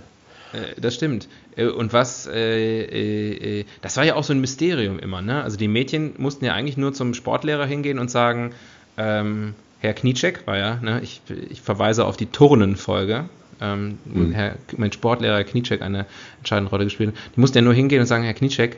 Äh, 0.54 0.80
das 0.80 0.96
stimmt. 0.96 1.28
Äh, 1.58 1.68
und 1.68 1.92
was, 1.92 2.28
äh, 2.28 3.60
äh, 3.60 3.66
das 3.82 3.98
war 3.98 4.06
ja 4.06 4.16
auch 4.16 4.24
so 4.24 4.34
ein 4.34 4.40
Mysterium 4.40 5.00
immer, 5.00 5.22
ne? 5.22 5.44
Also 5.44 5.58
die 5.58 5.68
Mädchen 5.68 6.14
mussten 6.18 6.46
ja 6.46 6.54
eigentlich 6.54 6.78
nur 6.78 6.94
zum 6.94 7.14
Sportlehrer 7.14 7.66
hingehen 7.66 8.00
und 8.00 8.10
sagen, 8.10 8.54
ähm, 8.98 9.56
Herr 9.82 9.94
Knietschek 9.94 10.48
war 10.48 10.58
ja, 10.58 10.78
ne? 10.78 11.02
ich, 11.04 11.22
ich 11.50 11.62
verweise 11.62 12.06
auf 12.06 12.16
die 12.16 12.28
Turnenfolge, 12.28 13.26
ähm, 13.60 13.98
mhm. 14.06 14.32
Herr, 14.32 14.56
mein 14.78 14.94
Sportlehrer 14.94 15.44
Knietschek 15.44 15.82
eine 15.82 16.06
entscheidende 16.38 16.70
Rolle 16.70 16.86
gespielt. 16.86 17.14
Die 17.36 17.40
mussten 17.42 17.58
ja 17.58 17.64
nur 17.64 17.74
hingehen 17.74 18.00
und 18.00 18.08
sagen, 18.08 18.24
Herr 18.24 18.34
Knietschek, 18.34 18.78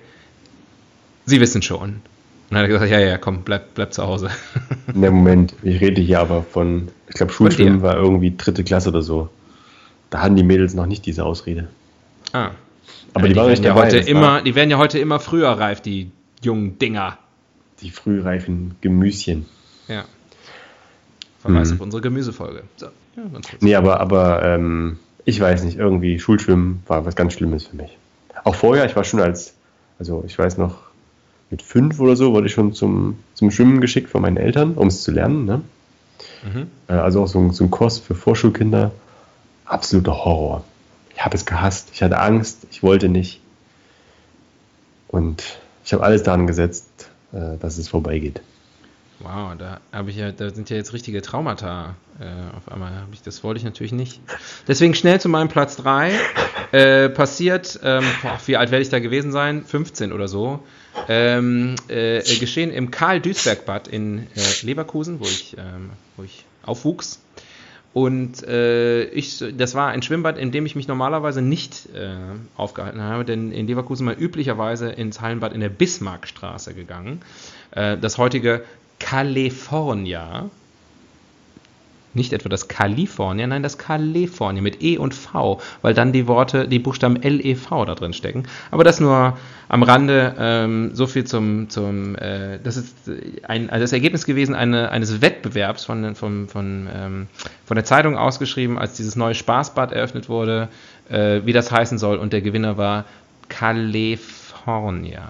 Sie 1.25 1.39
wissen 1.39 1.61
schon. 1.61 1.79
Und 1.79 2.01
dann 2.49 2.59
hat 2.59 2.65
er 2.65 2.67
gesagt, 2.67 2.91
ja, 2.91 2.99
ja, 2.99 3.17
komm, 3.17 3.41
bleib, 3.41 3.73
bleib 3.73 3.93
zu 3.93 4.03
Hause. 4.03 4.29
Ne, 4.93 5.09
Moment, 5.09 5.55
ich 5.63 5.81
rede 5.81 6.01
hier 6.01 6.19
aber 6.19 6.43
von, 6.43 6.89
ich 7.09 7.15
glaube, 7.15 7.33
Schulschwimmen 7.33 7.81
war 7.81 7.97
irgendwie 7.97 8.35
dritte 8.37 8.63
Klasse 8.63 8.89
oder 8.89 9.01
so. 9.01 9.29
Da 10.11 10.21
hatten 10.21 10.35
die 10.35 10.43
Mädels 10.43 10.75
noch 10.75 10.85
nicht 10.85 11.05
diese 11.05 11.25
Ausrede. 11.25 11.67
Ah. 12.31 12.51
Aber 13.13 13.27
ja, 13.27 13.27
die, 13.29 13.33
die 13.33 13.39
waren 13.39 13.63
ja 13.63 13.73
heute 13.73 13.97
immer, 13.97 14.41
die 14.41 14.55
werden 14.55 14.69
ja 14.69 14.77
heute 14.77 14.99
immer 14.99 15.19
früher 15.19 15.49
reif, 15.49 15.81
die 15.81 16.11
jungen 16.43 16.77
Dinger. 16.77 17.17
Die 17.81 17.89
frühreifen 17.89 18.75
Gemüschen. 18.81 19.47
Ja. 19.87 20.05
Verweis 21.39 21.69
hm. 21.69 21.75
auf 21.75 21.81
unsere 21.81 22.01
Gemüsefolge. 22.01 22.63
So, 22.77 22.85
ja, 22.85 23.23
nee, 23.61 23.75
aber, 23.75 23.99
aber 23.99 24.43
ähm, 24.43 24.99
ich 25.25 25.39
weiß 25.39 25.63
nicht, 25.63 25.77
irgendwie 25.77 26.19
Schulschwimmen 26.19 26.83
war 26.87 27.05
was 27.05 27.15
ganz 27.15 27.33
Schlimmes 27.33 27.67
für 27.67 27.75
mich. 27.75 27.97
Auch 28.43 28.55
vorher, 28.55 28.85
ich 28.85 28.95
war 28.95 29.03
schon 29.03 29.19
als, 29.19 29.55
also 29.97 30.23
ich 30.27 30.37
weiß 30.37 30.57
noch, 30.57 30.84
mit 31.49 31.61
fünf 31.61 31.99
oder 31.99 32.15
so 32.15 32.33
wurde 32.33 32.47
ich 32.47 32.53
schon 32.53 32.73
zum, 32.73 33.19
zum 33.33 33.51
Schwimmen 33.51 33.81
geschickt 33.81 34.09
von 34.09 34.21
meinen 34.21 34.37
Eltern, 34.37 34.73
um 34.73 34.87
es 34.87 35.03
zu 35.03 35.11
lernen. 35.11 35.45
Ne? 35.45 35.61
Mhm. 36.43 36.67
Äh, 36.87 36.93
also 36.93 37.23
auch 37.23 37.27
so, 37.27 37.51
so 37.51 37.63
ein 37.63 37.71
Kurs 37.71 37.99
für 37.99 38.15
Vorschulkinder. 38.15 38.91
Absoluter 39.65 40.25
Horror. 40.25 40.63
Ich 41.13 41.23
habe 41.23 41.35
es 41.35 41.45
gehasst. 41.45 41.89
Ich 41.93 42.03
hatte 42.03 42.19
Angst. 42.19 42.67
Ich 42.71 42.83
wollte 42.83 43.09
nicht. 43.09 43.41
Und 45.07 45.43
ich 45.83 45.93
habe 45.93 46.03
alles 46.03 46.23
daran 46.23 46.47
gesetzt, 46.47 47.09
äh, 47.31 47.57
dass 47.59 47.77
es 47.77 47.87
vorbeigeht. 47.87 48.41
Wow, 49.19 49.53
da 49.57 49.79
habe 49.93 50.09
ich 50.09 50.17
ja, 50.17 50.31
da 50.31 50.49
sind 50.49 50.69
ja 50.69 50.75
jetzt 50.75 50.93
richtige 50.93 51.21
Traumata. 51.21 51.95
Äh, 52.19 52.55
auf 52.55 52.71
einmal 52.71 52.93
habe 52.95 53.13
ich, 53.13 53.21
das 53.21 53.43
wollte 53.43 53.59
ich 53.59 53.63
natürlich 53.63 53.93
nicht. 53.93 54.19
Deswegen 54.67 54.93
schnell 54.93 55.21
zu 55.21 55.29
meinem 55.29 55.47
Platz 55.47 55.77
3. 55.77 56.11
Äh, 56.71 57.09
passiert, 57.09 57.79
ähm, 57.83 58.03
boah, 58.21 58.37
wie 58.45 58.57
alt 58.57 58.71
werde 58.71 58.81
ich 58.81 58.89
da 58.89 58.99
gewesen 58.99 59.31
sein? 59.31 59.63
15 59.63 60.11
oder 60.11 60.27
so. 60.27 60.59
Ähm, 61.07 61.75
äh, 61.87 62.21
geschehen 62.39 62.71
im 62.71 62.91
Karl-Duisberg-Bad 62.91 63.87
in 63.87 64.27
äh, 64.35 64.65
Leverkusen, 64.65 65.19
wo 65.19 65.25
ich, 65.25 65.55
ähm, 65.57 65.91
wo 66.17 66.23
ich 66.23 66.45
aufwuchs. 66.63 67.21
Und 67.93 68.43
äh, 68.43 69.05
ich, 69.05 69.41
das 69.57 69.73
war 69.73 69.89
ein 69.89 70.01
Schwimmbad, 70.01 70.37
in 70.37 70.51
dem 70.51 70.65
ich 70.65 70.75
mich 70.75 70.87
normalerweise 70.87 71.41
nicht 71.41 71.87
äh, 71.95 72.15
aufgehalten 72.57 73.01
habe, 73.01 73.23
denn 73.23 73.53
in 73.53 73.67
Leverkusen 73.67 74.03
mal 74.03 74.15
üblicherweise 74.19 74.89
ins 74.89 75.21
Hallenbad 75.21 75.53
in 75.53 75.61
der 75.61 75.69
Bismarckstraße 75.69 76.73
gegangen. 76.73 77.21
Äh, 77.71 77.97
das 77.97 78.17
heutige 78.17 78.65
California 78.99 80.49
nicht 82.15 82.33
etwa 82.33 82.49
das 82.49 82.67
Kalifornien, 82.67 83.49
nein, 83.49 83.63
das 83.63 83.77
Kalifornien 83.77 84.63
mit 84.63 84.81
E 84.81 84.97
und 84.97 85.13
V, 85.13 85.61
weil 85.81 85.93
dann 85.93 86.11
die 86.11 86.27
Worte, 86.27 86.67
die 86.67 86.79
Buchstaben 86.79 87.21
L, 87.21 87.45
E, 87.45 87.55
V 87.55 87.85
da 87.85 87.95
drin 87.95 88.13
stecken. 88.13 88.43
Aber 88.71 88.83
das 88.83 88.99
nur 88.99 89.37
am 89.67 89.83
Rande, 89.83 90.35
ähm, 90.37 90.91
so 90.93 91.07
viel 91.07 91.25
zum, 91.25 91.69
zum 91.69 92.15
äh, 92.15 92.59
das 92.63 92.77
ist 92.77 92.95
ein, 93.47 93.69
also 93.69 93.83
das 93.83 93.93
Ergebnis 93.93 94.25
gewesen 94.25 94.55
eine, 94.55 94.91
eines 94.91 95.21
Wettbewerbs 95.21 95.85
von, 95.85 96.15
von, 96.15 96.47
von, 96.47 96.87
ähm, 96.93 97.27
von 97.65 97.75
der 97.75 97.85
Zeitung 97.85 98.17
ausgeschrieben, 98.17 98.77
als 98.77 98.93
dieses 98.93 99.15
neue 99.15 99.35
Spaßbad 99.35 99.91
eröffnet 99.91 100.29
wurde, 100.29 100.69
äh, 101.09 101.41
wie 101.45 101.53
das 101.53 101.71
heißen 101.71 101.97
soll. 101.97 102.17
Und 102.17 102.33
der 102.33 102.41
Gewinner 102.41 102.77
war 102.77 103.05
California. 103.49 105.29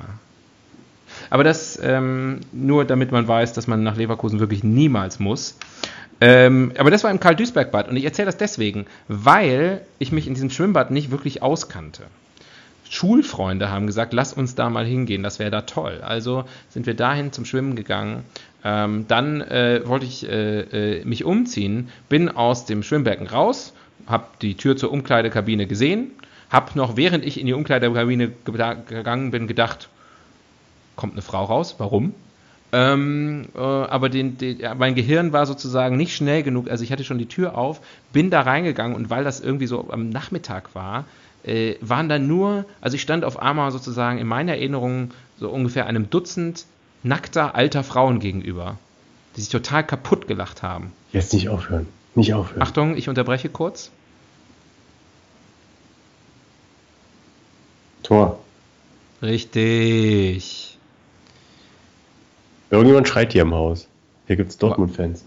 Aber 1.30 1.44
das 1.44 1.80
ähm, 1.82 2.42
nur, 2.52 2.86
damit 2.86 3.12
man 3.12 3.28
weiß, 3.28 3.54
dass 3.54 3.68
man 3.68 3.84
nach 3.84 3.96
Leverkusen 3.96 4.40
wirklich 4.40 4.64
niemals 4.64 5.20
muss. 5.20 5.58
Ähm, 6.22 6.72
aber 6.78 6.92
das 6.92 7.04
war 7.04 7.12
im 7.12 7.20
Karl-Duisberg-Bad 7.20 7.90
und 7.90 7.98
ich 7.98 8.06
erzähle 8.06 8.28
das 8.28 8.38
deswegen, 8.38 8.86
weil 9.08 9.82
ich 10.00 10.12
mich 10.12 10.28
in 10.28 10.34
diesem 10.34 10.50
Schwimmbad 10.50 10.92
nicht 10.92 11.12
wirklich 11.12 11.42
auskannte. 11.42 12.04
Schulfreunde 12.90 13.70
haben 13.70 13.88
gesagt, 13.88 14.14
lass 14.14 14.34
uns 14.34 14.56
da 14.56 14.70
mal 14.70 14.86
hingehen, 14.86 15.24
das 15.24 15.40
wäre 15.40 15.52
da 15.52 15.62
toll. 15.62 16.02
Also 16.02 16.46
sind 16.70 16.86
wir 16.86 16.94
dahin 16.94 17.32
zum 17.32 17.46
Schwimmen 17.46 17.76
gegangen. 17.76 18.24
Ähm, 18.64 19.06
dann 19.08 19.42
äh, 19.42 19.82
wollte 19.86 20.06
ich 20.06 20.28
äh, 20.28 21.00
äh, 21.00 21.06
mich 21.06 21.26
umziehen, 21.26 21.90
bin 22.10 22.30
aus 22.30 22.66
dem 22.66 22.84
Schwimmbecken 22.84 23.28
raus, 23.28 23.74
habe 24.08 24.26
die 24.42 24.56
Tür 24.56 24.78
zur 24.78 24.92
Umkleidekabine 24.92 25.68
gesehen, 25.68 26.12
habe 26.50 26.72
noch 26.76 26.96
während 26.96 27.26
ich 27.26 27.40
in 27.40 27.48
die 27.48 27.54
Umkleidekabine 27.54 28.32
gegangen 28.46 29.32
bin 29.32 29.48
gedacht, 29.48 29.90
kommt 30.96 31.14
eine 31.14 31.22
Frau 31.22 31.44
raus, 31.44 31.76
warum? 31.78 32.14
Ähm, 32.76 33.46
äh, 33.56 33.60
aber 33.60 34.10
den, 34.10 34.38
den, 34.38 34.60
mein 34.78 34.96
Gehirn 34.96 35.32
war 35.32 35.46
sozusagen 35.46 35.96
nicht 35.96 36.14
schnell 36.14 36.44
genug. 36.44 36.70
Also 36.70 36.84
ich 36.84 36.92
hatte 36.92 37.06
schon 37.06 37.18
die 37.18 37.28
Tür 37.28 37.58
auf, 37.58 37.80
bin 38.12 38.30
da 38.30 38.42
reingegangen 38.42 38.98
und 38.98 39.10
weil 39.10 39.24
das 39.24 39.40
irgendwie 39.40 39.66
so 39.66 39.90
am 39.92 40.10
Nachmittag 40.10 40.76
war, 40.76 41.06
äh, 41.46 41.76
waren 41.80 42.10
da 42.10 42.20
nur, 42.20 42.66
also 42.82 42.96
ich 42.96 43.02
stand 43.02 43.24
auf 43.24 43.40
einmal 43.40 43.72
sozusagen 43.72 44.18
in 44.18 44.28
meiner 44.28 44.54
Erinnerung 44.54 45.12
so 45.40 45.50
ungefähr 45.50 45.86
einem 45.86 46.10
Dutzend 46.10 46.66
nackter 47.02 47.56
alter 47.56 47.86
Frauen 47.86 48.20
gegenüber, 48.20 48.78
die 49.38 49.42
sich 49.42 49.50
total 49.50 49.86
kaputt 49.86 50.28
gelacht 50.28 50.62
haben. 50.62 50.92
Jetzt 51.14 51.34
nicht 51.34 51.48
aufhören. 51.48 51.88
Nicht 52.14 52.34
aufhören. 52.34 52.62
Achtung, 52.62 52.98
ich 52.98 53.08
unterbreche 53.08 53.48
kurz. 53.48 53.90
Tor. 58.04 58.40
Richtig. 59.22 60.65
Irgendjemand 62.76 63.08
schreit 63.08 63.32
hier 63.32 63.44
im 63.44 63.54
Haus. 63.54 63.88
Hier 64.28 64.36
gibt 64.36 64.52
es 64.52 64.58
Dortmund-Fans. 64.58 65.24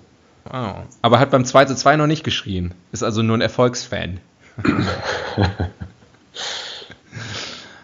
Oh. 0.52 0.74
Aber 1.02 1.18
hat 1.18 1.30
beim 1.30 1.46
2 1.46 1.64
zu 1.64 1.74
2 1.76 1.96
noch 1.96 2.06
nicht 2.06 2.22
geschrien. 2.22 2.74
Ist 2.92 3.02
also 3.02 3.22
nur 3.22 3.38
ein 3.38 3.40
Erfolgsfan. 3.40 4.20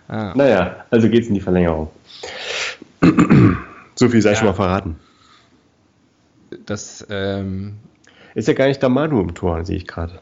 ah. 0.08 0.32
Naja, 0.34 0.84
also 0.90 1.08
geht's 1.08 1.28
in 1.28 1.34
die 1.34 1.40
Verlängerung. 1.40 1.90
so 3.94 4.08
viel 4.08 4.20
sei 4.20 4.30
ja. 4.32 4.36
schon 4.36 4.48
mal 4.48 4.54
verraten. 4.54 4.96
Das 6.66 7.06
ähm, 7.08 7.76
ist 8.34 8.48
ja 8.48 8.54
gar 8.54 8.66
nicht 8.66 8.82
der 8.82 8.90
Manu 8.90 9.20
im 9.20 9.34
Tor, 9.34 9.64
sehe 9.64 9.76
ich 9.76 9.86
gerade. 9.86 10.20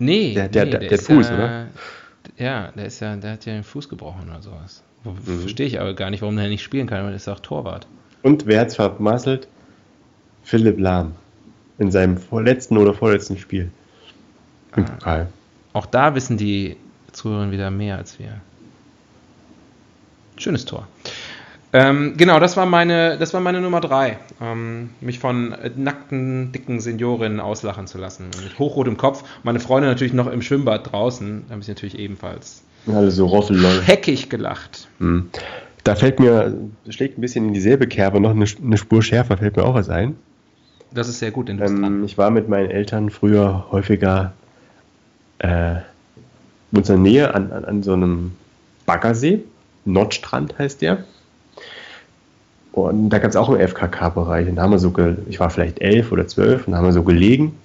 Nee, 0.00 0.34
der, 0.34 0.48
der, 0.48 0.64
nee, 0.64 0.70
der, 0.72 0.80
der, 0.80 0.88
der 0.88 0.98
Fuß, 0.98 1.28
ja, 1.28 1.34
oder? 1.34 1.66
Ja, 2.36 2.72
der 2.72 2.86
ist 2.86 2.98
ja, 3.00 3.14
der 3.16 3.32
hat 3.32 3.46
ja 3.46 3.54
den 3.54 3.64
Fuß 3.64 3.88
gebrochen 3.88 4.28
oder 4.30 4.42
sowas. 4.42 4.82
Mhm. 5.04 5.40
Verstehe 5.40 5.66
ich 5.66 5.80
aber 5.80 5.94
gar 5.94 6.10
nicht, 6.10 6.22
warum 6.22 6.36
der 6.36 6.48
nicht 6.48 6.62
spielen 6.62 6.88
kann, 6.88 7.04
weil 7.04 7.12
er 7.12 7.16
ist 7.16 7.28
auch 7.28 7.40
Torwart. 7.40 7.86
Und 8.22 8.46
wer 8.46 8.60
hat 8.60 8.68
es 8.68 8.76
vermasselt? 8.76 9.48
Philipp 10.42 10.78
Lahm. 10.78 11.12
In 11.78 11.90
seinem 11.90 12.16
vorletzten 12.16 12.76
oder 12.76 12.94
vorletzten 12.94 13.38
Spiel. 13.38 13.70
Im 14.76 14.84
ah. 14.84 14.88
Pokal. 14.90 15.28
Auch 15.72 15.86
da 15.86 16.14
wissen 16.14 16.36
die 16.36 16.76
Zuhörer 17.12 17.50
wieder 17.50 17.70
mehr 17.70 17.96
als 17.96 18.18
wir. 18.18 18.40
Schönes 20.36 20.64
Tor. 20.64 20.86
Ähm, 21.72 22.14
genau, 22.16 22.40
das 22.40 22.56
war 22.56 22.64
meine, 22.64 23.18
das 23.18 23.34
war 23.34 23.40
meine 23.40 23.60
Nummer 23.60 23.80
drei. 23.80 24.18
Ähm, 24.40 24.90
mich 25.00 25.18
von 25.18 25.54
nackten, 25.76 26.50
dicken 26.52 26.80
Seniorinnen 26.80 27.40
auslachen 27.40 27.86
zu 27.86 27.98
lassen. 27.98 28.30
Mit 28.42 28.58
hochrotem 28.58 28.96
Kopf. 28.96 29.22
Meine 29.42 29.60
Freunde 29.60 29.88
natürlich 29.88 30.14
noch 30.14 30.28
im 30.28 30.40
Schwimmbad 30.40 30.90
draußen. 30.90 31.44
Da 31.46 31.52
habe 31.52 31.62
ich 31.62 31.68
natürlich 31.68 31.98
ebenfalls 31.98 32.62
Alle 32.86 33.10
so 33.10 33.26
Roffel 33.26 33.82
heckig 33.82 34.30
gelacht. 34.30 34.88
Mhm. 34.98 35.30
Da 35.88 35.94
fällt 35.94 36.20
mir, 36.20 36.54
schlägt 36.90 37.16
ein 37.16 37.22
bisschen 37.22 37.48
in 37.48 37.54
dieselbe 37.54 37.86
Kerbe 37.86 38.20
noch 38.20 38.32
eine, 38.32 38.44
eine 38.62 38.76
Spur 38.76 39.02
schärfer, 39.02 39.38
fällt 39.38 39.56
mir 39.56 39.64
auch 39.64 39.72
was 39.72 39.88
ein. 39.88 40.16
Das 40.92 41.08
ist 41.08 41.18
sehr 41.18 41.30
gut, 41.30 41.48
denn 41.48 41.62
ähm, 41.62 42.04
Ich 42.04 42.18
war 42.18 42.30
mit 42.30 42.46
meinen 42.46 42.70
Eltern 42.70 43.08
früher 43.08 43.64
häufiger 43.70 44.34
äh, 45.38 45.76
in 46.72 46.76
unserer 46.76 46.98
Nähe 46.98 47.34
an, 47.34 47.52
an, 47.52 47.64
an 47.64 47.82
so 47.82 47.94
einem 47.94 48.32
Baggersee. 48.84 49.40
Nordstrand 49.86 50.58
heißt 50.58 50.82
der. 50.82 51.04
Und 52.72 53.08
da 53.08 53.18
gab 53.18 53.30
es 53.30 53.36
auch 53.36 53.48
einen 53.48 53.66
FKK-Bereich. 53.66 54.46
Und 54.46 54.56
da 54.56 54.64
haben 54.64 54.72
wir 54.72 54.78
so, 54.78 54.92
ich 55.30 55.40
war 55.40 55.48
vielleicht 55.48 55.80
elf 55.80 56.12
oder 56.12 56.26
zwölf, 56.26 56.66
und 56.66 56.72
da 56.72 56.76
haben 56.76 56.84
wir 56.84 56.92
so 56.92 57.02
gelegen. 57.02 57.56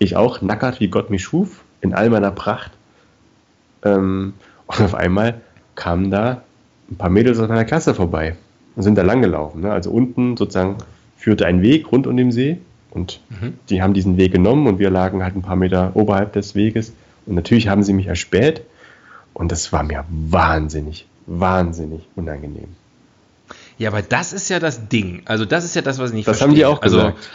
Ich 0.00 0.16
auch, 0.16 0.42
nackert 0.42 0.80
wie 0.80 0.88
Gott 0.88 1.08
mich 1.08 1.22
schuf, 1.22 1.62
in 1.82 1.94
all 1.94 2.10
meiner 2.10 2.32
Pracht. 2.32 2.72
Ähm, 3.84 4.34
und 4.66 4.80
auf 4.80 4.96
einmal 4.96 5.40
kamen 5.76 6.10
da 6.10 6.42
ein 6.90 6.96
paar 6.96 7.10
Mädels 7.10 7.38
aus 7.38 7.48
meiner 7.48 7.64
Klasse 7.64 7.94
vorbei 7.94 8.36
und 8.76 8.82
sind 8.82 8.96
da 8.96 9.02
lang 9.02 9.22
gelaufen. 9.22 9.62
Ne? 9.62 9.72
Also 9.72 9.90
unten 9.90 10.36
sozusagen 10.36 10.76
führte 11.16 11.46
ein 11.46 11.62
Weg 11.62 11.90
rund 11.90 12.06
um 12.06 12.16
den 12.16 12.32
See 12.32 12.58
und 12.90 13.20
mhm. 13.30 13.54
die 13.68 13.82
haben 13.82 13.94
diesen 13.94 14.16
Weg 14.16 14.32
genommen 14.32 14.66
und 14.66 14.78
wir 14.78 14.90
lagen 14.90 15.22
halt 15.22 15.36
ein 15.36 15.42
paar 15.42 15.56
Meter 15.56 15.92
oberhalb 15.94 16.32
des 16.32 16.54
Weges 16.54 16.92
und 17.26 17.34
natürlich 17.34 17.68
haben 17.68 17.82
sie 17.82 17.92
mich 17.92 18.06
erspäht 18.06 18.62
und 19.32 19.50
das 19.50 19.72
war 19.72 19.82
mir 19.82 20.04
wahnsinnig, 20.08 21.06
wahnsinnig 21.26 22.06
unangenehm. 22.14 22.68
Ja, 23.76 23.90
aber 23.90 24.02
das 24.02 24.32
ist 24.32 24.48
ja 24.50 24.60
das 24.60 24.88
Ding. 24.88 25.22
Also 25.24 25.44
das 25.44 25.64
ist 25.64 25.74
ja 25.74 25.82
das, 25.82 25.98
was 25.98 26.10
ich 26.10 26.16
nicht 26.16 26.28
das 26.28 26.38
verstehe. 26.38 26.62
Das 26.62 26.64
haben 26.64 26.64
die 26.64 26.64
auch 26.64 26.82
also, 26.82 26.98
gesagt. 26.98 27.30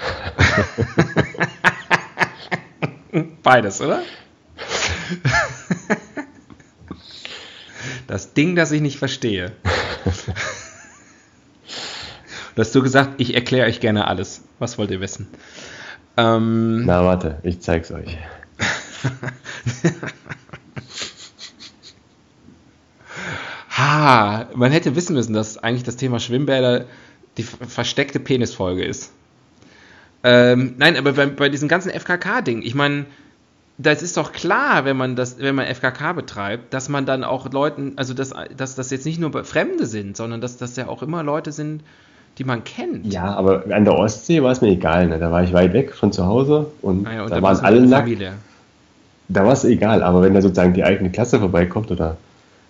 Beides, 3.44 3.82
oder? 3.82 4.00
Das 8.10 8.34
Ding, 8.34 8.56
das 8.56 8.72
ich 8.72 8.82
nicht 8.82 8.98
verstehe. 8.98 9.52
du 12.56 12.60
hast 12.60 12.74
du 12.74 12.82
gesagt, 12.82 13.22
ich 13.22 13.36
erkläre 13.36 13.68
euch 13.68 13.80
gerne 13.82 14.08
alles. 14.08 14.44
Was 14.58 14.80
wollt 14.80 14.90
ihr 14.90 15.00
wissen? 15.00 15.28
Ähm, 16.18 16.88
Na, 16.88 17.06
warte, 17.06 17.38
ich 17.44 17.60
zeig's 17.62 17.92
euch. 17.92 18.18
ha, 23.78 24.50
man 24.56 24.72
hätte 24.72 24.96
wissen 24.96 25.14
müssen, 25.14 25.34
dass 25.34 25.60
eigentlich 25.60 25.84
das 25.84 25.98
Thema 25.98 26.20
Schwimmbäder 26.20 26.88
die 27.38 27.44
versteckte 27.44 28.20
Penisfolge 28.20 28.84
ist. 28.86 29.14
Ähm, 30.24 30.74
nein, 30.80 30.98
aber 30.98 31.14
bei, 31.14 31.28
bei 31.28 31.50
diesem 31.50 31.68
ganzen 31.68 31.92
FKK-Ding, 31.92 32.64
ich 32.64 32.74
meine, 32.74 33.06
das 33.82 34.04
ist 34.04 34.18
doch 34.18 34.34
klar, 34.34 34.84
wenn 34.84 34.98
man 34.98 35.16
das, 35.16 35.40
wenn 35.40 35.56
man 35.56 35.66
FKK 35.66 36.12
betreibt, 36.12 36.74
dass 36.74 36.90
man 36.90 37.06
dann 37.06 37.24
auch 37.24 37.50
Leuten, 37.52 37.94
also 37.96 38.14
dass, 38.14 38.34
dass 38.56 38.76
das 38.76 38.92
jetzt 38.92 39.06
nicht 39.06 39.20
nur 39.20 39.32
Fremde 39.46 39.86
sind, 39.86 40.18
sondern 40.18 40.42
dass 40.42 40.58
das 40.58 40.76
ja 40.76 40.90
auch 40.90 41.02
immer 41.02 41.24
Leute 41.24 41.54
sind, 41.54 41.82
die 42.38 42.44
man 42.44 42.66
kennt. 42.66 43.12
Ja, 43.12 43.34
aber 43.36 43.64
an 43.72 43.86
der 43.86 43.96
Ostsee 43.96 44.44
war 44.44 44.52
es 44.52 44.60
mir 44.60 44.68
egal, 44.68 45.08
ne? 45.08 45.18
da 45.18 45.32
war 45.32 45.44
ich 45.44 45.54
weit 45.54 45.72
weg 45.72 45.94
von 45.94 46.12
zu 46.12 46.26
Hause 46.26 46.68
und, 46.82 47.08
ah 47.08 47.14
ja, 47.14 47.24
und 47.24 47.32
da, 47.32 47.42
waren 47.42 47.58
alle 47.60 47.82
nackt. 47.88 48.22
Da 49.30 49.46
war 49.46 49.54
es 49.54 49.64
egal, 49.64 50.04
aber 50.04 50.24
wenn 50.24 50.34
da 50.34 50.42
sozusagen 50.42 50.74
die 50.74 50.84
eigene 50.84 51.10
Klasse 51.10 51.40
vorbeikommt 51.40 51.90
oder. 51.90 52.18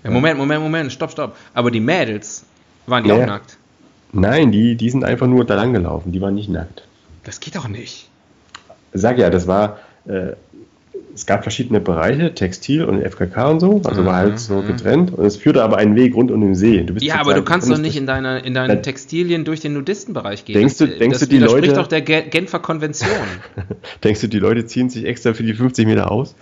Ja, 0.03 0.11
Moment, 0.11 0.37
Moment, 0.37 0.61
Moment, 0.61 0.91
stopp, 0.91 1.11
stopp. 1.11 1.35
Aber 1.55 1.71
die 1.71 1.79
Mädels, 1.79 2.45
waren 2.85 3.03
die 3.03 3.09
naja. 3.09 3.23
auch 3.23 3.27
nackt? 3.27 3.57
Nein, 4.11 4.51
die, 4.51 4.75
die 4.75 4.89
sind 4.89 5.03
einfach 5.03 5.27
nur 5.27 5.43
da 5.43 5.55
lang 5.55 5.73
gelaufen, 5.73 6.11
die 6.11 6.21
waren 6.21 6.35
nicht 6.35 6.49
nackt. 6.49 6.83
Das 7.23 7.39
geht 7.39 7.55
doch 7.55 7.67
nicht. 7.67 8.09
Sag 8.93 9.17
ja, 9.17 9.31
das 9.31 9.47
war. 9.47 9.79
Äh, 10.05 10.33
es 11.19 11.25
gab 11.25 11.43
verschiedene 11.43 11.81
Bereiche, 11.81 12.33
Textil 12.33 12.85
und 12.85 13.01
FKK 13.03 13.49
und 13.49 13.59
so, 13.59 13.81
also 13.83 14.01
mhm. 14.01 14.05
war 14.05 14.15
halt 14.15 14.39
so 14.39 14.61
mhm. 14.61 14.67
getrennt. 14.67 15.13
Und 15.13 15.25
es 15.25 15.35
führte 15.35 15.61
aber 15.63 15.75
einen 15.75 15.97
Weg 15.97 16.15
rund 16.15 16.31
um 16.31 16.39
den 16.39 16.55
See. 16.55 16.85
ja, 16.99 17.19
aber 17.19 17.33
du 17.33 17.43
kannst 17.43 17.69
doch 17.69 17.77
nicht 17.77 17.97
in, 17.97 18.05
deiner, 18.05 18.45
in 18.45 18.53
deinen 18.53 18.81
Textilien 18.81 19.43
durch 19.43 19.59
den 19.59 19.73
Nudistenbereich 19.73 20.45
gehen. 20.45 20.55
Denkst 20.55 20.77
du, 20.77 20.87
das, 20.87 20.97
denkst 20.97 21.19
das 21.19 21.27
du 21.27 21.35
die 21.35 21.43
Leute. 21.43 21.73
doch 21.73 21.87
der 21.87 22.01
Genfer 22.01 22.59
Konvention. 22.59 23.11
denkst 24.03 24.21
du, 24.21 24.27
die 24.27 24.39
Leute 24.39 24.65
ziehen 24.65 24.89
sich 24.89 25.03
extra 25.03 25.33
für 25.33 25.43
die 25.43 25.53
50 25.53 25.85
Meter 25.85 26.09
aus? 26.09 26.35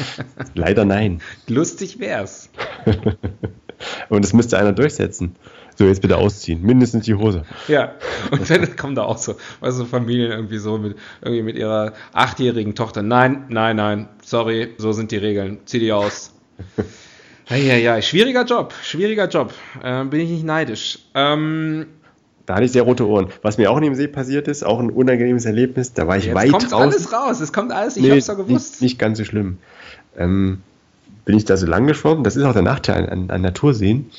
Leider 0.54 0.84
nein. 0.84 1.22
Lustig 1.48 1.98
wär's. 1.98 2.50
und 4.10 4.24
das 4.24 4.32
müsste 4.32 4.58
einer 4.58 4.72
durchsetzen. 4.72 5.34
So, 5.80 5.86
jetzt 5.86 6.02
bitte 6.02 6.18
ausziehen. 6.18 6.60
Mindestens 6.60 7.06
die 7.06 7.14
Hose. 7.14 7.44
Ja, 7.66 7.92
und 8.30 8.50
dann 8.50 8.76
kommen 8.76 8.94
da 8.94 9.04
auch 9.04 9.16
so, 9.16 9.36
weißt 9.60 9.80
du, 9.80 9.86
Familien 9.86 10.30
irgendwie 10.30 10.58
so 10.58 10.76
mit, 10.76 10.94
irgendwie 11.22 11.42
mit 11.42 11.56
ihrer 11.56 11.94
achtjährigen 12.12 12.74
Tochter. 12.74 13.00
Nein, 13.00 13.46
nein, 13.48 13.76
nein, 13.76 14.08
sorry, 14.22 14.74
so 14.76 14.92
sind 14.92 15.10
die 15.10 15.16
Regeln. 15.16 15.60
Zieh 15.64 15.78
die 15.78 15.90
aus. 15.90 16.34
Ja, 17.48 17.56
ja, 17.56 17.76
ja, 17.76 18.02
schwieriger 18.02 18.44
Job, 18.44 18.74
schwieriger 18.82 19.26
Job. 19.26 19.54
Äh, 19.82 20.04
bin 20.04 20.20
ich 20.20 20.28
nicht 20.28 20.44
neidisch. 20.44 20.98
Ähm, 21.14 21.86
da 22.44 22.56
hatte 22.56 22.66
ich 22.66 22.72
sehr 22.72 22.82
rote 22.82 23.08
Ohren. 23.08 23.28
Was 23.40 23.56
mir 23.56 23.70
auch 23.70 23.78
in 23.78 23.84
dem 23.84 23.94
See 23.94 24.06
passiert 24.06 24.48
ist, 24.48 24.62
auch 24.62 24.80
ein 24.80 24.90
unangenehmes 24.90 25.46
Erlebnis, 25.46 25.94
da 25.94 26.06
war 26.06 26.18
ich 26.18 26.26
Jetzt 26.26 26.34
weit 26.34 26.50
kommt 26.50 26.70
draußen. 26.70 26.92
alles 26.92 27.10
raus, 27.10 27.40
es 27.40 27.54
kommt 27.54 27.72
alles, 27.72 27.96
ich 27.96 28.02
nee, 28.02 28.10
hab's 28.10 28.26
doch 28.26 28.36
gewusst. 28.36 28.72
Nicht, 28.74 28.82
nicht 28.82 28.98
ganz 28.98 29.16
so 29.16 29.24
schlimm. 29.24 29.56
Ähm, 30.18 30.60
bin 31.24 31.38
ich 31.38 31.46
da 31.46 31.56
so 31.56 31.66
lang 31.66 31.86
geschwommen, 31.86 32.22
das 32.22 32.36
ist 32.36 32.44
auch 32.44 32.52
der 32.52 32.60
Nachteil 32.60 33.06
an, 33.06 33.08
an, 33.08 33.30
an 33.30 33.40
Naturseen. 33.40 34.10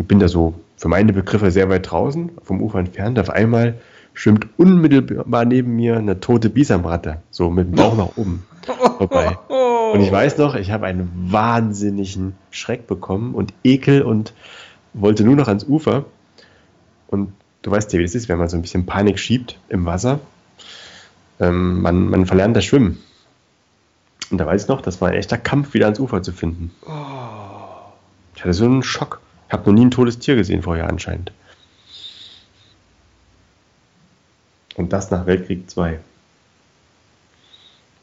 Und 0.00 0.08
bin 0.08 0.18
da 0.18 0.28
so 0.28 0.54
für 0.78 0.88
meine 0.88 1.12
Begriffe 1.12 1.50
sehr 1.50 1.68
weit 1.68 1.90
draußen, 1.90 2.30
vom 2.42 2.62
Ufer 2.62 2.78
entfernt. 2.78 3.18
Auf 3.18 3.28
einmal 3.28 3.74
schwimmt 4.14 4.46
unmittelbar 4.56 5.44
neben 5.44 5.76
mir 5.76 5.98
eine 5.98 6.20
tote 6.20 6.48
Bisamratte, 6.48 7.18
so 7.30 7.50
mit 7.50 7.66
dem 7.68 7.74
Bauch 7.74 7.94
nach 7.94 8.16
oben 8.16 8.46
vorbei. 8.96 9.36
Und 9.92 10.00
ich 10.00 10.10
weiß 10.10 10.38
noch, 10.38 10.54
ich 10.54 10.70
habe 10.70 10.86
einen 10.86 11.10
wahnsinnigen 11.30 12.34
Schreck 12.50 12.86
bekommen 12.86 13.34
und 13.34 13.52
Ekel 13.64 14.02
und 14.02 14.32
wollte 14.94 15.24
nur 15.24 15.34
noch 15.34 15.48
ans 15.48 15.64
Ufer. 15.64 16.04
Und 17.08 17.32
du 17.62 17.72
weißt 17.72 17.92
ja, 17.92 17.98
wie 17.98 18.04
es 18.04 18.14
ist, 18.14 18.28
wenn 18.28 18.38
man 18.38 18.48
so 18.48 18.56
ein 18.56 18.62
bisschen 18.62 18.86
Panik 18.86 19.18
schiebt 19.18 19.58
im 19.68 19.84
Wasser. 19.84 20.20
Ähm, 21.40 21.82
man, 21.82 22.08
man 22.08 22.24
verlernt 22.24 22.56
das 22.56 22.64
Schwimmen. 22.64 22.98
Und 24.30 24.38
da 24.38 24.46
weiß 24.46 24.62
ich 24.62 24.68
noch, 24.68 24.80
das 24.80 25.00
war 25.00 25.08
ein 25.08 25.14
echter 25.14 25.36
Kampf, 25.36 25.74
wieder 25.74 25.86
ans 25.86 25.98
Ufer 25.98 26.22
zu 26.22 26.32
finden. 26.32 26.70
Ich 28.36 28.42
hatte 28.42 28.54
so 28.54 28.64
einen 28.64 28.84
Schock. 28.84 29.20
Ich 29.50 29.52
habe 29.52 29.68
noch 29.68 29.76
nie 29.76 29.86
ein 29.86 29.90
totes 29.90 30.20
Tier 30.20 30.36
gesehen 30.36 30.62
vorher 30.62 30.88
anscheinend. 30.88 31.32
Und 34.76 34.92
das 34.92 35.10
nach 35.10 35.26
Weltkrieg 35.26 35.68
2. 35.68 35.98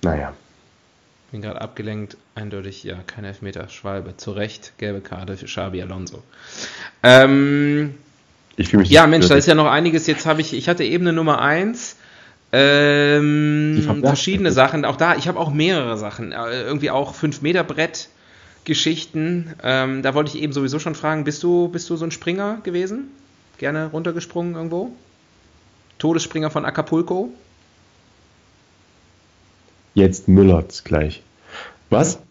Naja. 0.01 0.33
Bin 1.31 1.41
gerade 1.41 1.61
abgelenkt, 1.61 2.17
eindeutig, 2.35 2.83
ja, 2.83 2.97
kein 3.07 3.23
Elfmeter, 3.23 3.69
Schwalbe. 3.69 4.17
Zu 4.17 4.31
Recht, 4.31 4.73
gelbe 4.77 4.99
Karte 4.99 5.37
für 5.37 5.45
Xabi 5.45 5.81
Alonso. 5.81 6.21
Ähm, 7.01 7.95
Ich 8.57 8.67
fühle 8.67 8.81
mich 8.81 8.89
ja, 8.89 9.07
Mensch, 9.07 9.29
da 9.29 9.35
ist 9.35 9.47
ja 9.47 9.55
noch 9.55 9.67
einiges. 9.67 10.05
Jetzt 10.05 10.25
habe 10.25 10.41
ich, 10.41 10.53
ich 10.53 10.67
hatte 10.67 10.83
Ebene 10.83 11.13
Nummer 11.13 11.39
1. 11.39 11.95
Ähm, 12.51 14.01
verschiedene. 14.03 14.51
Sachen, 14.51 14.83
auch 14.83 14.97
da, 14.97 15.15
ich 15.15 15.29
habe 15.29 15.39
auch 15.39 15.53
mehrere 15.53 15.97
Sachen. 15.97 16.33
Äh, 16.33 16.63
irgendwie 16.63 16.91
auch 16.91 17.15
5-Meter-Brett-Geschichten. 18.68 19.53
Ähm, 19.63 20.01
da 20.03 20.13
wollte 20.13 20.36
ich 20.36 20.43
eben 20.43 20.53
sowieso 20.53 20.80
schon 20.80 20.95
fragen, 20.95 21.24
bist 21.24 21.43
du, 21.43 21.70
bist 21.70 21.89
du 21.89 21.95
so 21.95 22.05
ein 22.05 22.11
Springer 22.11 22.59
gewesen? 22.63 23.09
Gerne 23.57 23.88
runtergesprungen 23.88 24.55
irgendwo? 24.55 24.91
Todesspringer 25.97 26.51
von 26.51 26.65
Acapulco? 26.65 27.34
Jetzt 29.93 30.28
müllert's 30.28 30.84
gleich. 30.84 31.24
Was? 31.89 32.20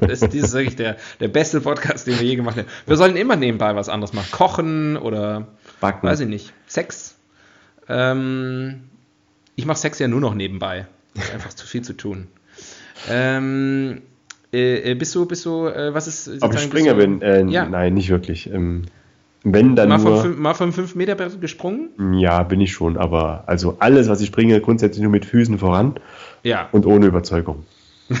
Das, 0.00 0.20
das 0.20 0.34
ist 0.34 0.52
wirklich 0.52 0.74
der, 0.74 0.96
der 1.20 1.28
beste 1.28 1.60
Podcast, 1.60 2.06
den 2.06 2.18
wir 2.18 2.26
je 2.26 2.34
gemacht 2.34 2.56
haben. 2.56 2.66
Wir 2.86 2.96
sollen 2.96 3.14
immer 3.16 3.36
nebenbei 3.36 3.76
was 3.76 3.88
anderes 3.88 4.12
machen. 4.12 4.30
Kochen 4.32 4.96
oder 4.96 5.46
Backen. 5.80 6.06
weiß 6.06 6.20
ich 6.20 6.28
nicht. 6.28 6.52
Sex. 6.66 7.14
Ähm, 7.88 8.88
ich 9.54 9.66
mache 9.66 9.78
Sex 9.78 9.98
ja 9.98 10.08
nur 10.08 10.20
noch 10.20 10.34
nebenbei. 10.34 10.86
Ist 11.14 11.32
einfach 11.32 11.52
zu 11.52 11.66
viel 11.66 11.82
zu 11.82 11.92
tun. 11.92 12.26
Ähm, 13.08 14.02
äh, 14.52 14.90
äh, 14.90 14.94
bist 14.94 15.14
du, 15.14 15.26
bist 15.26 15.44
du, 15.46 15.66
äh, 15.66 15.92
was 15.94 16.06
ist 16.06 16.42
Ob 16.42 16.52
ich 16.54 16.60
Springer 16.60 16.94
du- 16.94 16.98
bin? 17.00 17.22
Äh, 17.22 17.44
Ja. 17.46 17.66
Nein, 17.66 17.94
nicht 17.94 18.08
wirklich. 18.10 18.50
Ähm, 18.52 18.82
wenn 19.42 19.74
dann 19.74 19.88
Mal 19.88 19.98
vom, 19.98 20.12
nur. 20.12 20.20
fünf, 20.22 20.38
mal 20.38 20.54
vom 20.54 20.72
5 20.72 20.94
Meter 20.96 21.14
gesprungen? 21.16 21.90
Ja, 22.18 22.42
bin 22.42 22.60
ich 22.60 22.72
schon, 22.72 22.98
aber 22.98 23.44
also 23.46 23.76
alles, 23.78 24.08
was 24.08 24.20
ich 24.20 24.26
springe, 24.26 24.60
grundsätzlich 24.60 25.00
nur 25.02 25.10
mit 25.10 25.24
Füßen 25.24 25.58
voran 25.58 25.94
Ja. 26.42 26.68
und 26.72 26.84
ohne 26.84 27.06
Überzeugung. 27.06 27.64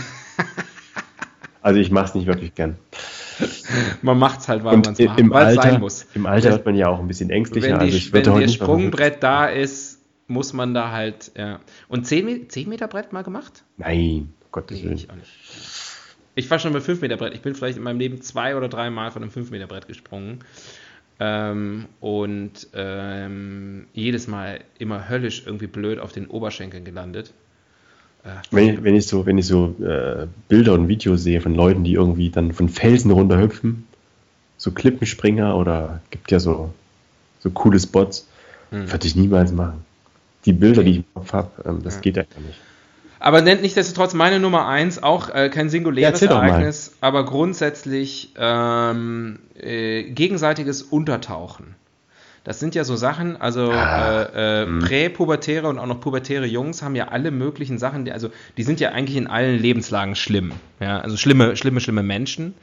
also 1.62 1.78
ich 1.80 1.90
mache 1.90 2.06
es 2.06 2.14
nicht 2.14 2.26
wirklich 2.26 2.54
gern. 2.54 2.76
Man 4.02 4.18
macht's 4.18 4.48
halt, 4.48 4.64
weil 4.64 4.76
man 4.78 4.92
es 4.92 4.98
macht, 4.98 5.18
im 5.20 5.30
sein 5.32 5.80
muss. 5.80 6.06
im 6.14 6.26
Alter 6.26 6.52
wird 6.52 6.64
man 6.66 6.74
ja 6.74 6.88
auch 6.88 6.98
ein 7.00 7.06
bisschen 7.08 7.30
ängstlicher. 7.30 7.68
Wenn, 7.68 7.74
also 7.76 7.90
die, 7.90 7.96
ich 7.96 8.12
wenn 8.12 8.22
der. 8.24 8.48
Sprungbrett 8.48 9.22
da 9.22 9.46
ist, 9.46 10.00
muss 10.26 10.52
man 10.52 10.74
da 10.74 10.90
halt, 10.90 11.32
ja. 11.36 11.60
Und 11.88 12.06
10, 12.06 12.24
Me- 12.24 12.48
10 12.48 12.68
Meter 12.68 12.88
Brett 12.88 13.12
mal 13.12 13.22
gemacht? 13.22 13.64
Nein, 13.78 14.32
Gottes 14.52 14.78
Nee, 14.78 14.84
Willen. 14.84 14.94
ich 14.96 15.10
auch 15.10 15.14
nicht. 15.16 15.30
Ich 16.34 16.50
war 16.50 16.58
schon 16.58 16.72
bei 16.72 16.80
5 16.80 17.00
Meter 17.00 17.16
Brett. 17.16 17.34
Ich 17.34 17.40
bin 17.42 17.54
vielleicht 17.54 17.76
in 17.78 17.82
meinem 17.84 17.98
Leben 17.98 18.20
zwei 18.22 18.56
oder 18.56 18.68
drei 18.68 18.90
Mal 18.90 19.10
von 19.10 19.22
einem 19.22 19.30
5 19.30 19.50
Meter 19.50 19.66
Brett 19.66 19.88
gesprungen. 19.88 20.40
Ähm, 21.18 21.86
und 22.00 22.68
ähm, 22.72 23.86
jedes 23.92 24.26
Mal 24.26 24.60
immer 24.78 25.08
höllisch 25.08 25.42
irgendwie 25.44 25.66
blöd 25.66 25.98
auf 25.98 26.12
den 26.12 26.26
Oberschenkeln 26.28 26.84
gelandet. 26.84 27.32
Äh, 28.24 28.28
Wenn 28.50 28.68
ich, 28.68 28.82
wenn 28.82 28.94
ich 28.94 29.06
so, 29.06 29.26
wenn 29.26 29.36
ich 29.38 29.46
so 29.46 29.74
äh, 29.82 30.26
Bilder 30.48 30.72
und 30.74 30.88
Videos 30.88 31.22
sehe 31.22 31.40
von 31.40 31.54
Leuten, 31.54 31.84
die 31.84 31.94
irgendwie 31.94 32.30
dann 32.30 32.52
von 32.52 32.68
Felsen 32.68 33.10
runterhüpfen, 33.10 33.86
so 34.56 34.70
Klippenspringer 34.70 35.56
oder 35.56 36.00
gibt 36.10 36.30
ja 36.30 36.40
so, 36.40 36.72
so 37.40 37.50
coole 37.50 37.78
Spots, 37.78 38.26
Hm. 38.70 38.90
würde 38.90 39.06
ich 39.06 39.16
niemals 39.16 39.50
machen. 39.52 39.84
Die 40.44 40.52
Bilder, 40.52 40.84
die 40.84 40.90
ich 40.92 40.96
im 40.98 41.04
Kopf 41.12 41.32
habe, 41.32 41.50
ähm, 41.68 41.82
das 41.82 42.00
geht 42.00 42.16
einfach 42.16 42.38
nicht. 42.38 42.58
Aber 43.20 43.42
nennt 43.42 43.60
nichtsdestotrotz 43.60 44.14
meine 44.14 44.40
Nummer 44.40 44.66
eins 44.66 45.02
auch 45.02 45.28
äh, 45.28 45.50
kein 45.50 45.66
Ja, 45.66 45.70
singuläres 45.70 46.20
mal. 46.22 46.28
Ereignis, 46.30 46.96
aber 47.00 47.24
grundsätzlich 47.26 48.32
ähm, 48.36 49.38
äh, 49.60 50.04
gegenseitiges 50.04 50.82
Untertauchen. 50.82 51.76
Das 52.44 52.58
sind 52.58 52.74
ja 52.74 52.84
so 52.84 52.96
Sachen, 52.96 53.38
also 53.38 53.70
Ah, 53.70 54.22
äh, 54.22 54.62
äh, 54.62 54.66
hm. 54.66 54.78
präpubertäre 54.80 55.68
und 55.68 55.78
auch 55.78 55.86
noch 55.86 56.00
pubertäre 56.00 56.46
Jungs 56.46 56.82
haben 56.82 56.96
ja 56.96 57.08
alle 57.08 57.30
möglichen 57.30 57.78
Sachen, 57.78 58.06
die, 58.06 58.12
also 58.12 58.30
die 58.56 58.62
sind 58.62 58.80
ja 58.80 58.92
eigentlich 58.92 59.18
in 59.18 59.26
allen 59.26 59.58
Lebenslagen 59.58 60.16
schlimm. 60.16 60.52
Ja, 60.80 61.00
also 61.00 61.18
schlimme, 61.18 61.54
schlimme, 61.56 61.80
schlimme 61.80 62.02
Menschen. 62.02 62.54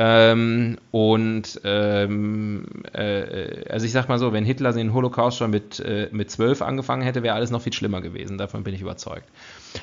Ähm, 0.00 0.78
und 0.92 1.60
ähm, 1.64 2.66
äh, 2.92 3.68
also 3.68 3.84
ich 3.84 3.90
sag 3.90 4.08
mal 4.08 4.20
so, 4.20 4.32
wenn 4.32 4.44
Hitler 4.44 4.72
den 4.72 4.94
Holocaust 4.94 5.38
schon 5.38 5.50
mit, 5.50 5.80
äh, 5.80 6.08
mit 6.12 6.30
12 6.30 6.62
angefangen 6.62 7.02
hätte, 7.02 7.24
wäre 7.24 7.34
alles 7.34 7.50
noch 7.50 7.62
viel 7.62 7.72
schlimmer 7.72 8.00
gewesen. 8.00 8.38
Davon 8.38 8.62
bin 8.62 8.74
ich 8.74 8.80
überzeugt. 8.80 9.28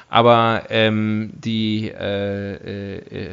Aber 0.09 0.63
ähm, 0.69 1.31
die, 1.35 1.89
äh, 1.89 2.55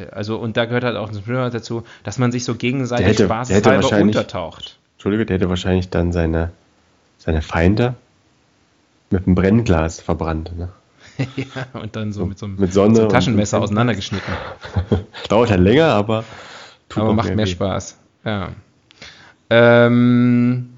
äh, 0.04 0.10
also 0.10 0.36
und 0.38 0.56
da 0.56 0.64
gehört 0.66 0.84
halt 0.84 0.96
auch 0.96 1.08
ein 1.10 1.22
Schlimmer 1.22 1.50
dazu, 1.50 1.84
dass 2.04 2.18
man 2.18 2.30
sich 2.32 2.44
so 2.44 2.54
gegenseitig 2.54 3.04
Der 3.04 3.12
hätte- 3.14 3.22
der 3.22 3.26
spaßeshalber 3.28 3.82
wahrscheinlich- 3.82 4.16
untertaucht. 4.16 4.78
Entschuldige, 4.96 5.26
der 5.26 5.36
hätte 5.36 5.48
wahrscheinlich 5.48 5.88
dann 5.90 6.12
seine, 6.12 6.50
seine 7.18 7.42
Feinde 7.42 7.94
mit 9.10 9.26
einem 9.26 9.34
Brennglas 9.34 10.00
verbrannt. 10.00 10.52
Ne? 10.56 10.68
ja, 11.36 11.80
und 11.80 11.96
dann 11.96 12.12
so 12.12 12.24
mit 12.26 12.38
so 12.38 12.46
einem, 12.46 12.56
Mit 12.56 12.72
Sonne 12.72 12.94
so 12.96 13.00
einem 13.02 13.10
Taschenmesser 13.10 13.56
und- 13.58 13.64
auseinandergeschnitten. 13.64 14.32
Dauert 15.28 15.50
halt 15.50 15.60
länger, 15.60 15.86
aber 15.88 16.24
tut 16.88 17.02
Aber 17.02 17.12
macht 17.14 17.34
mehr 17.34 17.46
weh. 17.46 17.50
Spaß. 17.50 17.98
Ja. 18.24 18.50
Ähm, 19.50 20.71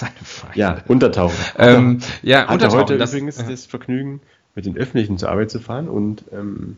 seine 0.00 0.12
Feinde. 0.24 0.58
Ja, 0.58 0.78
Untertauchen. 0.88 1.36
Ähm, 1.58 2.00
ja, 2.22 2.40
hatte 2.42 2.52
Untertauchen, 2.54 2.80
heute 2.80 2.98
das- 2.98 3.12
übrigens 3.12 3.36
das 3.36 3.66
Vergnügen, 3.66 4.20
mit 4.54 4.66
den 4.66 4.76
Öffentlichen 4.76 5.16
zur 5.18 5.30
Arbeit 5.30 5.50
zu 5.50 5.60
fahren 5.60 5.88
und 5.88 6.24
ähm, 6.32 6.76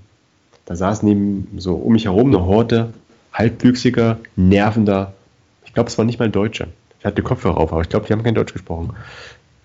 da 0.67 0.77
saß 0.77 1.03
neben 1.03 1.49
so 1.59 1.75
um 1.75 1.93
mich 1.95 2.05
herum 2.05 2.29
eine 2.29 2.45
Horde 2.45 2.93
halbwüchsiger, 3.33 4.19
nervender, 4.37 5.15
ich 5.65 5.73
glaube, 5.73 5.89
es 5.89 5.97
war 5.97 6.05
nicht 6.05 6.19
mal 6.19 6.29
Deutsche. 6.31 6.69
Ich 7.01 7.07
hatte 7.07 7.23
Kopfhörer 7.23 7.57
auf, 7.57 7.73
aber 7.73 7.81
ich 7.81 7.89
glaube, 7.89 8.07
die 8.07 8.13
haben 8.13 8.23
kein 8.23 8.35
Deutsch 8.35 8.53
gesprochen. 8.53 8.95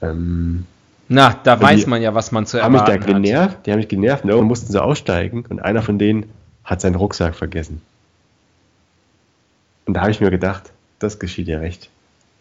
Ähm, 0.01 0.66
Na, 1.10 1.36
da 1.43 1.53
Und 1.55 1.62
weiß 1.62 1.82
die 1.84 1.89
man 1.89 2.01
ja, 2.01 2.16
was 2.16 2.32
man 2.32 2.45
zu 2.45 2.62
haben 2.64 2.72
mich 2.72 2.82
da 2.82 2.93
erwarten 2.93 3.14
hat. 3.16 3.22
genervt, 3.24 3.58
die 3.66 3.72
haben 3.72 3.78
mich 3.80 3.88
genervt 3.89 4.24
und 4.24 4.30
irgendwann 4.30 4.47
mussten 4.47 4.72
sie 4.72 4.82
aussteigen 4.82 5.45
und 5.49 5.60
einer 5.62 5.82
von 5.82 5.99
denen 5.99 6.26
hat 6.64 6.80
seinen 6.82 6.95
Rucksack 6.95 7.36
vergessen. 7.36 7.82
Und 9.86 9.93
da 9.95 10.01
habe 10.01 10.12
ich 10.12 10.20
mir 10.22 10.32
gedacht, 10.32 10.72
das 10.99 11.20
geschieht 11.20 11.47
dir 11.47 11.60
recht. 11.62 11.89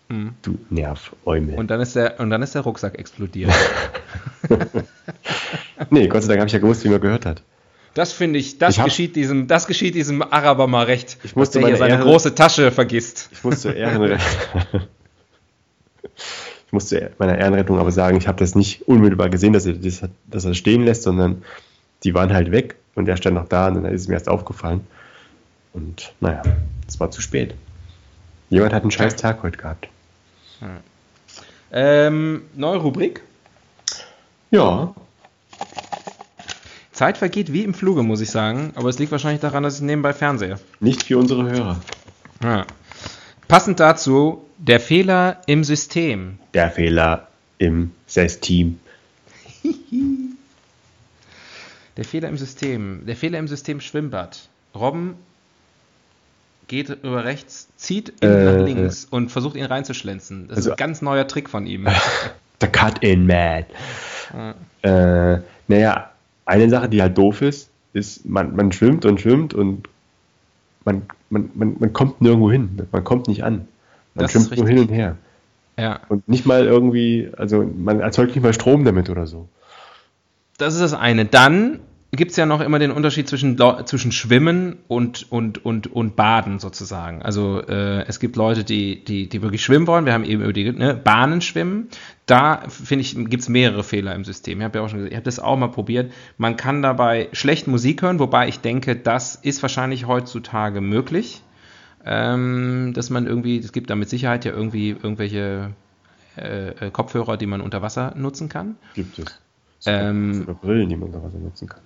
Mhm. 0.08 0.34
Du 0.42 0.58
Nerv-Eumel. 0.70 1.54
Und 1.56 1.68
dann 1.70 1.80
ist 1.80 1.96
der, 1.96 2.20
und 2.20 2.30
dann 2.30 2.42
ist 2.42 2.54
der 2.54 2.62
Rucksack 2.62 2.98
explodiert. 2.98 3.52
Nee, 5.90 6.08
Gott 6.08 6.22
sei 6.22 6.28
Dank 6.28 6.40
habe 6.40 6.46
ich 6.46 6.52
ja 6.52 6.58
gewusst, 6.58 6.84
wie 6.84 6.88
man 6.88 7.00
gehört 7.00 7.26
hat. 7.26 7.42
Das 7.94 8.12
finde 8.12 8.38
ich, 8.38 8.58
das 8.58 8.76
Ich 8.76 8.84
geschieht 8.84 9.16
diesem, 9.16 9.46
das 9.46 9.66
geschieht 9.66 9.94
diesem 9.94 10.22
Araber 10.22 10.66
mal 10.66 10.84
recht, 10.84 11.18
Ich 11.22 11.34
musste 11.36 11.58
dass 11.58 11.68
der 11.68 11.76
hier 11.76 11.78
seine 11.78 11.94
Ehre- 11.94 12.02
große 12.04 12.34
Tasche 12.34 12.70
vergisst. 12.70 13.28
Ich 13.32 13.42
muss 13.44 13.60
zur 13.60 13.74
Ehrenrettung, 13.74 14.18
ich 16.66 16.72
muss 16.72 16.88
zu 16.88 17.10
meiner 17.18 17.38
Ehrenrettung 17.38 17.78
aber 17.78 17.90
sagen, 17.92 18.16
ich 18.18 18.28
habe 18.28 18.38
das 18.38 18.54
nicht 18.54 18.86
unmittelbar 18.88 19.28
gesehen, 19.30 19.52
dass 19.52 19.66
er, 19.66 19.74
das, 19.74 20.02
dass 20.26 20.44
er 20.44 20.54
stehen 20.54 20.84
lässt, 20.84 21.02
sondern 21.04 21.42
die 22.04 22.14
waren 22.14 22.32
halt 22.32 22.50
weg 22.52 22.76
und 22.94 23.08
er 23.08 23.16
stand 23.16 23.36
noch 23.36 23.48
da 23.48 23.68
und 23.68 23.74
dann 23.82 23.86
ist 23.86 24.02
es 24.02 24.08
mir 24.08 24.14
erst 24.14 24.28
aufgefallen. 24.28 24.86
Und 25.72 26.12
naja, 26.20 26.42
es 26.88 26.98
war 27.00 27.10
zu 27.10 27.20
spät. 27.20 27.54
Jemand 28.50 28.72
hat 28.72 28.82
einen 28.82 28.90
scheiß 28.90 29.16
Tag 29.16 29.42
heute 29.42 29.56
gehabt. 29.58 29.88
Ähm, 31.72 32.42
neue 32.54 32.78
Rubrik. 32.78 33.22
Ja, 34.50 34.94
Zeit 36.96 37.18
vergeht 37.18 37.52
wie 37.52 37.62
im 37.62 37.74
Fluge, 37.74 38.02
muss 38.02 38.22
ich 38.22 38.30
sagen. 38.30 38.72
Aber 38.74 38.88
es 38.88 38.98
liegt 38.98 39.12
wahrscheinlich 39.12 39.42
daran, 39.42 39.62
dass 39.62 39.76
ich 39.76 39.82
nebenbei 39.82 40.14
fernsehe. 40.14 40.58
nicht 40.80 41.02
für 41.02 41.18
unsere 41.18 41.44
Hörer. 41.44 41.78
Ja. 42.42 42.66
Passend 43.48 43.80
dazu 43.80 44.46
der 44.56 44.80
Fehler 44.80 45.42
im 45.46 45.62
System. 45.62 46.38
Der 46.54 46.70
Fehler 46.70 47.28
im 47.58 47.92
System. 48.06 48.80
der 51.98 52.04
Fehler 52.06 52.30
im 52.30 52.38
System. 52.38 53.04
Der 53.04 53.16
Fehler 53.16 53.38
im 53.40 53.48
System 53.48 53.82
Schwimmbad. 53.82 54.48
Robben 54.74 55.16
geht 56.68 56.90
über 56.90 57.24
rechts, 57.24 57.68
zieht 57.76 58.08
ihn 58.22 58.28
äh, 58.28 58.44
nach 58.44 58.64
links 58.64 59.04
äh. 59.04 59.08
und 59.10 59.30
versucht 59.30 59.56
ihn 59.56 59.64
reinzuschlänzen. 59.64 60.48
Das 60.48 60.58
also, 60.58 60.70
ist 60.70 60.74
ein 60.74 60.78
ganz 60.78 61.02
neuer 61.02 61.26
Trick 61.26 61.48
von 61.48 61.66
ihm. 61.66 61.86
Der 62.60 62.68
Cut-In-Man. 62.70 63.64
Ja. 64.82 65.34
Äh, 65.34 65.40
naja, 65.68 66.10
eine 66.46 66.70
Sache, 66.70 66.88
die 66.88 67.02
halt 67.02 67.16
doof 67.18 67.42
ist, 67.42 67.70
ist, 67.92 68.26
man, 68.26 68.56
man 68.56 68.72
schwimmt 68.72 69.04
und 69.04 69.20
schwimmt 69.20 69.54
und 69.54 69.88
man, 70.84 71.02
man, 71.28 71.50
man, 71.54 71.76
man 71.78 71.92
kommt 71.92 72.20
nirgendwo 72.20 72.50
hin. 72.50 72.78
Man 72.92 73.04
kommt 73.04 73.28
nicht 73.28 73.44
an. 73.44 73.68
Man 74.14 74.24
das 74.24 74.32
schwimmt 74.32 74.56
nur 74.56 74.68
hin 74.68 74.78
und 74.78 74.88
her. 74.88 75.16
Ja. 75.78 76.00
Und 76.08 76.26
nicht 76.28 76.46
mal 76.46 76.64
irgendwie, 76.64 77.30
also 77.36 77.62
man 77.62 78.00
erzeugt 78.00 78.34
nicht 78.34 78.42
mal 78.42 78.54
Strom 78.54 78.84
damit 78.84 79.10
oder 79.10 79.26
so. 79.26 79.48
Das 80.56 80.74
ist 80.74 80.80
das 80.80 80.94
eine. 80.94 81.26
Dann 81.26 81.80
gibt 82.12 82.30
es 82.30 82.36
ja 82.36 82.46
noch 82.46 82.60
immer 82.60 82.78
den 82.78 82.90
Unterschied 82.90 83.28
zwischen, 83.28 83.58
zwischen 83.86 84.12
Schwimmen 84.12 84.76
und, 84.88 85.30
und, 85.30 85.64
und, 85.64 85.92
und 85.92 86.16
Baden 86.16 86.58
sozusagen. 86.58 87.22
Also 87.22 87.60
äh, 87.60 88.04
es 88.06 88.20
gibt 88.20 88.36
Leute, 88.36 88.64
die, 88.64 89.04
die, 89.04 89.28
die 89.28 89.42
wirklich 89.42 89.62
schwimmen 89.62 89.86
wollen. 89.86 90.06
Wir 90.06 90.12
haben 90.12 90.24
eben 90.24 90.42
über 90.42 90.52
die 90.52 90.70
ne, 90.72 90.94
Bahnen 90.94 91.40
schwimmen. 91.40 91.88
Da 92.26 92.62
finde 92.68 93.02
ich, 93.02 93.14
gibt 93.14 93.42
es 93.42 93.48
mehrere 93.48 93.82
Fehler 93.84 94.14
im 94.14 94.24
System. 94.24 94.58
Ich 94.60 94.64
habe 94.64 94.78
ja 94.78 94.84
auch 94.84 94.88
schon 94.88 94.98
gesagt, 94.98 95.12
ich 95.12 95.16
habe 95.16 95.24
das 95.24 95.38
auch 95.38 95.56
mal 95.56 95.68
probiert. 95.68 96.12
Man 96.38 96.56
kann 96.56 96.82
dabei 96.82 97.28
schlecht 97.32 97.66
Musik 97.66 98.02
hören, 98.02 98.18
wobei 98.18 98.48
ich 98.48 98.60
denke, 98.60 98.96
das 98.96 99.34
ist 99.34 99.62
wahrscheinlich 99.62 100.06
heutzutage 100.06 100.80
möglich. 100.80 101.42
Ähm, 102.04 102.92
dass 102.94 103.10
man 103.10 103.26
irgendwie, 103.26 103.58
es 103.58 103.72
gibt 103.72 103.90
da 103.90 103.96
mit 103.96 104.08
Sicherheit 104.08 104.44
ja 104.44 104.52
irgendwie 104.52 104.90
irgendwelche 104.90 105.72
äh, 106.36 106.68
äh 106.68 106.90
Kopfhörer, 106.92 107.36
die 107.36 107.46
man 107.46 107.60
unter 107.60 107.82
Wasser 107.82 108.14
nutzen 108.16 108.48
kann. 108.48 108.76
Gibt 108.94 109.18
es. 109.18 109.40
Ähm, 109.86 110.46
Brillen, 110.62 110.88
die 110.88 110.96
man 110.96 111.08
unter 111.08 111.24
Wasser 111.24 111.38
nutzen 111.38 111.68
kann. 111.68 111.80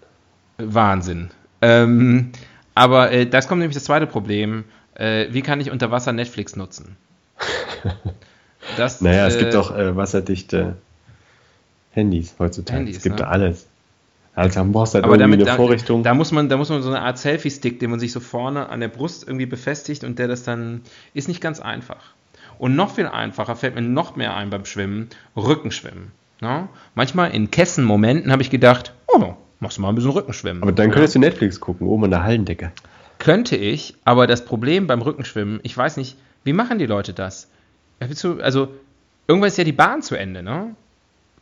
Wahnsinn. 0.63 1.31
Ähm, 1.63 2.31
aber 2.75 3.13
äh, 3.13 3.27
das 3.27 3.49
kommt 3.49 3.61
nämlich 3.61 3.77
das 3.77 3.85
zweite 3.85 4.07
Problem. 4.07 4.65
Äh, 4.95 5.27
wie 5.31 5.43
kann 5.43 5.61
ich 5.61 5.71
unter 5.71 5.91
Wasser 5.91 6.13
Netflix 6.13 6.57
nutzen? 6.57 6.97
Das, 8.77 9.01
naja, 9.01 9.27
es 9.27 9.39
gibt 9.39 9.55
auch 9.57 9.75
äh, 9.75 9.97
wasserdichte 9.97 10.77
Handys 11.93 12.35
heutzutage. 12.39 12.81
Handys, 12.81 12.99
es 12.99 13.03
gibt 13.03 13.19
ne? 13.19 13.27
alles. 13.27 13.67
Also 14.35 14.61
man 14.61 14.73
brauchst 14.73 14.95
halt 14.95 15.05
Aber 15.05 15.19
damit, 15.19 15.41
eine 15.47 15.57
Vorrichtung. 15.57 16.03
Da, 16.03 16.11
da, 16.11 16.15
muss 16.15 16.31
man, 16.31 16.49
da 16.49 16.57
muss 16.57 16.69
man 16.69 16.83
so 16.83 16.89
eine 16.89 17.01
Art 17.01 17.19
Selfie-Stick, 17.19 17.81
den 17.81 17.91
man 17.91 17.99
sich 17.99 18.13
so 18.13 18.21
vorne 18.21 18.69
an 18.69 18.81
der 18.81 18.89
Brust 18.89 19.27
irgendwie 19.27 19.47
befestigt 19.47 20.05
und 20.05 20.19
der 20.19 20.29
das 20.29 20.45
dann 20.45 20.83
ist 21.15 21.27
nicht 21.27 21.41
ganz 21.41 21.61
einfach. 21.61 22.15
Und 22.59 22.77
noch 22.77 22.95
viel 22.95 23.07
einfacher 23.07 23.57
fällt 23.57 23.75
mir 23.75 23.83
noch 23.83 24.17
mehr 24.17 24.37
ein 24.37 24.51
beim 24.51 24.65
Schwimmen, 24.65 25.09
Rückenschwimmen. 25.37 26.13
Ne? 26.41 26.69
Manchmal 26.95 27.33
in 27.33 27.51
Kessenmomenten 27.51 28.31
habe 28.31 28.43
ich 28.43 28.51
gedacht, 28.51 28.93
oh, 29.09 29.35
machst 29.61 29.77
du 29.77 29.83
mal 29.83 29.91
ein 29.91 29.95
bisschen 29.95 30.11
Rückenschwimmen. 30.11 30.63
Aber 30.63 30.73
dann 30.73 30.91
könntest 30.91 31.15
ja. 31.15 31.21
du 31.21 31.27
Netflix 31.27 31.61
gucken, 31.61 31.87
oben 31.87 32.05
an 32.05 32.11
der 32.11 32.25
Hallendecke. 32.25 32.73
Könnte 33.19 33.57
ich, 33.57 33.95
aber 34.05 34.27
das 34.27 34.45
Problem 34.45 34.87
beim 34.87 35.03
Rückenschwimmen, 35.03 35.61
ich 35.63 35.77
weiß 35.77 35.99
nicht, 35.99 36.17
wie 36.45 36.55
machen 36.55 36.79
die 36.79 36.87
Leute 36.87 37.13
das? 37.13 37.49
Also, 38.01 38.69
irgendwann 39.29 39.49
ist 39.49 39.59
ja 39.59 39.65
die 39.65 39.73
Bahn 39.73 40.01
zu 40.01 40.17
Ende, 40.17 40.43
ne? 40.43 40.75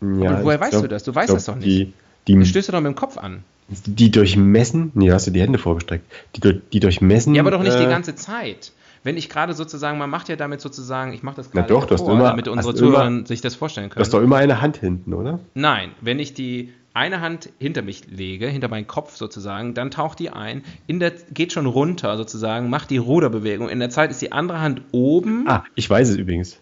Ja, 0.00 0.08
Und 0.08 0.44
woher 0.44 0.60
weißt 0.60 0.72
glaub, 0.72 0.82
du 0.82 0.88
das? 0.88 1.04
Du 1.04 1.14
weißt 1.14 1.28
glaub, 1.28 1.36
das 1.36 1.46
doch 1.46 1.54
nicht. 1.54 1.66
Die, 1.66 1.92
die, 2.26 2.38
das 2.38 2.48
stößt 2.48 2.68
du 2.68 2.72
doch 2.72 2.80
mit 2.80 2.92
dem 2.92 2.96
Kopf 2.96 3.16
an. 3.16 3.44
Die 3.68 4.10
durchmessen, 4.10 4.92
nee, 4.94 5.12
hast 5.12 5.26
du 5.26 5.30
die 5.30 5.40
Hände 5.40 5.58
vorgestreckt. 5.58 6.04
Die, 6.34 6.60
die 6.72 6.80
durchmessen. 6.80 7.34
Ja, 7.34 7.42
aber 7.42 7.50
doch 7.50 7.62
nicht 7.62 7.76
äh, 7.76 7.80
die 7.80 7.86
ganze 7.86 8.14
Zeit. 8.14 8.72
Wenn 9.04 9.16
ich 9.16 9.28
gerade 9.28 9.54
sozusagen, 9.54 9.98
man 9.98 10.10
macht 10.10 10.28
ja 10.28 10.36
damit 10.36 10.60
sozusagen, 10.60 11.12
ich 11.12 11.22
mache 11.22 11.36
das 11.36 11.50
gerade 11.50 11.68
doch, 11.68 11.86
vor, 11.86 12.12
immer, 12.12 12.24
damit 12.24 12.48
unsere 12.48 12.74
Zuhörer 12.74 13.24
sich 13.26 13.40
das 13.40 13.54
vorstellen 13.54 13.90
können. 13.90 14.00
Du 14.00 14.04
hast 14.04 14.12
doch 14.12 14.22
immer 14.22 14.36
eine 14.36 14.60
Hand 14.60 14.78
hinten, 14.78 15.14
oder? 15.14 15.38
Nein, 15.54 15.92
wenn 16.00 16.18
ich 16.18 16.34
die 16.34 16.72
eine 16.94 17.20
Hand 17.20 17.50
hinter 17.58 17.82
mich 17.82 18.08
lege, 18.10 18.48
hinter 18.48 18.68
meinen 18.68 18.86
Kopf 18.86 19.16
sozusagen, 19.16 19.74
dann 19.74 19.90
taucht 19.90 20.18
die 20.18 20.30
ein, 20.30 20.64
in 20.86 21.00
der, 21.00 21.12
geht 21.32 21.52
schon 21.52 21.66
runter 21.66 22.16
sozusagen, 22.16 22.70
macht 22.70 22.90
die 22.90 22.98
Ruderbewegung. 22.98 23.68
In 23.68 23.78
der 23.78 23.90
Zeit 23.90 24.10
ist 24.10 24.20
die 24.20 24.32
andere 24.32 24.60
Hand 24.60 24.82
oben. 24.92 25.44
Ah, 25.48 25.64
ich 25.74 25.88
weiß 25.88 26.08
es 26.08 26.16
übrigens. 26.16 26.58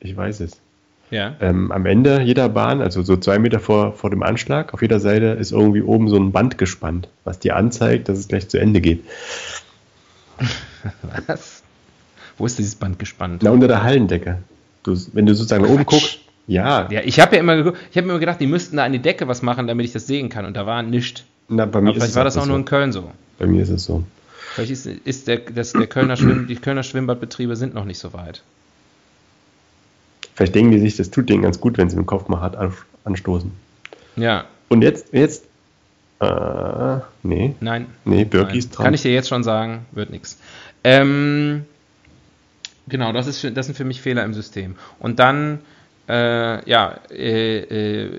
Ich 0.00 0.16
weiß 0.16 0.40
es. 0.40 0.60
Ja. 1.10 1.36
Ähm, 1.40 1.70
am 1.70 1.86
Ende 1.86 2.22
jeder 2.22 2.48
Bahn, 2.48 2.80
also 2.80 3.02
so 3.02 3.16
zwei 3.16 3.38
Meter 3.38 3.60
vor, 3.60 3.92
vor 3.92 4.10
dem 4.10 4.22
Anschlag, 4.22 4.74
auf 4.74 4.82
jeder 4.82 5.00
Seite 5.00 5.26
ist 5.26 5.52
irgendwie 5.52 5.82
oben 5.82 6.08
so 6.08 6.16
ein 6.16 6.32
Band 6.32 6.58
gespannt, 6.58 7.08
was 7.24 7.38
dir 7.38 7.56
anzeigt, 7.56 8.08
dass 8.08 8.18
es 8.18 8.28
gleich 8.28 8.48
zu 8.48 8.58
Ende 8.58 8.80
geht. 8.80 9.04
was? 11.26 11.62
Wo 12.36 12.46
ist 12.46 12.58
dieses 12.58 12.74
Band 12.74 12.98
gespannt? 12.98 13.42
Na, 13.44 13.50
unter 13.50 13.68
der 13.68 13.82
Hallendecke. 13.82 14.38
Du, 14.82 14.96
wenn 15.12 15.26
du 15.26 15.34
sozusagen 15.34 15.64
oben 15.66 15.86
guckst, 15.86 16.20
ja. 16.46 16.90
Ja, 16.90 17.00
ich 17.02 17.20
habe 17.20 17.36
ja 17.36 17.40
immer, 17.40 17.74
ich 17.90 17.96
hab 17.96 18.04
immer 18.04 18.18
gedacht, 18.18 18.40
die 18.40 18.46
müssten 18.46 18.76
da 18.76 18.84
an 18.84 18.92
die 18.92 18.98
Decke 18.98 19.28
was 19.28 19.42
machen, 19.42 19.66
damit 19.66 19.86
ich 19.86 19.92
das 19.92 20.06
sehen 20.06 20.28
kann. 20.28 20.44
Und 20.44 20.54
da 20.56 20.66
war 20.66 20.82
nichts. 20.82 21.24
Na, 21.48 21.66
bei 21.66 21.80
mir 21.80 21.90
Aber 21.90 22.00
vielleicht 22.00 22.16
war 22.16 22.24
das 22.24 22.36
auch 22.36 22.42
so. 22.42 22.48
nur 22.48 22.58
in 22.58 22.64
Köln 22.64 22.92
so. 22.92 23.10
Bei 23.38 23.46
mir 23.46 23.62
ist 23.62 23.70
es 23.70 23.84
so. 23.84 24.04
Vielleicht 24.54 24.70
ist, 24.70 24.86
ist 24.86 25.28
der, 25.28 25.38
das, 25.38 25.72
der 25.72 25.86
Kölner 25.86 26.16
Schwimm, 26.16 26.46
die 26.46 26.56
Kölner 26.56 26.82
Schwimmbadbetriebe 26.82 27.56
sind 27.56 27.74
noch 27.74 27.84
nicht 27.84 27.98
so 27.98 28.12
weit. 28.12 28.42
Vielleicht 30.34 30.54
denken 30.54 30.72
die 30.72 30.80
sich, 30.80 30.96
das 30.96 31.10
tut 31.10 31.28
denen 31.28 31.42
ganz 31.42 31.60
gut, 31.60 31.78
wenn 31.78 31.90
sie 31.90 31.96
den 31.96 32.06
Kopf 32.06 32.28
mal 32.28 32.40
hart 32.40 32.56
anstoßen. 33.04 33.50
Ja. 34.16 34.44
Und 34.68 34.82
jetzt, 34.82 35.12
jetzt, 35.12 35.44
äh, 36.20 36.98
nee. 37.22 37.54
Nein. 37.60 37.86
Nee, 38.04 38.24
Birki 38.24 38.58
ist 38.58 38.70
dran. 38.70 38.84
Kann 38.84 38.94
ich 38.94 39.02
dir 39.02 39.12
jetzt 39.12 39.28
schon 39.28 39.44
sagen, 39.44 39.86
wird 39.92 40.10
nichts. 40.10 40.38
Ähm, 40.82 41.64
genau, 42.88 43.12
das, 43.12 43.26
ist, 43.26 43.44
das 43.56 43.66
sind 43.66 43.74
für 43.74 43.84
mich 43.84 44.00
Fehler 44.00 44.24
im 44.24 44.34
System. 44.34 44.76
Und 44.98 45.18
dann 45.18 45.60
äh, 46.08 46.68
ja, 46.68 46.98
äh, 47.10 48.18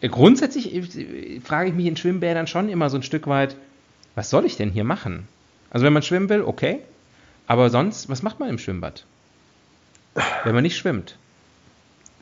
äh, 0.00 0.08
grundsätzlich 0.08 0.74
äh, 0.74 1.40
frage 1.40 1.70
ich 1.70 1.74
mich 1.74 1.86
in 1.86 1.96
Schwimmbädern 1.96 2.46
schon 2.46 2.68
immer 2.68 2.90
so 2.90 2.98
ein 2.98 3.02
Stück 3.02 3.26
weit, 3.26 3.56
was 4.14 4.30
soll 4.30 4.44
ich 4.44 4.56
denn 4.56 4.70
hier 4.70 4.84
machen? 4.84 5.26
Also 5.70 5.84
wenn 5.84 5.92
man 5.92 6.02
schwimmen 6.02 6.28
will, 6.28 6.42
okay. 6.42 6.80
Aber 7.46 7.70
sonst, 7.70 8.08
was 8.08 8.22
macht 8.22 8.40
man 8.40 8.48
im 8.48 8.58
Schwimmbad? 8.58 9.04
Wenn 10.44 10.54
man 10.54 10.62
nicht 10.62 10.76
schwimmt. 10.76 11.16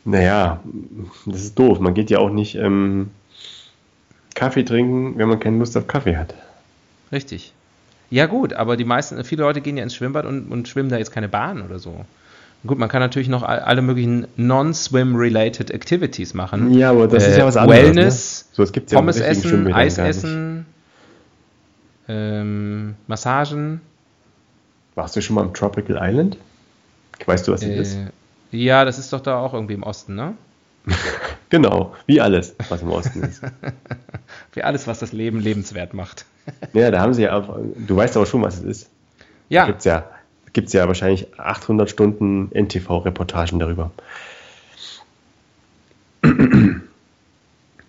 Naja, 0.05 0.61
das 1.27 1.43
ist 1.43 1.59
doof. 1.59 1.79
Man 1.79 1.95
geht 1.95 2.11
ja 2.11 2.19
auch 2.19 2.31
nicht 2.31 2.57
ähm, 2.57 3.11
Kaffee 4.35 4.65
trinken, 4.65 5.19
wenn 5.19 5.29
man 5.29 5.39
keine 5.39 5.59
Lust 5.59 5.77
auf 5.77 5.87
Kaffee 5.87 6.17
hat. 6.17 6.35
Richtig. 7.13 7.53
Ja 8.11 8.27
gut, 8.27 8.53
aber 8.53 8.77
die 8.77 8.85
meisten, 8.85 9.23
viele 9.25 9.43
Leute 9.43 9.61
gehen 9.61 9.77
ja 9.77 9.83
ins 9.83 9.95
Schwimmbad 9.95 10.27
und, 10.27 10.51
und 10.51 10.69
schwimmen 10.69 10.89
da 10.89 10.99
jetzt 10.99 11.13
keine 11.13 11.29
Bahn 11.29 11.63
oder 11.63 11.79
so. 11.79 12.05
Gut, 12.65 12.79
man 12.79 12.89
kann 12.89 13.01
natürlich 13.01 13.29
noch 13.29 13.43
alle 13.43 13.83
möglichen 13.83 14.29
Non-Swim-related 14.37 15.73
Activities 15.73 16.33
machen. 16.33 16.73
Ja, 16.75 16.91
aber 16.91 17.09
das 17.09 17.25
äh, 17.25 17.31
ist 17.31 17.37
ja 17.39 17.45
was 17.45 17.57
anderes. 17.57 17.81
Ne? 17.81 17.87
Wellness, 17.87 18.49
ne? 18.57 18.67
so, 18.67 18.73
ja 18.73 18.83
Pommes 18.99 19.19
essen, 19.19 19.75
Eis 19.75 19.99
essen, 19.99 20.67
ähm, 22.09 22.95
Massagen. 23.09 23.81
Warst 24.95 25.17
du 25.17 25.23
schon 25.23 25.35
mal 25.35 25.43
im 25.43 25.55
Tropical 25.55 25.99
Island? 26.01 26.37
Weißt 27.27 27.49
du, 27.49 27.53
was 27.53 27.63
das 27.63 27.71
äh, 27.71 27.81
ist? 27.81 27.99
Ja, 28.53 28.85
das 28.85 28.99
ist 28.99 29.13
doch 29.13 29.21
da 29.21 29.39
auch 29.41 29.55
irgendwie 29.55 29.75
im 29.75 29.83
Osten, 29.83 30.15
ne? 30.15 30.35
genau, 31.49 31.95
wie 32.07 32.21
alles, 32.21 32.55
was 32.69 32.83
im 32.83 32.91
Osten 32.91 33.23
ist. 33.23 33.43
wie 34.53 34.63
alles, 34.63 34.87
was 34.87 35.01
das 35.01 35.13
Leben 35.13 35.41
lebenswert 35.41 35.95
macht. 35.95 36.27
ja, 36.75 36.93
da 36.93 37.01
haben 37.01 37.15
sie 37.15 37.23
ja 37.23 37.37
auch, 37.37 37.59
du 37.77 37.97
weißt 37.97 38.17
aber 38.17 38.27
schon, 38.27 38.43
was 38.43 38.59
es 38.59 38.63
ist. 38.63 38.91
Ja. 39.49 39.63
Da 39.63 39.67
gibt's 39.69 39.85
ja 39.85 40.05
gibt 40.53 40.69
es 40.69 40.73
ja 40.73 40.87
wahrscheinlich 40.87 41.39
800 41.39 41.89
Stunden 41.89 42.51
NTV-Reportagen 42.53 43.59
darüber. 43.59 43.91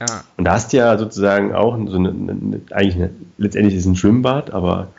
Ja. 0.09 0.23
Und 0.37 0.45
da 0.45 0.53
hast 0.53 0.73
du 0.73 0.77
ja 0.77 0.97
sozusagen 0.97 1.53
auch 1.53 1.77
so 1.87 1.97
eine, 1.97 2.09
eine 2.09 2.61
eigentlich 2.71 2.95
eine, 2.95 3.09
letztendlich 3.37 3.75
ist 3.75 3.83
es 3.83 3.87
ein 3.87 3.95
Schwimmbad, 3.95 4.51
aber 4.51 4.89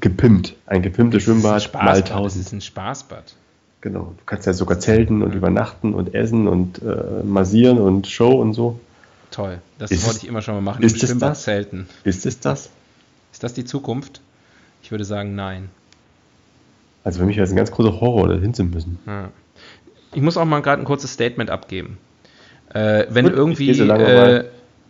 gepimpt. 0.00 0.54
Ein 0.66 0.82
gepimptes 0.82 1.24
Schwimmbad 1.24 1.72
mal 1.74 1.96
1000. 1.96 2.24
Das 2.24 2.36
ist 2.36 2.52
ein 2.52 2.60
Spaßbad. 2.60 3.34
Genau. 3.80 4.14
Du 4.16 4.24
kannst 4.26 4.46
ja 4.46 4.52
sogar 4.52 4.78
zelten 4.78 5.22
und 5.22 5.30
ja. 5.30 5.36
übernachten 5.36 5.94
und 5.94 6.14
essen 6.14 6.48
und 6.48 6.82
äh, 6.82 7.24
massieren 7.24 7.78
und 7.78 8.06
Show 8.06 8.40
und 8.40 8.52
so. 8.52 8.78
Toll. 9.30 9.58
Das 9.78 9.90
ist 9.90 10.06
wollte 10.06 10.18
ich 10.18 10.28
immer 10.28 10.42
schon 10.42 10.54
mal 10.54 10.60
machen. 10.60 10.82
Ist 10.82 11.00
Im 11.00 11.08
Schwimmbad 11.08 11.30
das? 11.30 11.42
zelten. 11.42 11.88
Ist 12.04 12.26
es 12.26 12.40
das? 12.40 12.70
Ist 13.32 13.42
das 13.42 13.54
die 13.54 13.64
Zukunft? 13.64 14.20
Ich 14.82 14.90
würde 14.90 15.04
sagen, 15.04 15.34
nein. 15.34 15.70
Also 17.04 17.20
für 17.20 17.26
mich 17.26 17.36
wäre 17.36 17.44
es 17.44 17.50
ein 17.50 17.56
ganz 17.56 17.70
großer 17.70 18.00
Horror, 18.00 18.28
da 18.28 18.34
hin 18.34 18.54
zu 18.54 18.64
müssen. 18.64 18.98
Ja. 19.06 19.30
Ich 20.14 20.22
muss 20.22 20.36
auch 20.36 20.44
mal 20.44 20.60
gerade 20.60 20.82
ein 20.82 20.84
kurzes 20.84 21.12
Statement 21.12 21.50
abgeben. 21.50 21.98
Äh, 22.72 23.06
wenn 23.10 23.26
Gut, 23.26 23.34
irgendwie. 23.34 23.74
So 23.74 23.84
äh, 23.84 24.44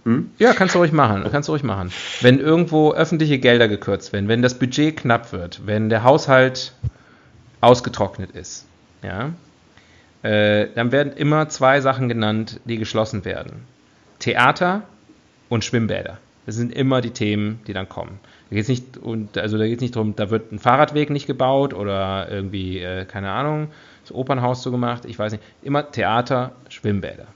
hm? 0.05 0.31
Ja, 0.39 0.55
kannst 0.55 0.75
du 0.75 0.79
ruhig 0.79 0.93
machen. 0.93 1.25
Kannst 1.31 1.49
du 1.49 1.53
ruhig 1.53 1.63
machen. 1.63 1.93
Wenn 2.21 2.39
irgendwo 2.39 2.93
öffentliche 2.93 3.39
Gelder 3.39 3.69
gekürzt 3.69 4.13
werden, 4.13 4.29
wenn 4.29 4.43
das 4.43 4.59
Budget 4.59 4.97
knapp 4.97 5.33
wird, 5.33 5.67
wenn 5.67 5.89
der 5.89 6.05
Haushalt 6.05 6.73
ausgetrocknet 7.61 8.31
ist, 8.31 8.67
ja, 9.03 9.31
äh, 10.23 10.69
dann 10.75 10.93
werden 10.93 11.13
immer 11.13 11.49
zwei 11.49 11.81
Sachen 11.81 12.09
genannt, 12.09 12.61
die 12.65 12.79
geschlossen 12.79 13.25
werden: 13.25 13.65
Theater 14.19 14.83
und 15.49 15.65
Schwimmbäder. 15.65 16.19
Das 16.47 16.57
sind 16.57 16.75
immer 16.75 17.01
die 17.01 17.11
Themen, 17.11 17.61
die 17.67 17.75
dann 17.75 17.89
kommen. 17.89 18.19
Da 18.51 18.57
geht 18.57 18.65
es 18.65 18.69
nicht, 18.69 18.99
und, 18.99 19.39
also 19.39 19.59
da 19.59 19.65
nicht 19.65 19.95
darum, 19.95 20.17
da 20.17 20.31
wird 20.31 20.51
ein 20.51 20.59
Fahrradweg 20.59 21.11
nicht 21.11 21.29
gebaut 21.29 21.73
oder 21.73 22.29
irgendwie, 22.29 22.81
äh, 22.81 23.05
keine 23.05 23.31
Ahnung, 23.31 23.69
das 24.03 24.13
Opernhaus 24.13 24.63
so 24.63 24.73
gemacht, 24.73 25.05
ich 25.05 25.17
weiß 25.17 25.33
nicht. 25.33 25.45
Immer 25.63 25.89
Theater, 25.91 26.53
Schwimmbäder. 26.69 27.27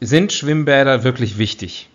Sind 0.00 0.32
Schwimmbäder 0.32 1.04
wirklich 1.04 1.38
wichtig? 1.38 1.88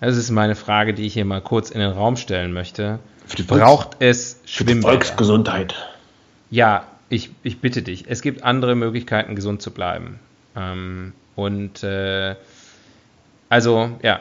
Das 0.00 0.16
ist 0.16 0.30
meine 0.30 0.54
Frage, 0.54 0.94
die 0.94 1.06
ich 1.06 1.14
hier 1.14 1.24
mal 1.24 1.40
kurz 1.40 1.70
in 1.70 1.80
den 1.80 1.90
Raum 1.90 2.16
stellen 2.16 2.52
möchte. 2.52 3.00
Braucht 3.48 3.96
es 3.98 4.40
Schwimmbäder? 4.44 4.74
Für 4.74 4.74
die 4.74 4.80
Volksgesundheit. 4.82 5.74
Ja, 6.50 6.86
ich, 7.08 7.30
ich 7.42 7.60
bitte 7.60 7.82
dich. 7.82 8.04
Es 8.06 8.22
gibt 8.22 8.44
andere 8.44 8.76
Möglichkeiten, 8.76 9.34
gesund 9.34 9.60
zu 9.60 9.72
bleiben. 9.72 10.20
Ähm, 10.54 11.14
und 11.34 11.82
äh, 11.82 12.36
also, 13.48 13.98
ja, 14.02 14.20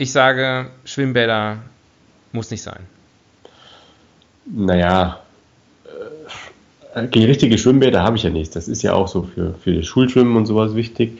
ich 0.00 0.12
sage, 0.12 0.68
Schwimmbäder 0.86 1.58
muss 2.32 2.50
nicht 2.50 2.62
sein. 2.62 2.80
Naja, 4.46 5.20
äh, 6.94 7.00
richtige 7.18 7.58
Schwimmbäder 7.58 8.02
habe 8.02 8.16
ich 8.16 8.22
ja 8.22 8.30
nicht. 8.30 8.56
Das 8.56 8.66
ist 8.66 8.82
ja 8.82 8.94
auch 8.94 9.08
so 9.08 9.24
für, 9.24 9.52
für 9.62 9.74
das 9.74 9.86
Schulschwimmen 9.86 10.36
und 10.36 10.46
sowas 10.46 10.74
wichtig. 10.74 11.18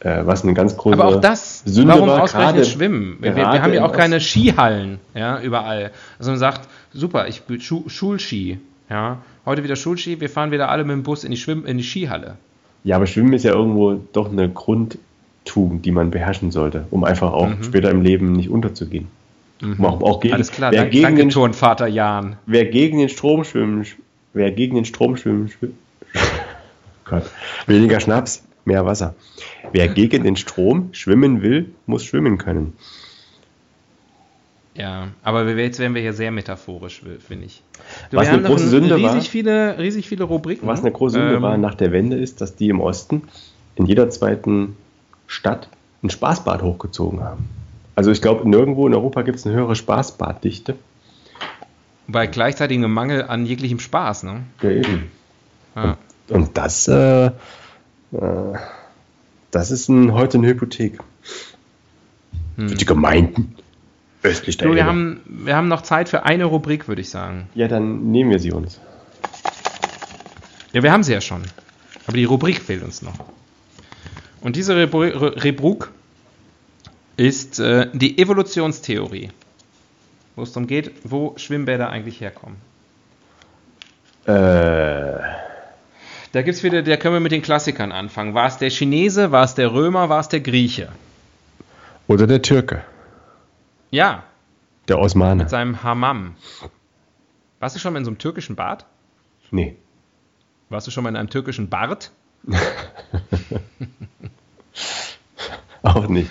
Äh, 0.00 0.26
was 0.26 0.42
eine 0.42 0.54
ganz 0.54 0.76
große 0.76 0.94
Aber 0.94 1.16
auch 1.16 1.20
das, 1.20 1.62
Sünde 1.64 1.94
warum 1.94 2.08
war, 2.08 2.22
ausgerechnet 2.22 2.66
Schwimmen? 2.66 3.18
Wir, 3.20 3.36
wir, 3.36 3.46
haben 3.46 3.72
ja 3.72 3.84
auch 3.84 3.92
keine 3.92 4.20
Skihallen, 4.20 4.98
ja, 5.14 5.40
überall. 5.40 5.92
Also 6.18 6.32
man 6.32 6.40
sagt, 6.40 6.68
super, 6.92 7.28
ich 7.28 7.42
Schu 7.60 7.88
Schulski, 7.88 8.58
ja, 8.90 9.18
heute 9.46 9.62
wieder 9.62 9.76
Schulski, 9.76 10.20
wir 10.20 10.28
fahren 10.28 10.50
wieder 10.50 10.68
alle 10.70 10.82
mit 10.82 10.94
dem 10.94 11.02
Bus 11.04 11.22
in 11.22 11.30
die, 11.30 11.36
Schwimm 11.36 11.66
in 11.66 11.78
die 11.78 11.84
Skihalle. 11.84 12.36
Ja, 12.82 12.96
aber 12.96 13.06
Schwimmen 13.06 13.32
ist 13.32 13.44
ja 13.44 13.52
irgendwo 13.52 14.00
doch 14.12 14.30
eine 14.30 14.48
Grund, 14.48 14.98
Tugend, 15.48 15.84
die 15.84 15.90
man 15.90 16.10
beherrschen 16.10 16.50
sollte, 16.50 16.86
um 16.90 17.04
einfach 17.04 17.32
auch 17.32 17.48
mhm. 17.48 17.62
später 17.62 17.90
im 17.90 18.02
Leben 18.02 18.32
nicht 18.32 18.50
unterzugehen. 18.50 19.08
Mhm. 19.60 19.84
Auch, 19.84 20.00
auch 20.02 20.20
gegen, 20.20 20.34
Alles 20.34 20.52
klar, 20.52 20.70
wer 20.70 20.82
danke, 20.82 20.92
gegen 20.92 21.02
danke 21.04 21.20
den, 21.22 21.30
Turnvater 21.30 21.88
Jan. 21.88 22.36
Wer 22.46 22.66
gegen 22.66 22.98
den 22.98 23.08
Strom 23.08 23.44
schwimmen, 23.44 23.84
wer 24.32 24.52
gegen 24.52 24.76
den 24.76 24.84
Strom 24.84 25.16
schwimmen, 25.16 25.48
schwimmen 25.48 25.78
Gott, 27.04 27.24
weniger 27.66 27.98
Schnaps, 27.98 28.44
mehr 28.64 28.86
Wasser. 28.86 29.14
Wer 29.72 29.88
gegen 29.88 30.22
den 30.22 30.36
Strom 30.36 30.90
schwimmen 30.92 31.42
will, 31.42 31.70
muss 31.86 32.04
schwimmen 32.04 32.38
können. 32.38 32.74
Ja, 34.74 35.08
aber 35.24 35.48
jetzt 35.56 35.80
werden 35.80 35.94
wir 35.94 36.02
hier 36.02 36.12
sehr 36.12 36.30
metaphorisch, 36.30 37.02
finde 37.26 37.46
ich. 37.46 37.62
Du, 38.10 38.16
was 38.16 38.28
eine 38.28 38.42
große 38.42 38.68
Sünde 38.68 38.94
riesig 38.94 39.12
war, 39.12 39.22
viele, 39.22 39.78
riesig 39.78 40.08
viele 40.08 40.22
Rubriken. 40.22 40.68
Was 40.68 40.80
eine 40.80 40.92
große 40.92 41.14
Sünde 41.14 41.34
ähm, 41.34 41.42
war 41.42 41.58
nach 41.58 41.74
der 41.74 41.90
Wende 41.90 42.16
ist, 42.16 42.40
dass 42.40 42.54
die 42.54 42.68
im 42.68 42.80
Osten 42.80 43.22
in 43.74 43.86
jeder 43.86 44.08
zweiten 44.10 44.76
Stadt 45.28 45.68
ein 46.02 46.10
Spaßbad 46.10 46.62
hochgezogen 46.62 47.22
haben. 47.22 47.48
Also 47.94 48.10
ich 48.10 48.20
glaube, 48.20 48.48
nirgendwo 48.48 48.86
in 48.88 48.94
Europa 48.94 49.22
gibt 49.22 49.38
es 49.38 49.46
eine 49.46 49.54
höhere 49.54 49.76
Spaßbaddichte. 49.76 50.76
Bei 52.08 52.26
gleichzeitigem 52.26 52.92
Mangel 52.92 53.22
an 53.22 53.46
jeglichem 53.46 53.78
Spaß, 53.78 54.24
ne? 54.24 54.42
Ja, 54.62 54.70
eben. 54.70 55.10
Ah. 55.76 55.96
Und, 56.28 56.36
und, 56.36 56.58
das, 56.58 56.88
äh, 56.88 57.26
äh, 57.26 57.30
das 59.50 59.70
ist 59.70 59.88
ein, 59.88 60.12
heute 60.12 60.38
eine 60.38 60.48
Hypothek. 60.48 60.98
Hm. 62.56 62.68
Für 62.70 62.74
die 62.74 62.84
Gemeinden 62.84 63.54
östlich 64.22 64.56
der 64.56 64.68
du, 64.68 64.74
wir 64.74 64.84
haben, 64.84 65.20
wir 65.26 65.56
haben 65.56 65.68
noch 65.68 65.82
Zeit 65.82 66.08
für 66.08 66.24
eine 66.24 66.44
Rubrik, 66.44 66.88
würde 66.88 67.00
ich 67.00 67.10
sagen. 67.10 67.48
Ja, 67.54 67.68
dann 67.68 68.10
nehmen 68.10 68.30
wir 68.30 68.38
sie 68.38 68.52
uns. 68.52 68.80
Ja, 70.72 70.82
wir 70.82 70.92
haben 70.92 71.02
sie 71.02 71.12
ja 71.12 71.20
schon. 71.20 71.42
Aber 72.06 72.16
die 72.16 72.24
Rubrik 72.24 72.60
fehlt 72.60 72.82
uns 72.82 73.02
noch. 73.02 73.14
Und 74.40 74.56
diese 74.56 74.76
Rebruk 74.76 75.90
ist 77.16 77.58
äh, 77.58 77.88
die 77.92 78.18
Evolutionstheorie, 78.18 79.30
wo 80.36 80.42
es 80.42 80.52
darum 80.52 80.66
geht, 80.66 80.92
wo 81.04 81.34
Schwimmbäder 81.36 81.90
eigentlich 81.90 82.20
herkommen. 82.20 82.56
Äh. 84.24 85.18
Da 86.32 86.42
gibt's 86.42 86.62
wieder, 86.62 86.82
da 86.82 86.96
können 86.96 87.14
wir 87.14 87.20
mit 87.20 87.32
den 87.32 87.42
Klassikern 87.42 87.90
anfangen. 87.90 88.34
War 88.34 88.46
es 88.46 88.58
der 88.58 88.70
Chinese, 88.70 89.32
war 89.32 89.44
es 89.44 89.54
der 89.54 89.72
Römer, 89.72 90.08
war 90.08 90.20
es 90.20 90.28
der 90.28 90.40
Grieche? 90.40 90.88
Oder 92.06 92.26
der 92.26 92.42
Türke. 92.42 92.84
Ja. 93.90 94.24
Der 94.86 94.98
Osmane. 94.98 95.42
Mit 95.42 95.50
seinem 95.50 95.82
Hammam. 95.82 96.36
Warst 97.58 97.74
du 97.74 97.80
schon 97.80 97.92
mal 97.92 97.98
in 97.98 98.04
so 98.04 98.10
einem 98.10 98.18
türkischen 98.18 98.56
Bad? 98.56 98.84
Nee. 99.50 99.76
Warst 100.68 100.86
du 100.86 100.90
schon 100.90 101.02
mal 101.04 101.10
in 101.10 101.16
einem 101.16 101.30
türkischen 101.30 101.68
Bart? 101.68 102.12
Auch 105.98 106.08
nicht. 106.08 106.30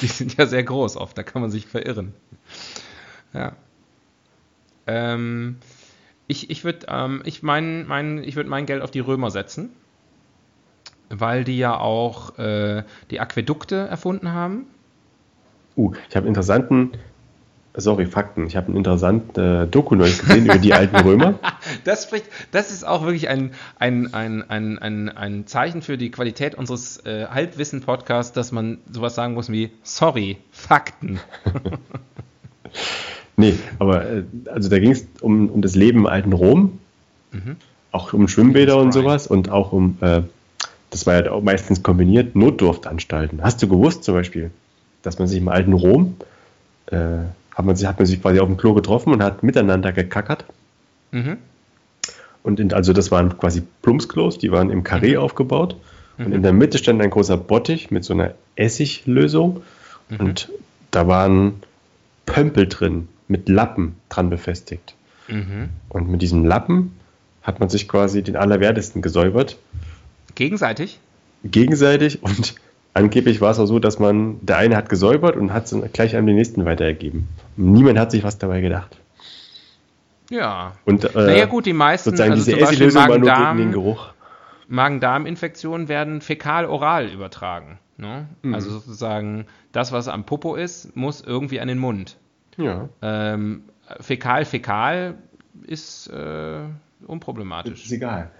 Die 0.00 0.06
sind 0.06 0.36
ja 0.36 0.46
sehr 0.46 0.62
groß 0.62 0.96
oft, 0.96 1.16
da 1.16 1.22
kann 1.22 1.42
man 1.42 1.50
sich 1.50 1.66
verirren. 1.66 2.12
Ja. 3.32 3.52
Ähm, 4.86 5.56
ich 6.26 6.50
ich 6.50 6.64
würde 6.64 6.86
ähm, 6.88 7.22
ich 7.24 7.42
mein, 7.42 7.86
mein, 7.86 8.24
würd 8.34 8.46
mein 8.46 8.66
Geld 8.66 8.82
auf 8.82 8.90
die 8.90 9.00
Römer 9.00 9.30
setzen, 9.30 9.70
weil 11.08 11.44
die 11.44 11.58
ja 11.58 11.78
auch 11.78 12.38
äh, 12.38 12.84
die 13.10 13.20
Aquädukte 13.20 13.76
erfunden 13.76 14.32
haben. 14.32 14.66
Uh, 15.76 15.92
ich 16.08 16.16
habe 16.16 16.28
interessanten 16.28 16.92
sorry, 17.76 18.06
Fakten. 18.06 18.46
Ich 18.46 18.56
habe 18.56 18.68
einen 18.68 18.76
interessanten 18.76 19.40
äh, 19.40 19.66
Doku 19.66 19.94
neulich 19.94 20.18
gesehen 20.18 20.46
über 20.46 20.58
die 20.58 20.72
alten 20.72 20.96
Römer. 20.96 21.38
Das, 21.84 22.04
spricht, 22.04 22.26
das 22.52 22.70
ist 22.70 22.86
auch 22.86 23.04
wirklich 23.04 23.28
ein, 23.28 23.52
ein, 23.78 24.12
ein, 24.12 24.48
ein, 24.48 24.78
ein, 24.78 25.08
ein 25.08 25.46
Zeichen 25.46 25.82
für 25.82 25.96
die 25.96 26.10
Qualität 26.10 26.54
unseres 26.54 27.04
äh, 27.04 27.26
Halbwissen-Podcasts, 27.26 28.32
dass 28.32 28.52
man 28.52 28.78
sowas 28.90 29.14
sagen 29.14 29.34
muss 29.34 29.50
wie, 29.50 29.70
sorry, 29.82 30.36
Fakten. 30.52 31.20
nee, 33.36 33.54
aber 33.78 34.04
äh, 34.04 34.22
also 34.46 34.68
da 34.68 34.78
ging 34.78 34.92
es 34.92 35.06
um, 35.20 35.48
um 35.48 35.62
das 35.62 35.74
Leben 35.74 36.00
im 36.00 36.06
alten 36.06 36.32
Rom, 36.32 36.78
mhm. 37.32 37.56
auch 37.92 38.12
um 38.12 38.28
Schwimmbäder 38.28 38.76
und 38.76 38.92
sowas 38.92 39.26
und 39.26 39.50
auch 39.50 39.72
um, 39.72 39.96
äh, 40.00 40.22
das 40.90 41.06
war 41.06 41.24
ja 41.24 41.32
auch 41.32 41.42
meistens 41.42 41.82
kombiniert, 41.82 42.36
Notdurftanstalten. 42.36 43.42
Hast 43.42 43.62
du 43.62 43.68
gewusst 43.68 44.04
zum 44.04 44.14
Beispiel, 44.14 44.50
dass 45.02 45.18
man 45.18 45.28
sich 45.28 45.38
im 45.38 45.48
alten 45.48 45.72
Rom 45.72 46.16
äh, 46.86 47.24
hat 47.54 47.64
man, 47.64 47.76
sich, 47.76 47.86
hat 47.86 47.98
man 47.98 48.06
sich 48.06 48.20
quasi 48.20 48.40
auf 48.40 48.48
dem 48.48 48.56
Klo 48.56 48.74
getroffen 48.74 49.12
und 49.12 49.22
hat 49.22 49.42
miteinander 49.42 49.92
gekackert. 49.92 50.44
Mhm. 51.12 51.38
Und 52.42 52.60
in, 52.60 52.72
also 52.72 52.92
das 52.92 53.10
waren 53.10 53.38
quasi 53.38 53.62
Plumpsklos, 53.82 54.38
die 54.38 54.52
waren 54.52 54.70
im 54.70 54.84
Karree 54.84 55.14
mhm. 55.14 55.20
aufgebaut. 55.20 55.76
Mhm. 56.18 56.26
Und 56.26 56.32
in 56.32 56.42
der 56.42 56.52
Mitte 56.52 56.78
stand 56.78 57.00
ein 57.00 57.10
großer 57.10 57.36
Bottich 57.36 57.90
mit 57.90 58.04
so 58.04 58.12
einer 58.12 58.34
Essiglösung. 58.56 59.62
Mhm. 60.10 60.16
Und 60.20 60.50
da 60.90 61.06
waren 61.06 61.62
Pömpel 62.26 62.68
drin, 62.68 63.08
mit 63.28 63.48
Lappen 63.48 63.96
dran 64.08 64.30
befestigt. 64.30 64.94
Mhm. 65.28 65.70
Und 65.88 66.08
mit 66.08 66.22
diesem 66.22 66.44
Lappen 66.44 66.92
hat 67.42 67.60
man 67.60 67.68
sich 67.68 67.88
quasi 67.88 68.22
den 68.22 68.36
Allerwertesten 68.36 69.00
gesäubert. 69.00 69.56
Gegenseitig? 70.34 70.98
Gegenseitig 71.44 72.22
und 72.22 72.54
angeblich 72.94 73.40
war 73.40 73.50
es 73.50 73.58
auch 73.58 73.66
so, 73.66 73.78
dass 73.78 73.98
man, 73.98 74.38
der 74.40 74.56
eine 74.56 74.76
hat 74.76 74.88
gesäubert 74.88 75.36
und 75.36 75.52
hat 75.52 75.70
es 75.70 75.92
gleich 75.92 76.16
an 76.16 76.26
den 76.26 76.36
nächsten 76.36 76.64
weitergegeben. 76.64 77.28
Niemand 77.56 77.98
hat 77.98 78.10
sich 78.10 78.24
was 78.24 78.38
dabei 78.38 78.60
gedacht. 78.60 78.96
Ja. 80.30 80.72
Und, 80.84 81.04
äh, 81.04 81.26
naja 81.26 81.46
gut, 81.46 81.66
die 81.66 81.74
meisten, 81.74 82.10
sozusagen 82.10 82.32
also 82.32 82.44
diese 82.44 82.58
Essilösung 82.58 83.08
war 83.08 83.18
nur 83.18 83.32
gegen 83.32 83.58
den 83.58 83.72
Geruch. 83.72 84.14
Magen-Darm-Infektionen 84.68 85.88
werden 85.88 86.22
fäkal-oral 86.22 87.08
übertragen. 87.08 87.78
Ne? 87.98 88.26
Mhm. 88.42 88.54
Also 88.54 88.70
sozusagen, 88.70 89.46
das, 89.72 89.92
was 89.92 90.08
am 90.08 90.24
Popo 90.24 90.54
ist, 90.54 90.96
muss 90.96 91.20
irgendwie 91.20 91.60
an 91.60 91.68
den 91.68 91.78
Mund. 91.78 92.16
Ja. 92.56 92.88
Ähm, 93.02 93.64
Fäkal-Fäkal 94.00 95.16
ist 95.66 96.08
äh, 96.08 96.60
unproblematisch. 97.06 97.84
Ist 97.84 97.92
egal. 97.92 98.30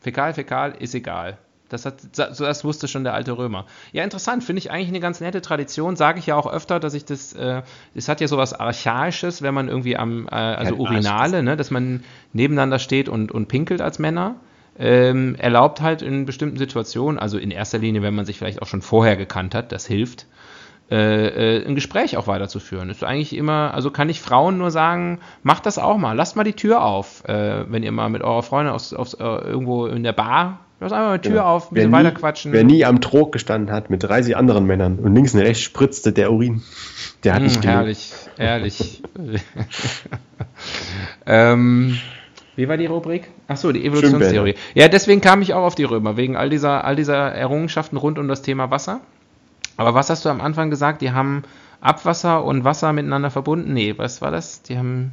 Fäkal-Fäkal 0.00 0.74
ist 0.78 0.94
egal. 0.94 1.38
Das, 1.68 1.84
hat, 1.84 1.96
das 2.16 2.64
wusste 2.64 2.88
schon 2.88 3.04
der 3.04 3.14
alte 3.14 3.36
Römer. 3.36 3.66
Ja, 3.92 4.02
interessant, 4.02 4.42
finde 4.42 4.60
ich 4.60 4.70
eigentlich 4.70 4.88
eine 4.88 5.00
ganz 5.00 5.20
nette 5.20 5.42
Tradition. 5.42 5.96
Sage 5.96 6.18
ich 6.18 6.26
ja 6.26 6.36
auch 6.36 6.50
öfter, 6.50 6.80
dass 6.80 6.94
ich 6.94 7.04
das, 7.04 7.34
äh, 7.34 7.62
es 7.94 8.08
hat 8.08 8.20
ja 8.20 8.28
sowas 8.28 8.54
Archaisches, 8.54 9.42
wenn 9.42 9.54
man 9.54 9.68
irgendwie 9.68 9.96
am, 9.96 10.26
äh, 10.28 10.34
also 10.34 10.74
ja, 10.74 10.80
Urinale, 10.80 11.42
ne, 11.42 11.56
dass 11.56 11.70
man 11.70 12.04
nebeneinander 12.32 12.78
steht 12.78 13.08
und, 13.08 13.32
und 13.32 13.48
pinkelt 13.48 13.80
als 13.80 13.98
Männer. 13.98 14.36
Ähm, 14.80 15.34
erlaubt 15.34 15.80
halt 15.80 16.02
in 16.02 16.24
bestimmten 16.24 16.56
Situationen, 16.56 17.18
also 17.18 17.36
in 17.36 17.50
erster 17.50 17.78
Linie, 17.78 18.00
wenn 18.00 18.14
man 18.14 18.24
sich 18.24 18.38
vielleicht 18.38 18.62
auch 18.62 18.68
schon 18.68 18.80
vorher 18.80 19.16
gekannt 19.16 19.52
hat, 19.52 19.72
das 19.72 19.86
hilft, 19.86 20.26
äh, 20.88 21.56
äh, 21.56 21.66
ein 21.66 21.74
Gespräch 21.74 22.16
auch 22.16 22.28
weiterzuführen. 22.28 22.88
Ist 22.88 23.02
eigentlich 23.02 23.36
immer, 23.36 23.74
also 23.74 23.90
kann 23.90 24.08
ich 24.08 24.20
Frauen 24.20 24.56
nur 24.56 24.70
sagen, 24.70 25.18
macht 25.42 25.66
das 25.66 25.78
auch 25.78 25.98
mal, 25.98 26.14
lasst 26.14 26.36
mal 26.36 26.44
die 26.44 26.52
Tür 26.52 26.84
auf, 26.84 27.28
äh, 27.28 27.70
wenn 27.70 27.82
ihr 27.82 27.90
mal 27.90 28.08
mit 28.08 28.22
eurer 28.22 28.44
Freundin 28.44 28.72
aus, 28.72 28.94
aus, 28.94 29.14
äh, 29.14 29.24
irgendwo 29.24 29.86
in 29.86 30.04
der 30.04 30.12
Bar 30.12 30.60
Lass 30.80 30.92
einfach 30.92 31.08
mal 31.08 31.18
die 31.18 31.28
Tür 31.28 31.38
ja. 31.38 31.44
auf, 31.44 31.70
ein 31.70 31.74
bisschen 31.74 31.92
weiter 31.92 32.12
quatschen. 32.12 32.52
Wer 32.52 32.62
nie 32.62 32.84
am 32.84 33.00
Trog 33.00 33.32
gestanden 33.32 33.74
hat 33.74 33.90
mit 33.90 34.04
30 34.04 34.36
anderen 34.36 34.64
Männern 34.64 34.98
und 35.00 35.14
links 35.14 35.34
und 35.34 35.40
rechts 35.40 35.62
spritzte 35.62 36.12
der 36.12 36.32
Urin, 36.32 36.62
der 37.24 37.34
hat 37.34 37.40
hm, 37.40 37.46
nicht 37.46 37.64
Herrlich, 37.64 38.12
ehrlich. 38.36 39.02
ähm, 41.26 41.98
wie 42.54 42.68
war 42.68 42.76
die 42.76 42.86
Rubrik? 42.86 43.28
Achso, 43.48 43.72
die 43.72 43.84
Evolutionstheorie. 43.84 44.54
Ja, 44.74 44.88
deswegen 44.88 45.20
kam 45.20 45.42
ich 45.42 45.54
auch 45.54 45.62
auf 45.64 45.74
die 45.74 45.84
Römer, 45.84 46.16
wegen 46.16 46.36
all 46.36 46.50
dieser, 46.50 46.84
all 46.84 46.96
dieser 46.96 47.32
Errungenschaften 47.32 47.96
rund 47.96 48.18
um 48.18 48.28
das 48.28 48.42
Thema 48.42 48.70
Wasser. 48.70 49.00
Aber 49.76 49.94
was 49.94 50.10
hast 50.10 50.24
du 50.24 50.28
am 50.28 50.40
Anfang 50.40 50.70
gesagt? 50.70 51.00
Die 51.00 51.12
haben 51.12 51.44
Abwasser 51.80 52.44
und 52.44 52.64
Wasser 52.64 52.92
miteinander 52.92 53.30
verbunden? 53.30 53.72
Nee, 53.72 53.94
was 53.96 54.20
war 54.22 54.30
das? 54.30 54.62
Die 54.62 54.76
haben. 54.76 55.12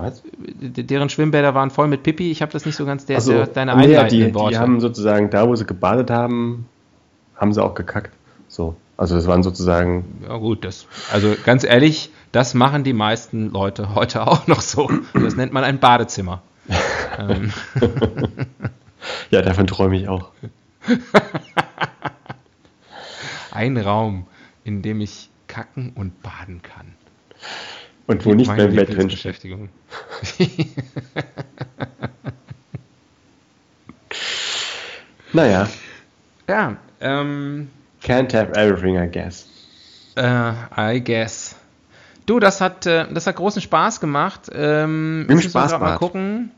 Was? 0.00 0.22
Deren 0.38 1.08
Schwimmbäder 1.08 1.54
waren 1.54 1.70
voll 1.70 1.88
mit 1.88 2.02
Pipi. 2.02 2.30
Ich 2.30 2.40
habe 2.40 2.52
das 2.52 2.64
nicht 2.64 2.76
so 2.76 2.86
ganz 2.86 3.04
der, 3.04 3.20
so, 3.20 3.32
der 3.32 3.46
deine 3.46 3.74
nee, 3.76 3.84
einleitenden 3.84 4.28
die, 4.28 4.34
Worte. 4.34 4.50
Die 4.50 4.58
haben 4.58 4.80
sozusagen 4.80 5.30
da, 5.30 5.48
wo 5.48 5.56
sie 5.56 5.66
gebadet 5.66 6.10
haben, 6.10 6.66
haben 7.36 7.52
sie 7.52 7.62
auch 7.62 7.74
gekackt. 7.74 8.12
So. 8.46 8.76
Also 8.96 9.16
das 9.16 9.26
waren 9.26 9.42
sozusagen. 9.42 10.22
Ja 10.28 10.36
gut, 10.36 10.64
das. 10.64 10.86
Also 11.12 11.34
ganz 11.44 11.64
ehrlich, 11.64 12.10
das 12.32 12.54
machen 12.54 12.84
die 12.84 12.92
meisten 12.92 13.50
Leute 13.50 13.94
heute 13.94 14.26
auch 14.26 14.46
noch 14.46 14.60
so. 14.60 14.90
Das 15.14 15.36
nennt 15.36 15.52
man 15.52 15.64
ein 15.64 15.78
Badezimmer. 15.80 16.42
Ähm. 17.18 17.52
ja, 19.30 19.42
davon 19.42 19.66
träume 19.66 19.96
ich 19.96 20.08
auch. 20.08 20.30
ein 23.50 23.76
Raum, 23.76 24.26
in 24.64 24.82
dem 24.82 25.00
ich 25.00 25.30
kacken 25.46 25.92
und 25.94 26.22
baden 26.22 26.62
kann. 26.62 26.94
Und 28.08 28.24
wo 28.24 28.34
nicht 28.34 28.48
beim 28.48 28.74
Bett 28.74 28.88
drin 28.88 29.06
Beschäftigung. 29.08 29.68
naja. 35.34 35.68
Ja, 36.48 36.78
ähm. 37.02 37.68
Can't 38.02 38.32
have 38.34 38.54
everything, 38.54 38.96
I 38.96 39.10
guess. 39.10 39.46
Uh, 40.18 40.54
I 40.74 41.02
guess. 41.04 41.54
Du, 42.24 42.40
das 42.40 42.62
hat, 42.62 42.86
äh, 42.86 43.04
das 43.12 43.26
hat 43.26 43.36
großen 43.36 43.60
Spaß 43.60 44.00
gemacht. 44.00 44.50
Ähm, 44.54 45.26
Im 45.28 45.40
Spaß 45.42 45.78
mal 45.78 45.98
gucken. 45.98 46.50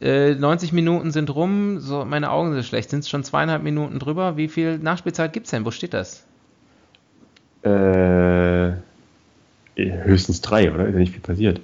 Äh, 0.00 0.34
90 0.34 0.72
Minuten 0.72 1.10
sind 1.10 1.28
rum. 1.34 1.78
So, 1.80 2.06
meine 2.06 2.30
Augen 2.30 2.54
sind 2.54 2.64
schlecht. 2.64 2.88
Sind 2.88 3.00
es 3.00 3.10
schon 3.10 3.22
zweieinhalb 3.22 3.62
Minuten 3.62 3.98
drüber? 3.98 4.38
Wie 4.38 4.48
viel 4.48 4.78
Nachspielzeit 4.78 5.34
gibt 5.34 5.44
es 5.44 5.50
denn? 5.50 5.66
Wo 5.66 5.70
steht 5.70 5.92
das? 5.92 6.24
Äh, 7.64 8.72
höchstens 9.76 10.40
drei, 10.40 10.72
oder? 10.72 10.86
Ist 10.86 10.94
ja 10.94 10.98
nicht 11.00 11.12
viel 11.12 11.20
passiert. 11.20 11.60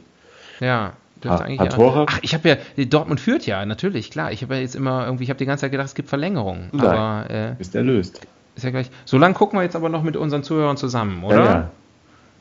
Ja. 0.60 0.92
Eigentlich 1.22 1.60
hat 1.60 1.74
Tore? 1.74 2.06
Ach, 2.08 2.18
ich 2.22 2.32
habe 2.32 2.48
ja, 2.48 2.84
Dortmund 2.86 3.20
führt 3.20 3.44
ja, 3.44 3.64
natürlich, 3.66 4.10
klar. 4.10 4.32
Ich 4.32 4.42
habe 4.42 4.54
ja 4.54 4.60
jetzt 4.62 4.74
immer 4.74 5.04
irgendwie, 5.04 5.24
ich 5.24 5.30
habe 5.30 5.38
die 5.38 5.44
ganze 5.44 5.62
Zeit 5.62 5.70
gedacht, 5.70 5.88
es 5.88 5.94
gibt 5.94 6.08
Verlängerungen. 6.08 6.70
Nein, 6.72 6.86
aber, 6.86 7.30
äh, 7.30 7.60
ist 7.60 7.74
erlöst. 7.74 8.26
Ist 8.56 8.64
ja 8.64 8.70
gleich. 8.70 8.90
So 9.04 9.18
lange 9.18 9.34
gucken 9.34 9.58
wir 9.58 9.62
jetzt 9.62 9.76
aber 9.76 9.90
noch 9.90 10.02
mit 10.02 10.16
unseren 10.16 10.42
Zuhörern 10.42 10.76
zusammen, 10.78 11.22
oder? 11.22 11.36
Ja, 11.36 11.44
ja. 11.44 11.70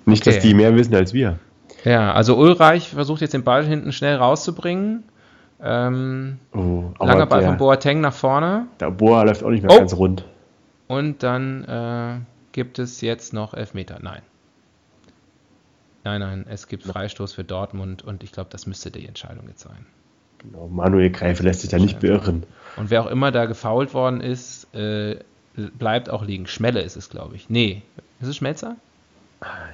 Nicht, 0.05 0.25
okay. 0.25 0.35
dass 0.35 0.43
die 0.43 0.53
mehr 0.53 0.75
wissen 0.75 0.95
als 0.95 1.13
wir. 1.13 1.39
Ja, 1.83 2.13
also 2.13 2.37
Ulreich 2.37 2.89
versucht 2.89 3.21
jetzt 3.21 3.33
den 3.33 3.43
Ball 3.43 3.65
hinten 3.65 3.91
schnell 3.91 4.15
rauszubringen. 4.15 5.03
Ähm, 5.61 6.39
oh, 6.53 6.85
langer 6.99 7.25
Ball 7.25 7.41
der, 7.41 7.49
von 7.49 7.57
Boateng 7.57 8.01
nach 8.01 8.13
vorne. 8.13 8.67
Der 8.79 8.91
Boa 8.91 9.23
läuft 9.23 9.43
auch 9.43 9.49
nicht 9.49 9.63
mehr 9.63 9.75
oh. 9.75 9.79
ganz 9.79 9.93
rund. 9.95 10.23
Und 10.87 11.21
dann 11.21 11.63
äh, 11.65 12.21
gibt 12.53 12.79
es 12.79 13.01
jetzt 13.01 13.33
noch 13.33 13.53
Elfmeter. 13.53 13.99
Nein. 14.01 14.21
Nein, 16.09 16.21
nein, 16.21 16.45
es 16.49 16.67
gibt 16.67 16.85
Freistoß 16.85 17.33
für 17.33 17.43
Dortmund 17.43 18.01
und 18.03 18.23
ich 18.23 18.31
glaube, 18.31 18.49
das 18.49 18.65
müsste 18.65 18.89
die 18.89 19.05
Entscheidung 19.05 19.47
jetzt 19.47 19.61
sein. 19.61 19.85
Genau, 20.39 20.67
Manuel 20.67 21.11
Greife 21.11 21.43
lässt 21.43 21.61
sich 21.61 21.69
da 21.69 21.77
nicht 21.77 21.99
beirren. 21.99 22.47
Und 22.77 22.89
wer 22.89 23.03
auch 23.03 23.11
immer 23.11 23.31
da 23.31 23.45
gefault 23.45 23.93
worden 23.93 24.19
ist, 24.19 24.73
äh, 24.73 25.17
bleibt 25.53 26.09
auch 26.09 26.25
liegen. 26.25 26.47
Schmelle 26.47 26.81
ist 26.81 26.97
es, 26.97 27.11
glaube 27.11 27.35
ich. 27.35 27.47
Nee, 27.51 27.83
ist 28.21 28.27
es 28.27 28.37
Schmelzer? 28.37 28.75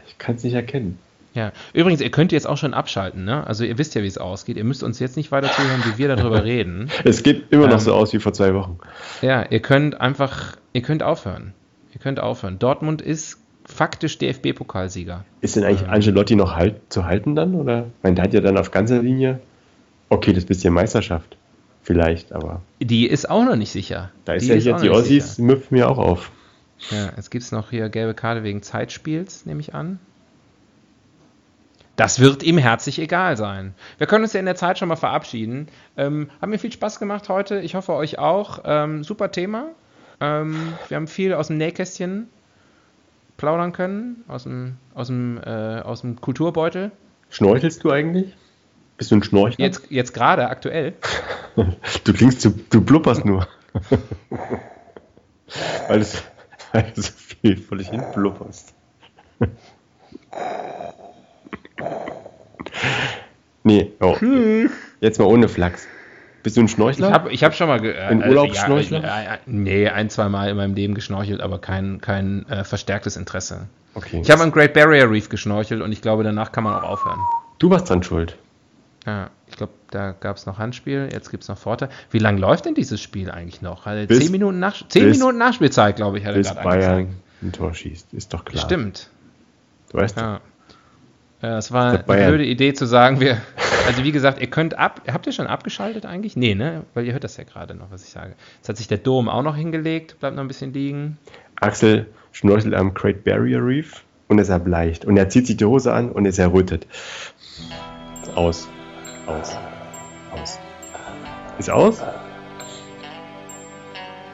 Ich 0.08 0.18
kann 0.18 0.36
es 0.36 0.44
nicht 0.44 0.56
erkennen. 0.56 1.00
Ja, 1.34 1.54
übrigens, 1.72 2.02
ihr 2.02 2.12
könnt 2.12 2.34
jetzt 2.34 2.48
auch 2.48 2.58
schon 2.58 2.74
abschalten, 2.74 3.24
ne? 3.24 3.48
Also 3.48 3.64
ihr 3.64 3.78
wisst 3.78 3.96
ja, 3.96 4.04
wie 4.04 4.08
es 4.08 4.18
ausgeht. 4.18 4.58
Ihr 4.58 4.66
müsst 4.66 4.84
uns 4.84 5.00
jetzt 5.00 5.16
nicht 5.16 5.32
weiter 5.32 5.50
zuhören, 5.50 5.84
wie 5.86 5.98
wir 5.98 6.14
darüber 6.14 6.44
reden. 6.44 6.90
Es 7.06 7.24
geht 7.24 7.54
immer 7.54 7.66
ähm, 7.66 7.70
noch 7.70 7.80
so 7.80 7.94
aus 7.94 8.12
wie 8.12 8.20
vor 8.20 8.34
zwei 8.34 8.54
Wochen. 8.54 8.78
Ja, 9.22 9.44
ihr 9.44 9.62
könnt 9.62 10.02
einfach, 10.02 10.58
ihr 10.74 10.82
könnt 10.82 11.02
aufhören. 11.02 11.54
Ihr 11.94 12.02
könnt 12.02 12.20
aufhören. 12.20 12.60
Dortmund 12.60 13.02
ist 13.02 13.40
faktisch 13.66 14.18
DFB-Pokalsieger. 14.18 15.26
Ist 15.42 15.56
denn 15.56 15.64
eigentlich 15.64 15.88
Angelotti 15.88 16.36
noch 16.36 16.56
halt, 16.56 16.82
zu 16.90 17.06
halten 17.06 17.36
dann? 17.36 17.56
Oder? 17.56 17.88
Ich 17.98 18.04
meine, 18.04 18.16
der 18.16 18.24
hat 18.26 18.34
ja 18.34 18.42
dann 18.42 18.58
auf 18.58 18.72
ganzer 18.72 19.02
Linie, 19.02 19.40
okay, 20.10 20.34
das 20.34 20.46
bisschen 20.46 20.74
Meisterschaft. 20.74 21.38
Vielleicht, 21.84 22.32
aber. 22.34 22.62
Die 22.80 23.08
ist 23.08 23.30
auch 23.30 23.46
noch 23.46 23.56
nicht 23.56 23.72
sicher. 23.72 24.12
Da 24.26 24.34
ist 24.34 24.44
die 24.44 24.50
ja 24.50 24.56
ist 24.56 24.66
jetzt, 24.66 24.84
die 24.84 24.90
Ossis 24.90 25.38
müpfen 25.38 25.78
mir 25.78 25.90
auch 25.90 26.00
auf. 26.00 26.32
Ja, 26.90 27.12
jetzt 27.16 27.30
gibt 27.30 27.44
es 27.44 27.52
noch 27.52 27.70
hier 27.70 27.90
gelbe 27.90 28.14
Karte 28.14 28.44
wegen 28.44 28.64
Zeitspiels, 28.64 29.46
nehme 29.46 29.62
ich 29.62 29.74
an. 29.74 30.00
Das 31.96 32.20
wird 32.20 32.44
ihm 32.44 32.58
herzlich 32.58 33.00
egal 33.00 33.38
sein. 33.38 33.74
Wir 33.98 34.08
können 34.08 34.24
uns 34.24 34.34
ja 34.34 34.40
in 34.40 34.46
der 34.46 34.56
Zeit 34.56 34.80
schon 34.80 34.90
mal 34.90 34.98
verabschieden. 34.98 35.68
Ähm, 35.96 36.30
hat 36.42 36.50
mir 36.50 36.60
viel 36.60 36.72
Spaß 36.72 37.00
gemacht 37.00 37.30
heute. 37.30 37.62
Ich 37.62 37.76
hoffe 37.76 37.94
euch 37.94 38.20
auch. 38.20 38.60
Ähm, 38.66 39.04
super 39.04 39.32
Thema. 39.32 39.68
Ähm, 40.20 40.74
wir 40.90 40.98
haben 40.98 41.08
viel 41.08 41.34
aus 41.34 41.48
dem 41.48 41.58
Nähkästchen 41.58 42.30
plaudern 43.38 43.72
können, 43.74 44.24
aus 44.28 44.44
dem, 44.44 44.78
aus 44.94 45.08
dem, 45.08 45.40
äh, 45.44 45.80
aus 45.82 46.02
dem 46.02 46.20
Kulturbeutel. 46.22 46.92
Schnorchelst 47.30 47.84
du 47.84 47.92
eigentlich? 47.92 48.36
Bist 48.98 49.12
du 49.12 49.16
ein 49.16 49.24
Schnorchler? 49.24 49.66
Jetzt, 49.66 49.88
jetzt 49.90 50.14
gerade, 50.14 50.50
aktuell. 50.50 50.94
du 52.04 52.14
klingst, 52.14 52.46
du, 52.46 52.52
du 52.70 52.82
blubberst 52.82 53.26
nur. 53.26 53.48
weil, 55.88 56.00
du, 56.00 56.06
weil 56.72 56.92
du 56.96 57.02
so 57.02 57.12
viel 57.12 57.58
vor 57.58 57.78
dich 57.78 57.90
hin 57.90 58.04
blubberst. 58.14 58.74
nee, 63.64 63.92
oh. 64.00 64.16
Jetzt 65.02 65.20
mal 65.20 65.26
ohne 65.26 65.50
Flachs. 65.50 65.88
Bist 66.46 66.58
du 66.58 66.62
ein 66.62 66.68
Schnorchler? 66.68 67.08
Ich 67.08 67.14
habe 67.14 67.32
ich 67.32 67.44
hab 67.44 67.56
schon 67.56 67.68
mal. 67.68 67.84
Äh, 67.84 67.98
ein 67.98 68.24
Urlaubsschnorchler? 68.24 69.02
Ja, 69.02 69.24
ja, 69.24 69.38
nee, 69.48 69.90
ein, 69.90 70.12
zwei 70.12 70.30
Mal 70.30 70.52
in 70.52 70.58
meinem 70.58 70.76
Leben 70.76 70.94
geschnorchelt, 70.94 71.42
aber 71.42 71.58
kein, 71.58 72.02
kein 72.02 72.48
äh, 72.48 72.64
verstärktes 72.64 73.18
Interesse. 73.18 73.62
Okay. 73.96 74.22
Ich 74.24 74.30
habe 74.30 74.44
am 74.44 74.52
Great 74.52 74.76
Barrier 74.76 75.10
Reef 75.10 75.28
geschnorchelt 75.28 75.82
und 75.82 75.92
ich 75.92 76.04
glaube, 76.04 76.24
danach 76.24 76.52
kann 76.52 76.64
man 76.64 76.76
auch 76.76 76.84
aufhören. 76.84 77.18
Du 77.58 77.72
warst 77.72 77.90
dran 77.90 78.04
schuld. 78.04 78.38
Ja, 79.08 79.32
ich 79.48 79.58
glaube, 79.58 79.74
da 79.90 80.12
gab 80.12 80.38
es 80.38 80.46
noch 80.46 80.60
Handspiel, 80.60 81.10
jetzt 81.12 81.32
gibt 81.32 81.42
es 81.42 81.50
noch 81.50 81.58
Vorteil. 81.58 81.90
Wie 82.12 82.20
lange 82.20 82.40
läuft 82.40 82.66
denn 82.66 82.76
dieses 82.76 83.02
Spiel 83.02 83.32
eigentlich 83.32 83.64
noch? 83.64 83.88
Also 83.88 84.06
bis, 84.06 84.20
zehn 84.20 84.32
Minuten, 84.32 84.60
nach, 84.60 84.88
zehn 84.88 85.06
bis, 85.06 85.18
Minuten 85.18 85.40
Nachspielzeit, 85.40 85.96
glaube 85.96 86.20
ich, 86.20 86.28
hat 86.28 86.36
er 86.36 86.44
gerade 86.44 86.62
Bayern 86.62 87.08
ein 87.42 87.52
Tor 87.54 87.74
schießt, 87.74 88.14
ist 88.14 88.36
doch 88.36 88.46
klar. 88.46 88.64
Stimmt. 88.64 89.10
Du 89.92 89.98
weißt 89.98 90.18
ja. 90.18 90.42
Ja, 91.42 91.58
es 91.58 91.72
war 91.72 91.92
eine 91.92 92.28
blöde 92.30 92.46
Idee 92.46 92.74
zu 92.74 92.86
sagen, 92.86 93.20
wir, 93.20 93.42
also 93.88 94.04
wie 94.04 94.12
gesagt, 94.12 94.40
ihr 94.42 94.50
könnt 94.50 94.78
ab, 94.78 95.02
habt 95.12 95.28
ihr 95.28 95.34
schon 95.34 95.48
abgeschaltet 95.48 96.06
eigentlich? 96.06 96.36
Nee, 96.36 96.56
ne? 96.56 96.84
Weil 96.94 97.06
ihr 97.06 97.14
hört 97.14 97.24
das 97.24 97.38
ja 97.38 97.44
gerade 97.44 97.76
noch, 97.76 97.92
was 97.92 98.04
ich 98.04 98.10
sage. 98.10 98.34
Jetzt 98.58 98.70
hat 98.70 98.78
sich 98.78 98.88
der 98.88 98.98
Dom 98.98 99.30
auch 99.30 99.44
noch 99.44 99.56
hingelegt, 99.56 100.20
bleibt 100.20 100.36
noch 100.36 100.44
ein 100.44 100.48
bisschen 100.48 100.74
liegen. 100.74 101.18
Axel 101.60 102.08
schnorchelt 102.32 102.74
am 102.74 102.94
Great 102.94 103.24
Barrier 103.24 103.64
Reef 103.64 104.04
und 104.28 104.40
ist 104.40 104.50
erbleicht. 104.50 105.06
Und 105.06 105.18
er 105.18 105.30
zieht 105.30 105.48
sich 105.48 105.58
die 105.58 105.66
Hose 105.66 105.94
an 105.94 106.12
und 106.12 106.26
ist 106.26 106.40
errötet. 106.40 106.88
Aus. 108.34 108.68
Aus. 109.28 109.56
Aus. 110.32 110.60
Ist 111.60 111.70
aus? 111.70 112.02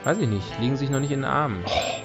Weiß 0.03 0.17
ich 0.17 0.27
nicht. 0.27 0.59
Liegen 0.59 0.77
sich 0.77 0.89
noch 0.89 0.99
nicht 0.99 1.11
in 1.11 1.19
den 1.19 1.29
Armen. 1.29 1.63
Oh. 1.65 2.00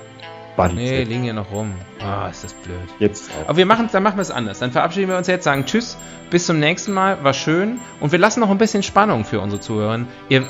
Buddy 0.57 0.75
nee, 0.75 1.05
liegen 1.05 1.23
hier 1.23 1.35
noch 1.35 1.51
rum. 1.51 1.75
Ah, 2.01 2.29
ist 2.29 2.43
das 2.43 2.55
blöd. 2.55 2.79
Jetzt. 2.99 3.31
Auch. 3.31 3.49
Aber 3.49 3.59
wir 3.59 3.67
machen, 3.67 3.89
dann 3.93 4.03
machen 4.03 4.17
wir 4.17 4.23
es 4.23 4.31
anders. 4.31 4.59
Dann 4.59 4.73
verabschieden 4.73 5.09
wir 5.09 5.19
uns 5.19 5.27
jetzt, 5.27 5.45
sagen 5.45 5.67
Tschüss, 5.67 5.97
bis 6.31 6.47
zum 6.47 6.59
nächsten 6.59 6.93
Mal, 6.93 7.23
war 7.23 7.35
schön. 7.35 7.79
Und 8.01 8.13
wir 8.13 8.19
lassen 8.19 8.41
noch 8.41 8.51
ein 8.51 8.59
bisschen 8.59 8.83
Spannung 8.83 9.25
für 9.25 9.41
unsere 9.41 9.61
Zuhörer. 9.61 10.01
Ihr, 10.29 10.45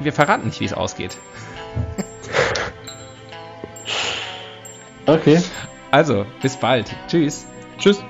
wir 0.00 0.12
verraten 0.12 0.46
nicht, 0.46 0.60
wie 0.60 0.64
es 0.64 0.72
ausgeht. 0.72 1.18
okay. 5.06 5.42
Also, 5.90 6.24
bis 6.42 6.56
bald. 6.56 6.94
Tschüss. 7.08 7.46
Tschüss. 7.78 8.02